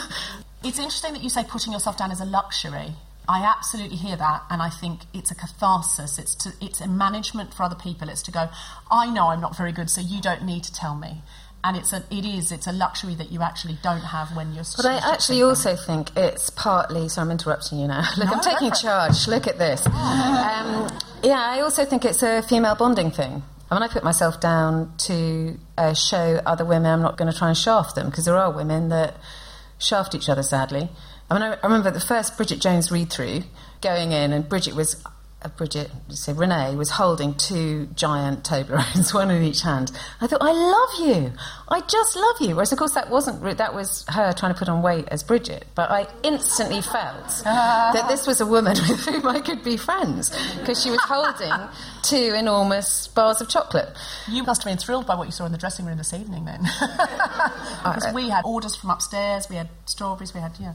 It's 0.62 0.78
interesting 0.78 1.12
that 1.12 1.22
you 1.22 1.28
say 1.28 1.44
putting 1.44 1.72
yourself 1.72 1.98
down 1.98 2.10
is 2.10 2.20
a 2.20 2.24
luxury. 2.24 2.94
I 3.28 3.42
absolutely 3.42 3.96
hear 3.96 4.16
that, 4.16 4.44
and 4.50 4.60
I 4.60 4.68
think 4.68 5.00
it's 5.14 5.30
a 5.30 5.34
catharsis. 5.34 6.18
It's 6.18 6.34
to, 6.36 6.52
it's 6.60 6.80
a 6.80 6.88
management 6.88 7.54
for 7.54 7.62
other 7.62 7.74
people. 7.74 8.08
It's 8.08 8.22
to 8.22 8.30
go, 8.30 8.48
I 8.90 9.10
know 9.10 9.28
I'm 9.28 9.40
not 9.40 9.56
very 9.56 9.72
good, 9.72 9.88
so 9.88 10.00
you 10.00 10.20
don't 10.20 10.44
need 10.44 10.64
to 10.64 10.72
tell 10.72 10.94
me. 10.94 11.22
And 11.66 11.78
it's 11.78 11.94
a, 11.94 12.04
it 12.10 12.26
is, 12.26 12.52
it's 12.52 12.66
a 12.66 12.72
luxury 12.72 13.14
that 13.14 13.32
you 13.32 13.40
actually 13.40 13.78
don't 13.82 14.02
have 14.02 14.36
when 14.36 14.52
you're. 14.52 14.64
But 14.76 14.84
I 14.84 15.12
actually 15.12 15.42
also 15.42 15.74
think 15.74 16.14
it's 16.14 16.50
partly. 16.50 17.08
So 17.08 17.22
I'm 17.22 17.30
interrupting 17.30 17.78
you 17.78 17.88
now. 17.88 18.04
Look, 18.18 18.26
No, 18.26 18.34
I'm 18.34 18.40
taking 18.40 18.70
charge. 18.70 19.26
Look 19.26 19.46
at 19.46 19.56
this. 19.58 19.86
Um, 19.86 20.88
yeah, 21.22 21.40
I 21.40 21.60
also 21.62 21.86
think 21.86 22.04
it's 22.04 22.22
a 22.22 22.42
female 22.42 22.74
bonding 22.74 23.10
thing. 23.10 23.42
I 23.70 23.74
mean, 23.74 23.82
I 23.82 23.88
put 23.88 24.04
myself 24.04 24.40
down 24.40 24.92
to 24.98 25.58
uh, 25.78 25.94
show 25.94 26.40
other 26.44 26.66
women. 26.66 26.92
I'm 26.92 27.02
not 27.02 27.16
going 27.16 27.32
to 27.32 27.36
try 27.36 27.48
and 27.48 27.56
shaft 27.56 27.94
them 27.94 28.10
because 28.10 28.26
there 28.26 28.36
are 28.36 28.52
women 28.52 28.90
that 28.90 29.16
shaft 29.78 30.14
each 30.14 30.28
other. 30.28 30.42
Sadly, 30.42 30.90
I 31.30 31.34
mean, 31.34 31.42
I, 31.42 31.54
I 31.54 31.60
remember 31.66 31.90
the 31.90 31.98
first 31.98 32.36
Bridget 32.36 32.60
Jones 32.60 32.92
read 32.92 33.10
through 33.10 33.44
going 33.80 34.12
in, 34.12 34.32
and 34.32 34.46
Bridget 34.48 34.74
was. 34.74 35.02
Uh, 35.44 35.48
Bridget, 35.48 35.90
say 36.08 36.32
Renee 36.32 36.74
was 36.74 36.90
holding 36.90 37.34
two 37.34 37.86
giant 37.94 38.44
Toblerones, 38.44 39.12
one 39.14 39.30
in 39.30 39.42
each 39.42 39.60
hand. 39.60 39.92
I 40.20 40.26
thought, 40.26 40.40
I 40.40 40.52
love 40.52 41.06
you, 41.06 41.32
I 41.68 41.80
just 41.82 42.16
love 42.16 42.36
you. 42.40 42.54
Whereas, 42.54 42.72
of 42.72 42.78
course, 42.78 42.94
that 42.94 43.10
wasn't 43.10 43.58
that 43.58 43.74
was 43.74 44.06
her 44.08 44.32
trying 44.32 44.54
to 44.54 44.58
put 44.58 44.70
on 44.70 44.80
weight 44.80 45.06
as 45.08 45.22
Bridget. 45.22 45.66
But 45.74 45.90
I 45.90 46.06
instantly 46.22 46.80
felt 46.80 47.42
that 47.44 48.08
this 48.08 48.26
was 48.26 48.40
a 48.40 48.46
woman 48.46 48.76
with 48.88 49.04
whom 49.04 49.26
I 49.26 49.40
could 49.40 49.62
be 49.62 49.76
friends 49.76 50.30
because 50.58 50.82
she 50.82 50.90
was 50.90 51.00
holding 51.02 51.52
two 52.02 52.34
enormous 52.34 53.08
bars 53.08 53.42
of 53.42 53.48
chocolate. 53.50 53.90
You 54.30 54.44
must 54.44 54.62
have 54.62 54.70
been 54.70 54.78
thrilled 54.78 55.06
by 55.06 55.14
what 55.14 55.26
you 55.26 55.32
saw 55.32 55.44
in 55.44 55.52
the 55.52 55.58
dressing 55.58 55.84
room 55.84 55.98
this 55.98 56.14
evening, 56.14 56.46
then. 56.46 56.62
Because 56.62 58.14
we 58.14 58.30
had 58.30 58.46
orders 58.46 58.76
from 58.76 58.88
upstairs, 58.90 59.48
we 59.50 59.56
had 59.56 59.68
strawberries, 59.84 60.32
we 60.32 60.40
had 60.40 60.52
yeah. 60.58 60.72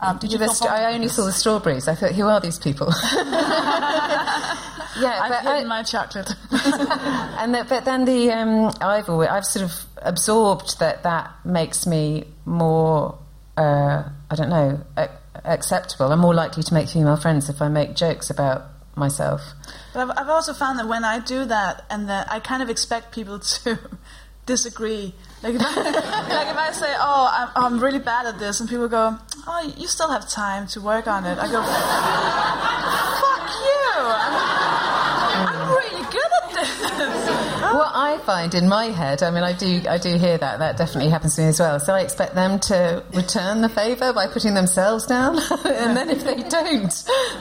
Um, 0.00 0.18
did 0.18 0.32
you 0.32 0.38
The 0.38 0.48
st- 0.48 0.70
I 0.70 0.94
only 0.94 1.08
saw 1.08 1.24
the 1.24 1.32
strawberries. 1.32 1.88
I 1.88 1.94
thought, 1.94 2.12
who 2.12 2.26
are 2.28 2.40
these 2.40 2.58
people? 2.58 2.86
yeah, 5.00 5.20
I've 5.22 5.30
but 5.30 5.46
I- 5.46 5.64
my 5.64 5.82
chocolate. 5.82 6.30
and 6.50 7.54
the, 7.54 7.64
but 7.68 7.84
then 7.84 8.04
the 8.04 8.30
um, 8.32 8.72
I've 8.80 9.08
always, 9.08 9.28
I've 9.28 9.44
sort 9.44 9.64
of 9.64 9.72
absorbed 10.02 10.78
that 10.80 11.02
that 11.02 11.30
makes 11.44 11.86
me 11.86 12.24
more 12.44 13.18
uh, 13.56 14.04
I 14.30 14.34
don't 14.36 14.50
know 14.50 14.80
ac- 14.96 15.10
acceptable. 15.44 16.12
I'm 16.12 16.20
more 16.20 16.34
likely 16.34 16.62
to 16.62 16.74
make 16.74 16.88
female 16.88 17.16
friends 17.16 17.48
if 17.48 17.60
I 17.60 17.68
make 17.68 17.94
jokes 17.96 18.30
about 18.30 18.66
myself. 18.94 19.42
But 19.92 20.10
I've, 20.10 20.18
I've 20.18 20.28
also 20.28 20.52
found 20.52 20.78
that 20.78 20.86
when 20.88 21.04
I 21.04 21.18
do 21.18 21.44
that, 21.44 21.84
and 21.90 22.08
that 22.08 22.30
I 22.30 22.40
kind 22.40 22.62
of 22.62 22.70
expect 22.70 23.12
people 23.12 23.38
to 23.40 23.78
disagree. 24.46 25.14
Like 25.42 25.54
if, 25.54 25.62
I, 25.62 25.74
like 25.82 26.48
if 26.48 26.56
I 26.56 26.70
say, 26.72 26.94
"Oh, 26.98 27.50
I'm, 27.56 27.64
I'm 27.74 27.80
really 27.80 27.98
bad 28.00 28.26
at 28.26 28.38
this," 28.38 28.60
and 28.60 28.68
people 28.68 28.88
go, 28.88 29.18
"Oh, 29.50 29.72
you 29.76 29.88
still 29.88 30.10
have 30.10 30.28
time 30.28 30.66
to 30.68 30.80
work 30.80 31.06
on 31.06 31.24
it," 31.24 31.38
I 31.38 31.46
go, 31.50 31.62
"Fuck 33.22 33.48
you! 33.68 33.88
I'm, 34.14 35.48
I'm 35.48 35.70
really 35.70 36.04
good 36.12 36.30
at 36.42 36.54
this." 36.54 37.48
what 37.72 37.92
I 37.94 38.18
find 38.24 38.54
in 38.54 38.68
my 38.68 38.86
head, 38.86 39.22
I 39.22 39.30
mean, 39.30 39.44
I 39.44 39.52
do, 39.52 39.82
I 39.88 39.98
do 39.98 40.16
hear 40.16 40.38
that. 40.38 40.58
That 40.58 40.76
definitely 40.76 41.10
happens 41.10 41.36
to 41.36 41.42
me 41.42 41.48
as 41.48 41.60
well. 41.60 41.80
So 41.80 41.94
I 41.94 42.00
expect 42.00 42.34
them 42.34 42.58
to 42.60 43.02
return 43.14 43.60
the 43.60 43.68
favour 43.68 44.12
by 44.12 44.26
putting 44.26 44.54
themselves 44.54 45.06
down, 45.06 45.38
and 45.64 45.96
then 45.96 46.10
if 46.10 46.24
they 46.24 46.42
don't, 46.42 46.92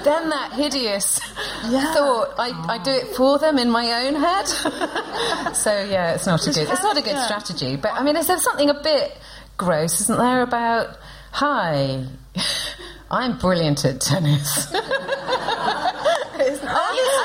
then 0.04 0.30
that 0.30 0.54
hideous 0.54 1.20
thought, 1.20 2.36
I, 2.38 2.52
I 2.68 2.78
do 2.84 2.92
it 2.92 3.16
for 3.16 3.38
them 3.40 3.58
in 3.58 3.70
my 3.70 4.06
own 4.06 4.16
head. 4.16 4.48
so 5.56 5.84
yeah, 5.84 6.14
it's 6.14 6.26
not 6.26 6.46
a 6.48 6.52
good, 6.52 6.70
it's 6.70 6.84
not 6.84 6.98
a 6.98 7.02
good 7.02 7.18
strategy. 7.24 7.76
But 7.76 7.94
I 7.94 8.04
mean, 8.04 8.16
is 8.16 8.28
there 8.28 8.40
something 8.40 8.70
a 8.70 8.82
bit 8.82 9.18
gross, 9.58 10.02
isn't 10.02 10.18
there, 10.18 10.42
about 10.42 10.98
hi? 11.38 12.04
I'm 13.12 13.38
brilliant 13.38 13.86
at 13.86 14.02
tennis. 14.02 14.74
I 14.74 14.82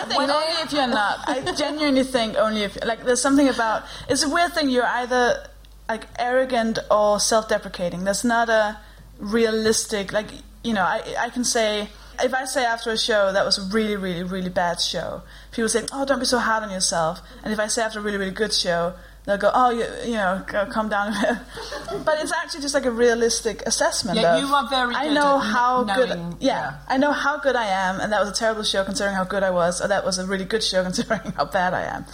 think 0.06 0.20
only 0.20 0.62
if 0.62 0.72
you're 0.72 0.86
not. 0.86 1.26
I 1.26 1.40
genuinely 1.56 2.04
think 2.04 2.36
only 2.36 2.62
if 2.62 2.76
like 2.84 3.04
there's 3.04 3.22
something 3.22 3.48
about 3.48 3.84
it's 4.10 4.22
a 4.22 4.28
weird 4.28 4.52
thing. 4.52 4.68
You're 4.68 4.86
either 4.86 5.46
like 5.88 6.06
arrogant 6.18 6.78
or 6.90 7.18
self-deprecating. 7.20 8.04
There's 8.04 8.24
not 8.24 8.50
a 8.50 8.78
realistic 9.18 10.12
like 10.12 10.28
you 10.62 10.74
know. 10.74 10.82
I 10.82 11.02
I 11.18 11.30
can 11.30 11.44
say 11.44 11.88
if 12.22 12.34
I 12.34 12.44
say 12.44 12.66
after 12.66 12.90
a 12.90 12.98
show 12.98 13.32
that 13.32 13.46
was 13.46 13.56
a 13.58 13.62
really 13.74 13.96
really 13.96 14.24
really 14.24 14.50
bad 14.50 14.78
show, 14.80 15.22
people 15.52 15.70
say 15.70 15.86
oh 15.90 16.04
don't 16.04 16.20
be 16.20 16.26
so 16.26 16.38
hard 16.38 16.62
on 16.62 16.70
yourself. 16.70 17.22
And 17.42 17.50
if 17.52 17.58
I 17.58 17.66
say 17.66 17.82
after 17.82 17.98
a 17.98 18.02
really 18.02 18.18
really 18.18 18.36
good 18.42 18.52
show. 18.52 18.92
They'll 19.24 19.38
go, 19.38 19.52
oh, 19.54 19.70
you, 19.70 19.86
you 20.04 20.16
know, 20.16 20.42
go, 20.48 20.66
calm 20.66 20.88
down 20.88 21.12
a 21.12 21.40
bit. 21.90 22.04
But 22.04 22.18
it's 22.20 22.32
actually 22.32 22.60
just 22.62 22.74
like 22.74 22.86
a 22.86 22.90
realistic 22.90 23.62
assessment. 23.66 24.18
Yeah, 24.18 24.34
of, 24.36 24.42
you 24.42 24.52
are 24.52 24.68
very 24.68 24.96
I 24.96 25.08
know 25.14 25.38
how 25.38 25.84
good. 25.84 26.08
knowing- 26.08 26.36
Yeah, 26.40 26.78
I 26.88 26.96
know 26.96 27.12
how 27.12 27.38
good 27.38 27.54
I 27.54 27.66
am, 27.66 28.00
and 28.00 28.12
that 28.12 28.18
was 28.18 28.28
a 28.30 28.34
terrible 28.34 28.64
show 28.64 28.82
considering 28.84 29.14
how 29.14 29.22
good 29.24 29.44
I 29.44 29.50
was, 29.50 29.80
or 29.80 29.86
that 29.88 30.04
was 30.04 30.18
a 30.18 30.26
really 30.26 30.44
good 30.44 30.64
show 30.64 30.82
considering 30.82 31.20
how 31.36 31.44
bad 31.44 31.72
I 31.72 31.82
am. 31.82 32.04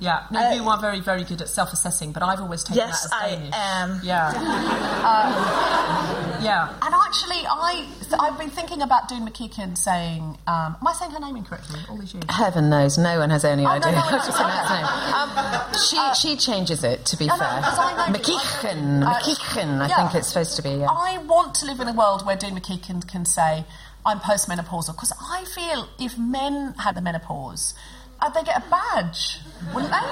Yeah, 0.00 0.24
no, 0.30 0.40
I- 0.40 0.52
you 0.54 0.66
are 0.68 0.78
very, 0.78 1.00
very 1.00 1.24
good 1.24 1.42
at 1.42 1.48
self-assessing, 1.48 2.12
but 2.12 2.22
I've 2.22 2.40
always 2.40 2.64
taken 2.64 2.78
Yes, 2.78 3.02
that 3.10 3.22
as 3.22 3.50
I 3.52 3.82
am. 3.84 4.00
Yeah, 4.02 4.32
yeah. 6.42 6.68
And 6.82 6.94
actually, 6.94 7.42
I 7.46 7.86
I've 8.18 8.38
been 8.38 8.50
thinking 8.50 8.82
about 8.82 9.08
Doon 9.08 9.28
McKeekin 9.28 9.76
saying, 9.76 10.38
um, 10.46 10.76
am 10.80 10.86
I 10.86 10.92
saying 10.94 11.10
her 11.12 11.20
name 11.20 11.36
incorrectly? 11.36 11.80
All 11.88 11.96
these 11.98 12.12
years. 12.14 12.24
Heaven 12.28 12.70
knows, 12.70 12.98
no 12.98 13.18
one 13.18 13.30
has 13.30 13.44
any 13.44 13.64
Oh, 13.64 13.68
idea 13.68 13.92
no, 13.92 13.98
no, 13.98 14.04
how 14.04 14.18
to 14.24 14.30
no, 14.30 14.36
pronounce 14.36 14.70
okay. 14.70 14.82
her 14.82 15.62
name. 15.68 16.14
she, 16.14 16.28
she 16.28 16.36
changes 16.36 16.82
it, 16.82 17.04
to 17.06 17.16
be 17.16 17.26
No, 17.26 17.34
no, 17.36 17.38
fair. 17.44 17.60
'cause 17.62 17.78
I 17.78 17.94
know- 17.96 18.02
Uh, 18.04 18.18
McKeechan, 18.18 19.82
I 19.82 19.88
yeah. 19.88 19.96
think 19.96 20.14
it's 20.16 20.28
supposed 20.28 20.56
to 20.56 20.62
be, 20.62 20.70
yeah. 20.70 20.86
I 20.90 21.18
want 21.18 21.54
to 21.56 21.66
live 21.66 21.78
in 21.80 21.88
a 21.88 21.92
world 21.92 22.24
where 22.26 22.36
Doon 22.36 22.58
McKeekin 22.58 23.06
can 23.06 23.24
say, 23.24 23.64
I'm 24.04 24.18
postmenopausal, 24.18 24.92
because 24.94 25.12
I 25.30 25.44
feel 25.44 25.88
if 25.98 26.16
men 26.18 26.74
had 26.78 26.94
the 26.96 27.00
menopause, 27.02 27.74
uh, 28.22 28.28
they 28.30 28.42
get 28.42 28.58
a 28.58 28.70
badge, 28.70 29.38
wouldn't 29.74 29.92
they? 29.92 30.06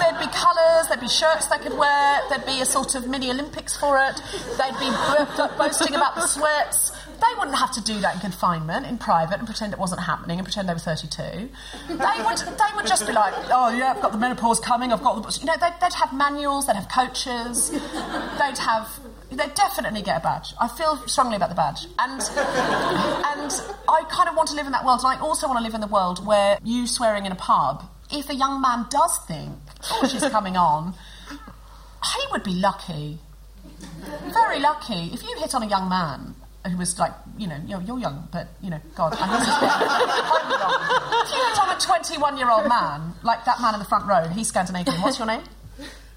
There'd 0.00 0.20
be 0.20 0.26
colours, 0.32 0.88
there'd 0.88 1.00
be 1.00 1.08
shirts 1.08 1.46
they 1.46 1.58
could 1.58 1.76
wear, 1.76 2.20
there'd 2.28 2.46
be 2.46 2.60
a 2.60 2.64
sort 2.64 2.94
of 2.94 3.08
mini 3.08 3.30
Olympics 3.30 3.76
for 3.76 3.98
it, 3.98 4.20
they'd 4.58 4.78
be 4.78 4.90
bo- 5.36 5.56
boasting 5.58 5.94
about 5.94 6.14
the 6.14 6.26
sweats. 6.26 6.92
They 7.20 7.38
wouldn't 7.38 7.56
have 7.56 7.70
to 7.72 7.80
do 7.80 8.00
that 8.00 8.14
in 8.16 8.20
confinement, 8.20 8.84
in 8.86 8.98
private, 8.98 9.38
and 9.38 9.46
pretend 9.46 9.72
it 9.72 9.78
wasn't 9.78 10.00
happening, 10.00 10.38
and 10.38 10.44
pretend 10.44 10.68
they 10.68 10.72
were 10.72 10.80
32. 10.80 11.22
They 11.22 11.94
would, 11.94 12.38
they 12.38 12.70
would 12.74 12.86
just 12.86 13.06
be 13.06 13.12
like, 13.12 13.32
oh 13.50 13.70
yeah, 13.70 13.92
I've 13.94 14.02
got 14.02 14.10
the 14.10 14.18
menopause 14.18 14.58
coming, 14.58 14.92
I've 14.92 15.02
got 15.04 15.22
the... 15.22 15.38
You 15.40 15.46
know, 15.46 15.54
they'd, 15.60 15.72
they'd 15.80 15.92
have 15.94 16.12
manuals, 16.12 16.66
they'd 16.66 16.74
have 16.74 16.88
coaches, 16.88 17.70
they'd 17.70 18.58
have... 18.58 18.88
They'd 19.36 19.54
definitely 19.54 20.02
get 20.02 20.18
a 20.18 20.20
badge. 20.20 20.52
I 20.60 20.68
feel 20.68 20.96
strongly 21.06 21.36
about 21.36 21.48
the 21.48 21.54
badge. 21.54 21.86
And, 21.98 22.20
and 22.20 23.50
I 23.88 24.04
kind 24.10 24.28
of 24.28 24.36
want 24.36 24.48
to 24.50 24.54
live 24.54 24.66
in 24.66 24.72
that 24.72 24.84
world, 24.84 25.00
and 25.02 25.08
I 25.08 25.20
also 25.20 25.46
want 25.46 25.58
to 25.58 25.64
live 25.64 25.74
in 25.74 25.80
the 25.80 25.86
world 25.86 26.24
where 26.26 26.58
you 26.62 26.86
swearing 26.86 27.24
in 27.24 27.32
a 27.32 27.36
pub, 27.36 27.82
if 28.10 28.28
a 28.28 28.34
young 28.34 28.60
man 28.60 28.86
does 28.90 29.18
think, 29.26 29.54
oh, 29.90 30.06
she's 30.06 30.22
coming 30.28 30.56
on, 30.56 30.94
he 31.30 32.20
would 32.30 32.44
be 32.44 32.54
lucky. 32.54 33.18
Very 34.32 34.60
lucky. 34.60 35.10
If 35.14 35.22
you 35.22 35.34
hit 35.38 35.54
on 35.54 35.62
a 35.62 35.68
young 35.68 35.88
man 35.88 36.34
who 36.70 36.76
was 36.76 36.98
like, 36.98 37.12
you 37.38 37.46
know, 37.46 37.58
you're, 37.66 37.80
you're 37.82 37.98
young, 37.98 38.28
but, 38.30 38.48
you 38.60 38.68
know, 38.70 38.80
God, 38.94 39.16
I 39.18 39.26
know 39.26 39.38
If 41.24 41.30
you 41.32 41.44
hit 41.48 41.58
on 41.58 41.76
a 41.76 41.80
21 41.80 42.36
year 42.36 42.50
old 42.50 42.68
man, 42.68 43.14
like 43.22 43.44
that 43.46 43.60
man 43.62 43.74
in 43.74 43.80
the 43.80 43.86
front 43.86 44.06
row, 44.06 44.28
he's 44.28 44.48
Scandinavian. 44.48 45.00
What's 45.00 45.18
your 45.18 45.26
name? 45.26 45.42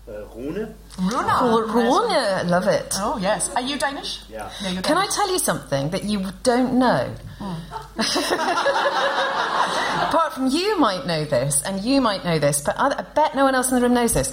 Uh, 0.08 0.24
Rune? 0.36 0.76
Runa. 0.99 1.34
Oh, 1.41 1.62
Rune, 1.66 2.47
love 2.47 2.68
it. 2.68 2.93
Oh, 2.97 3.18
yes. 3.20 3.49
Are 3.56 3.62
you 3.62 3.76
Danish? 3.78 4.20
Yeah. 4.30 4.51
Yeah, 4.62 4.70
you're 4.70 4.84
Can 4.84 4.97
I 4.97 5.08
tell 5.08 5.32
you 5.32 5.39
something 5.39 5.89
that 5.89 6.03
you 6.03 6.24
don't 6.43 6.78
know? 6.78 7.12
Hmm. 7.39 7.56
Apart 10.06 10.34
from 10.34 10.47
you 10.47 10.78
might 10.80 11.08
know 11.08 11.26
this, 11.26 11.64
and 11.64 11.82
you 11.84 11.99
might 12.01 12.24
know 12.24 12.38
this, 12.38 12.62
but 12.62 12.78
I, 12.78 12.89
I 12.99 13.01
bet 13.16 13.34
no 13.36 13.45
one 13.45 13.56
else 13.56 13.70
in 13.72 13.76
the 13.76 13.82
room 13.82 13.95
knows 13.95 14.14
this. 14.14 14.32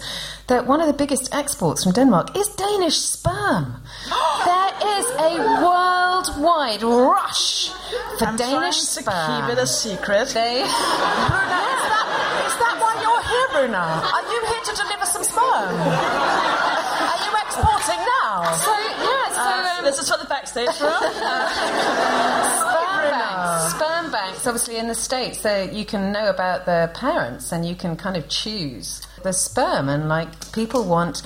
That 0.48 0.66
one 0.66 0.80
of 0.82 0.86
the 0.88 0.92
biggest 0.92 1.34
exports 1.34 1.84
from 1.84 1.92
Denmark 1.92 2.36
is 2.36 2.48
Danish 2.48 2.98
sperm. 2.98 3.76
there 4.44 4.72
is 4.98 5.06
a 5.18 5.38
worldwide 5.64 6.82
rush 6.82 7.70
for 8.18 8.26
I'm 8.26 8.36
Danish 8.36 8.52
trying 8.52 8.72
to 8.72 8.78
sperm. 9.08 9.42
keep 9.48 9.56
it 9.56 9.62
a 9.62 9.66
secret. 9.66 10.28
They, 10.28 10.62
Bruna, 11.32 11.58
is 11.64 11.82
that, 11.88 12.04
is 12.46 12.54
that 12.60 12.76
why 12.78 12.92
you're 13.00 13.24
here, 13.32 13.48
Bruna? 13.56 13.80
Are 13.80 14.24
you 14.30 14.38
here 14.46 14.61
sperm? 15.32 15.74
Are 15.80 17.20
you 17.24 17.32
exporting 17.46 18.00
now? 18.20 18.52
so 18.52 18.72
yeah, 19.00 19.26
so 19.32 19.78
um, 19.78 19.84
This 19.84 19.98
is 19.98 20.10
for 20.10 20.18
the 20.18 20.26
backstage 20.28 20.68
room. 20.80 21.02
sperm 22.60 23.10
banks. 23.10 23.74
Sperm 23.74 24.10
banks, 24.12 24.46
obviously 24.46 24.76
in 24.76 24.88
the 24.88 24.94
states, 24.94 25.40
so 25.40 25.62
you 25.64 25.84
can 25.84 26.12
know 26.12 26.28
about 26.28 26.66
the 26.66 26.90
parents 26.94 27.52
and 27.52 27.64
you 27.66 27.74
can 27.74 27.96
kind 27.96 28.16
of 28.16 28.28
choose 28.28 29.00
the 29.22 29.32
sperm, 29.32 29.88
and 29.88 30.08
like 30.08 30.52
people 30.52 30.84
want. 30.84 31.22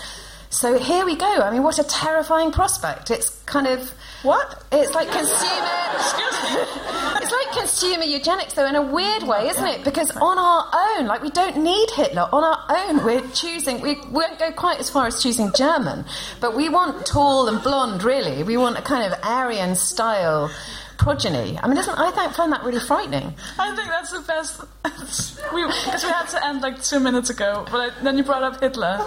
So 0.56 0.78
here 0.78 1.04
we 1.04 1.16
go. 1.16 1.26
I 1.42 1.50
mean, 1.50 1.62
what 1.62 1.78
a 1.78 1.84
terrifying 1.84 2.50
prospect! 2.50 3.10
It's 3.10 3.42
kind 3.44 3.66
of 3.66 3.92
what? 4.22 4.64
It's 4.72 4.94
like 4.94 5.06
consumer. 5.10 5.36
it's 7.20 7.30
like 7.30 7.52
consumer 7.52 8.04
eugenics, 8.04 8.54
though, 8.54 8.64
in 8.64 8.74
a 8.74 8.80
weird 8.80 9.24
way, 9.24 9.48
isn't 9.48 9.66
it? 9.66 9.84
Because 9.84 10.10
on 10.12 10.38
our 10.38 10.70
own, 10.72 11.08
like 11.08 11.20
we 11.22 11.28
don't 11.28 11.58
need 11.58 11.90
Hitler. 11.90 12.26
On 12.32 12.42
our 12.42 12.64
own, 12.70 13.04
we're 13.04 13.20
choosing. 13.32 13.82
We 13.82 14.00
won't 14.10 14.38
go 14.38 14.50
quite 14.50 14.80
as 14.80 14.88
far 14.88 15.06
as 15.06 15.22
choosing 15.22 15.52
German, 15.54 16.06
but 16.40 16.56
we 16.56 16.70
want 16.70 17.04
tall 17.04 17.48
and 17.48 17.62
blonde. 17.62 18.02
Really, 18.02 18.42
we 18.42 18.56
want 18.56 18.78
a 18.78 18.82
kind 18.82 19.12
of 19.12 19.18
Aryan 19.22 19.74
style 19.74 20.50
progeny. 20.98 21.58
I 21.62 21.68
mean, 21.68 21.78
isn't 21.78 21.98
I 21.98 22.10
think 22.10 22.32
find 22.32 22.52
that 22.52 22.62
really 22.64 22.80
frightening. 22.80 23.34
I 23.58 23.74
think 23.74 23.88
that's 23.88 24.10
the 24.12 24.20
best. 24.20 24.60
we 25.54 25.66
because 25.66 26.04
we 26.04 26.10
had 26.10 26.26
to 26.28 26.44
end 26.46 26.62
like 26.62 26.82
two 26.82 27.00
minutes 27.00 27.30
ago, 27.30 27.64
but 27.70 27.92
I, 27.92 28.02
then 28.02 28.18
you 28.18 28.24
brought 28.24 28.42
up 28.42 28.60
Hitler. 28.60 28.98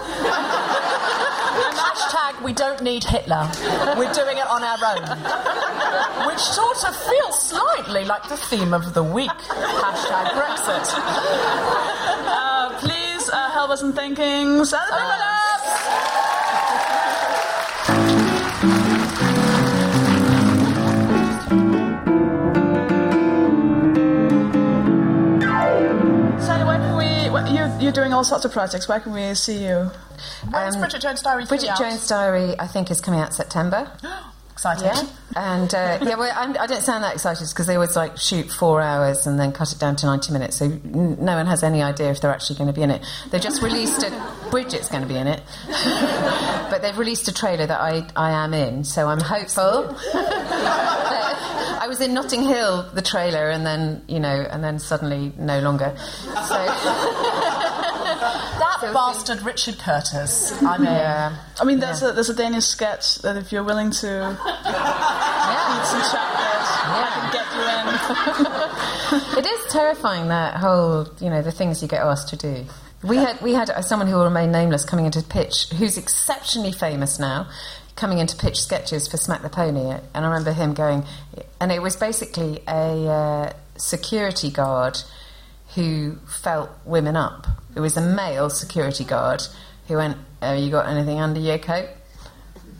Hashtag 1.50 2.42
we 2.42 2.52
don't 2.52 2.82
need 2.82 3.04
Hitler. 3.04 3.50
We're 3.96 4.12
doing 4.12 4.38
it 4.38 4.46
on 4.46 4.62
our 4.62 4.78
own. 4.94 6.28
Which 6.28 6.40
sort 6.40 6.84
of 6.88 6.96
feels 6.96 7.42
slightly 7.48 8.04
like 8.04 8.28
the 8.28 8.36
theme 8.36 8.72
of 8.72 8.94
the 8.94 9.02
week. 9.02 9.30
Hashtag 9.30 10.30
Brexit. 10.30 10.86
Uh, 12.32 12.78
please 12.78 13.28
uh, 13.30 13.50
help 13.50 13.70
us 13.70 13.82
in 13.82 13.92
thinking. 13.92 14.64
Can 27.44 27.54
we? 27.54 27.60
what- 27.60 27.74
You, 27.78 27.84
you're 27.84 27.92
doing 27.92 28.12
all 28.12 28.24
sorts 28.24 28.44
of 28.44 28.52
projects. 28.52 28.88
Where 28.88 29.00
can 29.00 29.12
we 29.12 29.34
see 29.34 29.64
you? 29.64 29.90
When's 30.50 30.76
Bridget 30.76 31.00
Jones' 31.02 31.22
Diary 31.22 31.44
Bridget 31.46 31.70
out? 31.70 31.78
Jones' 31.78 32.06
Diary, 32.06 32.54
I 32.58 32.66
think, 32.66 32.90
is 32.90 33.00
coming 33.00 33.20
out 33.20 33.32
September. 33.34 33.90
Exciting. 34.52 34.84
Yeah, 34.88 35.02
and 35.36 35.72
uh, 35.74 35.98
yeah, 36.02 36.16
well, 36.16 36.30
I'm, 36.36 36.54
I 36.60 36.66
don't 36.66 36.82
sound 36.82 37.02
that 37.02 37.14
excited 37.14 37.48
because 37.48 37.66
they 37.66 37.76
always 37.76 37.96
like 37.96 38.18
shoot 38.18 38.50
four 38.50 38.82
hours 38.82 39.26
and 39.26 39.40
then 39.40 39.52
cut 39.52 39.72
it 39.72 39.78
down 39.78 39.96
to 39.96 40.04
ninety 40.06 40.34
minutes, 40.34 40.56
so 40.58 40.66
n- 40.66 41.16
no 41.18 41.36
one 41.36 41.46
has 41.46 41.62
any 41.62 41.80
idea 41.82 42.10
if 42.10 42.20
they're 42.20 42.30
actually 42.30 42.56
going 42.56 42.66
to 42.66 42.74
be 42.74 42.82
in 42.82 42.90
it. 42.90 43.02
They 43.30 43.38
just 43.38 43.62
released 43.68 44.02
a 44.02 44.10
Bridget's 44.50 44.90
going 44.90 45.00
to 45.02 45.08
be 45.08 45.16
in 45.16 45.26
it, 45.28 45.40
but 46.70 46.82
they've 46.82 46.98
released 46.98 47.26
a 47.28 47.32
trailer 47.32 47.64
that 47.66 47.80
I 47.80 48.06
I 48.14 48.32
am 48.32 48.52
in, 48.52 48.84
so 48.84 49.08
I'm 49.08 49.20
hopeful. 49.20 49.96
I 51.90 51.92
was 51.92 52.00
in 52.00 52.14
Notting 52.14 52.44
Hill, 52.44 52.88
the 52.94 53.02
trailer, 53.02 53.50
and 53.50 53.66
then 53.66 54.02
you 54.06 54.20
know, 54.20 54.46
and 54.48 54.62
then 54.62 54.78
suddenly 54.78 55.32
no 55.36 55.58
longer. 55.58 55.92
So. 55.98 56.30
That 58.80 58.92
bastard 58.94 59.42
Richard 59.42 59.78
Curtis. 59.78 60.52
I 60.62 60.78
mean, 60.78 60.86
Yeah. 60.86 61.36
I 61.60 61.64
mean, 61.64 61.80
there's 61.80 62.02
a 62.02 62.12
there's 62.12 62.28
a 62.28 62.34
Danish 62.34 62.66
sketch 62.66 63.16
that 63.22 63.36
if 63.36 63.50
you're 63.50 63.64
willing 63.64 63.90
to 63.90 64.30
eat 64.30 64.36
some 65.90 66.02
chocolate, 66.12 66.62
I 66.86 67.08
can 67.16 67.26
get 67.34 67.46
you 67.56 69.38
in. 69.38 69.44
it 69.44 69.50
is 69.50 69.72
terrifying 69.72 70.28
that 70.28 70.58
whole, 70.58 71.08
you 71.20 71.28
know, 71.28 71.42
the 71.42 71.50
things 71.50 71.82
you 71.82 71.88
get 71.88 72.02
asked 72.02 72.28
to 72.28 72.36
do. 72.36 72.66
We 73.02 73.16
had 73.16 73.40
we 73.42 73.52
had 73.52 73.68
someone 73.84 74.06
who 74.06 74.14
will 74.14 74.24
remain 74.24 74.52
nameless 74.52 74.84
coming 74.84 75.06
into 75.06 75.22
pitch, 75.22 75.68
who's 75.70 75.98
exceptionally 75.98 76.72
famous 76.72 77.18
now, 77.18 77.48
coming 78.00 78.16
in 78.18 78.26
to 78.26 78.34
pitch 78.34 78.58
sketches 78.58 79.06
for 79.06 79.18
Smack 79.18 79.42
the 79.42 79.50
Pony, 79.50 79.90
and 79.90 80.24
I 80.24 80.26
remember 80.26 80.52
him 80.52 80.72
going, 80.72 81.04
and 81.60 81.70
it 81.70 81.82
was 81.82 81.96
basically 81.96 82.62
a 82.66 83.06
uh, 83.06 83.52
security 83.76 84.50
guard 84.50 84.98
who 85.74 86.16
felt 86.26 86.70
women 86.86 87.14
up. 87.14 87.46
It 87.76 87.80
was 87.80 87.98
a 87.98 88.00
male 88.00 88.48
security 88.48 89.04
guard 89.04 89.42
who 89.86 89.96
went, 89.96 90.16
Have 90.40 90.58
you 90.58 90.70
got 90.70 90.88
anything 90.88 91.20
under 91.20 91.40
your 91.40 91.58
coat? 91.58 91.90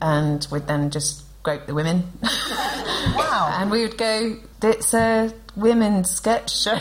And 0.01 0.47
would 0.51 0.67
then 0.67 0.91
just 0.91 1.23
grope 1.43 1.67
the 1.67 1.75
women. 1.75 2.05
Wow. 2.23 3.57
and 3.59 3.71
we 3.71 3.83
would 3.83 3.97
go, 3.97 4.37
It's 4.63 4.95
a 4.95 5.33
women's 5.57 6.11
sketch 6.11 6.63
show. 6.63 6.73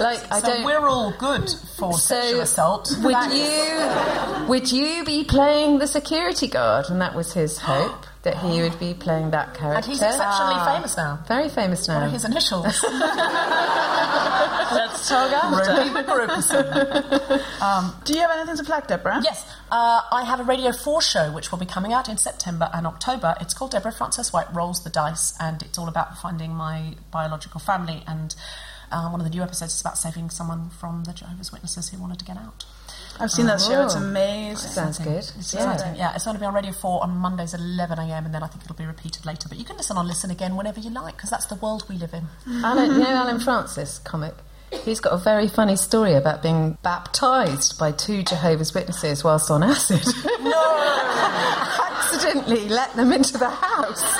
like, 0.00 0.20
I 0.30 0.40
so 0.40 0.48
don't. 0.48 0.64
we're 0.64 0.86
all 0.86 1.12
good 1.18 1.50
for 1.78 1.94
sexual 1.94 2.40
assault. 2.40 2.92
Would 3.02 3.32
you 3.32 4.46
would 4.48 4.72
you 4.72 5.04
be 5.04 5.24
playing 5.24 5.78
the 5.78 5.86
security 5.86 6.48
guard? 6.48 6.86
And 6.90 7.00
that 7.00 7.14
was 7.14 7.32
his 7.32 7.58
hope 7.62 8.06
that 8.22 8.36
he 8.38 8.60
would 8.60 8.78
be 8.78 8.92
playing 8.94 9.30
that 9.30 9.54
character. 9.54 9.76
And 9.76 9.84
he's 9.84 10.02
exceptionally 10.02 10.60
famous 10.74 10.96
now. 10.96 11.20
Very 11.26 11.48
famous 11.48 11.88
now. 11.88 12.00
What 12.00 12.08
are 12.08 12.10
his 12.10 12.24
initials? 12.24 12.84
Let's 14.72 15.08
talk 15.08 15.32
after. 15.32 15.70
Um, 17.60 17.94
Do 18.04 18.14
you 18.14 18.20
have 18.20 18.30
anything 18.30 18.56
to 18.56 18.64
plug, 18.64 18.86
Deborah? 18.86 19.20
Yes, 19.22 19.46
uh, 19.70 20.00
I 20.10 20.24
have 20.24 20.40
a 20.40 20.44
Radio 20.44 20.72
4 20.72 21.02
show 21.02 21.30
which 21.32 21.50
will 21.52 21.58
be 21.58 21.66
coming 21.66 21.92
out 21.92 22.08
in 22.08 22.16
September 22.16 22.70
and 22.72 22.86
October. 22.86 23.34
It's 23.40 23.52
called 23.52 23.72
Deborah 23.72 23.92
Frances-White 23.92 24.52
Rolls 24.54 24.82
the 24.82 24.88
Dice, 24.90 25.34
and 25.38 25.62
it's 25.62 25.76
all 25.76 25.88
about 25.88 26.16
finding 26.18 26.54
my 26.54 26.94
biological 27.10 27.60
family. 27.60 28.02
And 28.06 28.34
uh, 28.90 29.08
one 29.10 29.20
of 29.20 29.24
the 29.24 29.30
new 29.30 29.42
episodes 29.42 29.74
is 29.74 29.80
about 29.82 29.98
saving 29.98 30.30
someone 30.30 30.70
from 30.70 31.04
the 31.04 31.12
Jehovah's 31.12 31.52
Witnesses 31.52 31.90
who 31.90 31.98
wanted 32.00 32.18
to 32.20 32.24
get 32.24 32.38
out. 32.38 32.64
I've 33.20 33.30
seen 33.30 33.46
that 33.46 33.60
show. 33.60 33.84
It's 33.84 33.94
Oh. 33.94 33.98
amazing. 33.98 34.70
Sounds 34.70 34.98
good. 34.98 35.08
It's 35.38 35.52
Yeah. 35.54 35.70
exciting. 35.72 35.96
Yeah, 35.96 36.14
it's 36.14 36.24
going 36.24 36.36
to 36.36 36.40
be 36.40 36.46
on 36.46 36.54
Radio 36.54 36.72
4 36.72 37.02
on 37.02 37.16
Mondays 37.16 37.52
at 37.54 37.60
11am, 37.60 38.24
and 38.24 38.34
then 38.34 38.42
I 38.42 38.46
think 38.46 38.64
it'll 38.64 38.74
be 38.76 38.86
repeated 38.86 39.26
later. 39.26 39.48
But 39.48 39.58
you 39.58 39.64
can 39.64 39.76
listen 39.76 39.96
on 39.98 40.06
Listen 40.08 40.30
Again 40.30 40.56
whenever 40.56 40.80
you 40.80 40.90
like, 40.90 41.16
because 41.16 41.30
that's 41.30 41.46
the 41.46 41.54
world 41.56 41.84
we 41.88 41.96
live 41.96 42.14
in. 42.14 42.22
Mm-hmm. 42.22 42.64
Alan, 42.64 42.90
you 42.92 42.98
know 42.98 43.08
Alan 43.10 43.38
Francis, 43.40 44.00
comic? 44.04 44.34
He's 44.84 45.00
got 45.00 45.12
a 45.12 45.16
very 45.16 45.48
funny 45.48 45.74
story 45.76 46.14
about 46.14 46.42
being 46.42 46.78
baptised 46.82 47.76
by 47.78 47.90
two 47.92 48.22
Jehovah's 48.22 48.72
Witnesses 48.72 49.22
whilst 49.24 49.50
on 49.50 49.62
acid. 49.64 50.00
No! 50.40 50.86
Accidentally 52.00 52.68
let 52.68 52.94
them 52.96 53.12
into 53.12 53.36
the 53.38 53.48
house. 53.50 54.02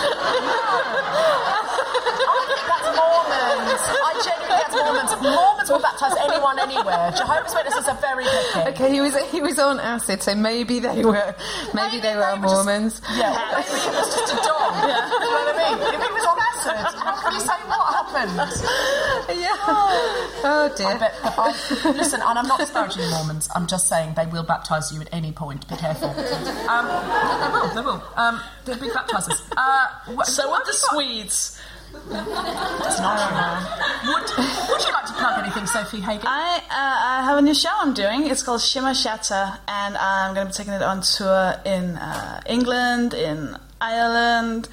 I 1.10 2.44
think 2.46 2.66
that's 2.68 2.88
Mormons. 2.98 3.82
I 3.82 4.12
genuinely 4.24 4.56
think 4.56 4.59
that's 4.70 5.12
Mormons. 5.20 5.36
Mormons 5.36 5.70
will 5.70 5.80
baptise 5.80 6.16
anyone 6.20 6.58
anywhere. 6.58 7.12
Jehovah's 7.16 7.54
Witnesses 7.54 7.88
are 7.88 7.96
very 8.00 8.24
picky. 8.24 8.60
Okay, 8.70 8.92
he 8.92 9.00
was 9.00 9.16
he 9.30 9.40
was 9.42 9.58
on 9.58 9.80
acid, 9.80 10.22
so 10.22 10.34
maybe 10.34 10.78
they 10.80 11.04
were 11.04 11.34
maybe, 11.74 12.00
they 12.00 12.14
were 12.16 12.36
Mormons. 12.36 13.00
Yeah, 13.16 13.32
maybe 13.54 13.68
it 13.68 13.94
was 13.94 14.14
just 14.14 14.32
a 14.32 14.36
dog. 14.36 14.70
You 14.80 15.36
know 15.36 15.44
what 15.44 15.56
I 15.56 15.76
mean? 15.76 15.94
If 15.94 16.00
he 16.06 16.12
was 16.12 16.24
on 16.26 16.38
acid, 16.38 16.98
how 17.00 17.14
can 17.20 17.32
you 17.34 17.40
say 17.40 17.58
what 17.68 17.84
happened? 17.94 18.50
Yeah. 19.40 19.48
Oh 20.42 20.72
dear. 20.76 20.86
I 20.88 20.98
bet, 20.98 21.14
I, 21.22 21.92
listen, 21.96 22.20
and 22.20 22.38
I'm 22.38 22.46
not 22.48 22.58
disparaging 22.58 23.08
Mormons. 23.10 23.48
I'm 23.54 23.66
just 23.66 23.88
saying 23.88 24.14
they 24.16 24.26
will 24.26 24.42
baptise 24.42 24.92
you 24.92 25.00
at 25.00 25.08
any 25.12 25.32
point. 25.32 25.68
Be 25.68 25.76
careful. 25.76 26.08
Um, 26.10 26.16
they 26.86 27.48
will. 27.52 27.74
They 27.74 27.80
will. 27.82 28.02
Um, 28.16 28.40
they'll 28.64 28.78
be 28.80 28.88
baptisers. 28.88 29.40
Uh, 29.56 29.86
wh- 30.16 30.24
So 30.24 30.48
what 30.50 30.66
with 30.66 30.76
the 30.76 30.80
have 30.80 30.90
got? 30.90 30.94
Swedes. 30.94 31.60
That's 31.92 33.00
not 33.00 33.18
true. 33.18 34.12
Would, 34.12 34.22
would 34.70 34.82
you 34.84 34.92
like 34.92 35.06
to 35.06 35.12
plug 35.12 35.38
anything, 35.44 35.64
Sofie 35.64 36.00
Hagen? 36.00 36.26
I, 36.26 36.58
uh, 36.58 36.70
I 36.70 37.22
have 37.24 37.38
a 37.38 37.42
new 37.42 37.54
show 37.54 37.70
I'm 37.72 37.94
doing. 37.94 38.26
It's 38.26 38.42
called 38.42 38.60
Shimmer 38.60 38.94
Shatter, 38.94 39.58
and 39.68 39.96
I'm 39.96 40.34
going 40.34 40.46
to 40.46 40.52
be 40.52 40.56
taking 40.56 40.72
it 40.72 40.82
on 40.82 41.02
tour 41.02 41.54
in 41.64 41.96
uh, 41.96 42.40
England, 42.46 43.14
in 43.14 43.56
Ireland, 43.80 44.68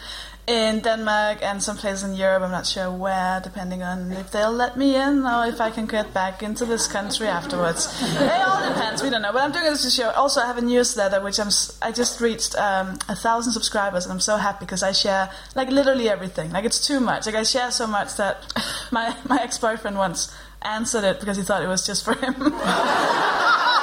in 0.47 0.79
Denmark, 0.79 1.39
and 1.41 1.61
some 1.61 1.75
places 1.75 2.03
in 2.09 2.15
Europe. 2.15 2.41
I'm 2.41 2.51
not 2.51 2.65
sure 2.65 2.89
where, 2.89 3.41
depending 3.41 3.83
on 3.83 4.13
if 4.13 4.31
they'll 4.31 4.51
let 4.51 4.77
me 4.77 4.95
in 4.95 5.25
or 5.25 5.45
if 5.45 5.59
I 5.59 5.69
can 5.69 5.85
get 5.85 6.13
back 6.13 6.41
into 6.41 6.65
this 6.65 6.87
country 6.87 7.27
afterwards. 7.27 7.87
it 8.01 8.47
all 8.47 8.67
depends. 8.67 9.03
We 9.03 9.09
don't 9.09 9.21
know. 9.21 9.33
But 9.33 9.43
I'm 9.43 9.51
doing 9.51 9.65
this 9.65 9.93
show. 9.93 10.09
Also, 10.11 10.39
I 10.39 10.47
have 10.47 10.57
a 10.57 10.61
newsletter 10.61 11.21
which 11.21 11.39
I'm. 11.39 11.49
I 11.81 11.91
just 11.91 12.21
reached 12.21 12.55
um, 12.55 12.97
a 13.09 13.15
thousand 13.15 13.51
subscribers, 13.51 14.05
and 14.05 14.13
I'm 14.13 14.21
so 14.21 14.37
happy 14.37 14.65
because 14.65 14.83
I 14.83 14.93
share 14.93 15.29
like 15.55 15.69
literally 15.69 16.09
everything. 16.09 16.51
Like 16.51 16.63
it's 16.63 16.85
too 16.85 17.01
much. 17.01 17.25
Like 17.25 17.35
I 17.35 17.43
share 17.43 17.69
so 17.71 17.85
much 17.85 18.15
that 18.15 18.37
my 18.91 19.15
my 19.27 19.39
ex 19.41 19.57
boyfriend 19.57 19.97
once 19.97 20.33
answered 20.61 21.03
it 21.03 21.19
because 21.19 21.37
he 21.37 21.43
thought 21.43 21.61
it 21.61 21.67
was 21.67 21.85
just 21.85 22.05
for 22.05 22.13
him. 22.13 22.35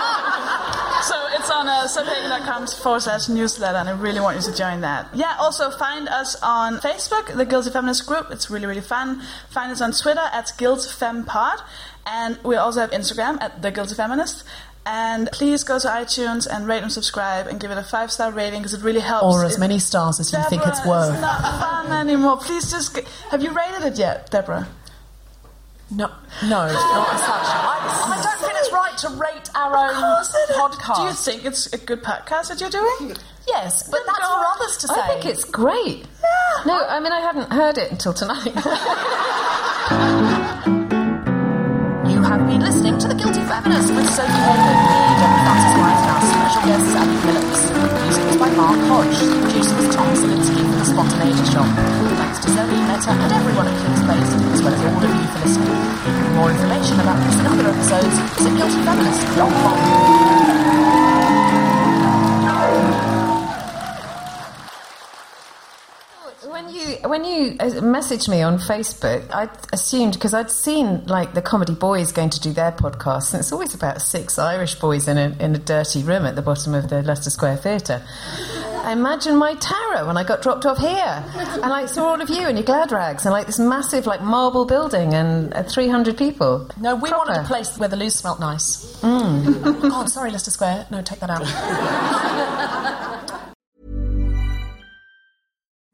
on 1.64 1.84
uh, 1.84 1.88
sofiehagen.com 1.88 2.66
forward 2.66 3.00
slash 3.00 3.28
newsletter, 3.28 3.76
and 3.78 3.88
I 3.88 3.92
really 3.92 4.20
want 4.20 4.36
you 4.36 4.42
to 4.50 4.56
join 4.56 4.82
that. 4.82 5.08
Yeah, 5.14 5.36
also 5.40 5.70
find 5.70 6.08
us 6.08 6.36
on 6.42 6.78
Facebook, 6.78 7.34
the 7.34 7.44
Guilty 7.46 7.70
Feminist 7.70 8.06
Group. 8.06 8.26
It's 8.30 8.50
really, 8.50 8.66
really 8.66 8.80
fun. 8.80 9.22
Find 9.50 9.72
us 9.72 9.80
on 9.80 9.92
Twitter 9.92 10.20
at 10.32 10.46
GuiltFemPod, 10.58 11.60
and 12.06 12.38
we 12.44 12.56
also 12.56 12.80
have 12.80 12.90
Instagram 12.90 13.40
at 13.40 13.62
The 13.62 13.70
Guilty 13.70 13.94
Feminist. 13.94 14.44
And 14.86 15.30
please 15.32 15.64
go 15.64 15.78
to 15.78 15.88
iTunes 15.88 16.46
and 16.46 16.66
rate 16.68 16.82
and 16.82 16.92
subscribe 16.92 17.46
and 17.46 17.58
give 17.58 17.70
it 17.70 17.78
a 17.78 17.82
five 17.82 18.12
star 18.12 18.30
rating 18.30 18.60
because 18.60 18.74
it 18.74 18.82
really 18.82 19.00
helps. 19.00 19.24
Or 19.34 19.42
as 19.42 19.54
It- 19.54 19.60
many 19.60 19.78
stars 19.78 20.20
as 20.20 20.30
you 20.30 20.42
think 20.50 20.66
it's 20.66 20.84
worth. 20.84 21.12
It's 21.12 21.22
not 21.22 21.40
fun 21.40 21.90
anymore. 21.92 22.36
Please 22.36 22.70
just. 22.70 22.98
Have 23.30 23.42
you 23.42 23.50
rated 23.52 23.82
it 23.82 23.98
yet, 23.98 24.30
Deborah? 24.30 24.68
No, 25.96 26.06
no, 26.42 26.48
not 26.48 26.70
as 26.70 27.20
such. 27.20 27.30
I, 27.30 28.16
I 28.18 28.22
don't 28.22 28.38
think 28.40 28.52
it's 28.56 28.72
right 28.72 28.96
to 28.98 29.08
rate 29.10 29.48
our 29.54 29.76
own 29.76 29.94
podcast. 29.94 30.96
Do 30.96 31.02
you 31.04 31.12
think 31.12 31.44
it's 31.44 31.72
a 31.72 31.78
good 31.78 32.02
podcast 32.02 32.48
that 32.48 32.60
you're 32.60 32.70
doing? 32.70 33.14
Yes, 33.46 33.88
but 33.90 34.00
that's 34.06 34.18
for 34.18 34.44
others 34.54 34.76
to 34.78 34.88
say. 34.88 35.00
I 35.00 35.06
think 35.08 35.24
it's 35.26 35.44
great. 35.44 36.06
Yeah. 36.22 36.64
No, 36.66 36.84
I 36.86 36.98
mean 37.00 37.12
I 37.12 37.20
hadn't 37.20 37.52
heard 37.52 37.78
it 37.78 37.90
until 37.92 38.12
tonight. 38.12 38.52
You 42.04 42.20
have 42.22 42.46
been 42.46 42.60
listening 42.60 42.98
to 42.98 43.08
The 43.08 43.14
Guilty 43.14 43.40
Feminist 43.40 43.94
with 43.94 44.04
Sofie 44.06 44.28
Hagen, 44.28 44.78
me, 44.84 44.92
Deborah 45.18 45.42
Frances-White, 45.44 46.00
and 46.04 46.10
our 46.14 46.22
special 46.30 46.62
guest, 46.68 46.84
Sally 46.92 47.16
Phillips. 47.24 47.60
Music 48.04 48.24
was 48.26 48.36
by 48.36 48.50
Mark 48.56 48.78
Hodge. 48.88 49.18
Producer 49.42 49.76
was 49.76 49.88
Tom 49.94 50.08
Salinsky 50.84 50.94
for 50.94 51.04
The 51.04 51.08
Spontaneity 51.08 51.44
Shop. 51.50 51.66
Thanks 51.66 52.38
to 52.44 52.48
Zoe, 52.50 52.66
Meta, 52.66 53.10
and 53.10 53.32
everyone 53.32 53.66
at 53.68 53.74
Kings 53.84 54.02
Place, 54.04 54.32
as 54.52 54.62
well 54.62 54.74
as 54.74 54.80
all 54.84 55.04
of 55.04 55.10
you 55.10 55.26
for 55.32 55.38
listening. 55.40 55.72
For 56.04 56.30
more 56.34 56.50
information 56.50 57.00
about 57.00 57.18
this 57.24 57.36
and 57.38 57.46
other 57.48 57.68
episodes, 57.68 58.18
visit 58.36 58.52
guiltyfeminist.com. 58.52 59.74
When 66.50 66.68
you 66.68 66.98
when 67.08 67.24
you 67.24 67.56
uh, 67.58 67.64
messaged 67.80 68.28
me 68.28 68.42
on 68.42 68.58
Facebook, 68.58 69.28
I 69.32 69.48
assumed 69.72 70.12
because 70.12 70.34
I'd 70.34 70.50
seen 70.50 71.04
like 71.06 71.34
the 71.34 71.42
Comedy 71.42 71.74
Boys 71.74 72.12
going 72.12 72.30
to 72.30 72.40
do 72.40 72.52
their 72.52 72.70
podcast, 72.70 73.32
and 73.32 73.40
it's 73.40 73.50
always 73.52 73.74
about 73.74 74.00
six 74.02 74.38
Irish 74.38 74.76
boys 74.76 75.08
in 75.08 75.18
a 75.18 75.34
in 75.40 75.54
a 75.54 75.58
dirty 75.58 76.02
room 76.02 76.26
at 76.26 76.36
the 76.36 76.42
bottom 76.42 76.74
of 76.74 76.90
the 76.90 77.02
Leicester 77.02 77.30
Square 77.30 77.56
Theatre. 77.56 78.02
I 78.84 78.92
imagined 78.92 79.38
my 79.38 79.54
terror 79.54 80.06
when 80.06 80.18
I 80.18 80.24
got 80.24 80.42
dropped 80.42 80.66
off 80.66 80.76
here, 80.76 81.24
and 81.62 81.72
I 81.72 81.86
saw 81.86 82.08
all 82.08 82.20
of 82.20 82.28
you 82.28 82.46
in 82.46 82.56
your 82.56 82.66
glad 82.66 82.92
rags, 82.92 83.24
and 83.24 83.32
like 83.32 83.46
this 83.46 83.58
massive 83.58 84.04
like 84.04 84.20
marble 84.20 84.66
building 84.66 85.14
and 85.14 85.54
uh, 85.54 85.62
three 85.62 85.88
hundred 85.88 86.18
people. 86.18 86.68
No, 86.78 86.94
we 86.94 87.10
wanted 87.10 87.40
a 87.40 87.44
place 87.44 87.78
where 87.78 87.88
the 87.88 87.96
loo 87.96 88.10
smelt 88.10 88.40
nice. 88.40 89.00
Mm. 89.00 89.80
oh, 89.84 90.04
sorry, 90.04 90.30
Leicester 90.30 90.50
Square. 90.50 90.86
No, 90.90 91.00
take 91.00 91.20
that 91.20 91.30
out. 91.30 91.44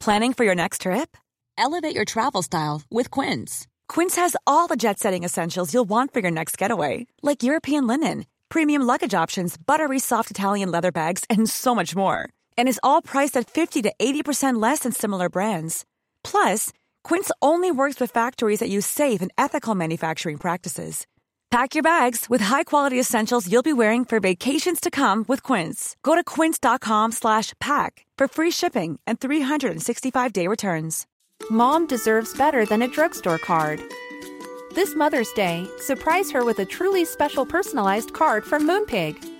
Planning 0.01 0.33
for 0.33 0.45
your 0.45 0.57
next 0.57 0.81
trip? 0.83 1.17
Elevate 1.57 1.95
your 1.95 2.07
travel 2.07 2.43
style 2.43 2.83
with 2.91 3.11
Quince. 3.11 3.69
Quince 3.89 4.17
has 4.17 4.35
all 4.49 4.67
the 4.67 4.77
jet 4.77 4.99
setting 4.99 5.23
essentials 5.23 5.73
you'll 5.73 5.85
want 5.85 6.13
for 6.13 6.19
your 6.19 6.33
next 6.33 6.59
getaway, 6.59 7.07
like 7.23 7.45
European 7.45 7.87
linen, 7.87 8.27
premium 8.49 8.83
luggage 8.83 9.15
options, 9.15 9.57
buttery 9.57 10.01
soft 10.01 10.31
Italian 10.33 10.73
leather 10.73 10.91
bags, 10.91 11.25
and 11.31 11.49
so 11.49 11.73
much 11.75 11.95
more. 11.95 12.31
And 12.61 12.69
is 12.69 12.79
all 12.83 13.01
priced 13.01 13.39
at 13.39 13.49
50 13.49 13.81
to 13.81 13.93
80% 13.99 14.61
less 14.61 14.81
than 14.81 14.93
similar 14.93 15.31
brands. 15.31 15.87
Plus, 16.23 16.73
Quince 17.03 17.33
only 17.41 17.71
works 17.71 17.99
with 17.99 18.11
factories 18.11 18.61
that 18.61 18.69
use 18.69 18.87
safe 18.87 19.23
and 19.23 19.33
ethical 19.39 19.75
manufacturing 19.75 20.37
practices. 20.37 21.07
Pack 21.51 21.75
your 21.75 21.83
bags 21.83 22.27
with 22.29 22.43
high-quality 22.43 23.01
essentials 23.01 23.51
you'll 23.51 23.63
be 23.63 23.73
wearing 23.73 24.05
for 24.05 24.21
vacations 24.21 24.79
to 24.79 24.91
come 24.91 25.25
with 25.27 25.43
Quince. 25.43 25.97
Go 26.03 26.15
to 26.15 26.23
quince.com 26.23 27.13
slash 27.13 27.55
pack 27.61 28.07
for 28.19 28.29
free 28.29 28.51
shipping 28.51 29.01
and 29.07 29.19
365-day 29.19 30.47
returns. 30.47 31.07
Mom 31.51 31.87
deserves 31.87 32.37
better 32.37 32.67
than 32.67 32.83
a 32.83 32.89
drugstore 32.89 33.39
card. 33.39 33.83
This 34.75 34.95
Mother's 34.95 35.33
Day, 35.33 35.67
surprise 35.79 36.31
her 36.31 36.45
with 36.45 36.59
a 36.59 36.67
truly 36.67 37.07
special 37.07 37.47
personalized 37.47 38.13
card 38.13 38.45
from 38.45 38.69
Moonpig. 38.69 39.40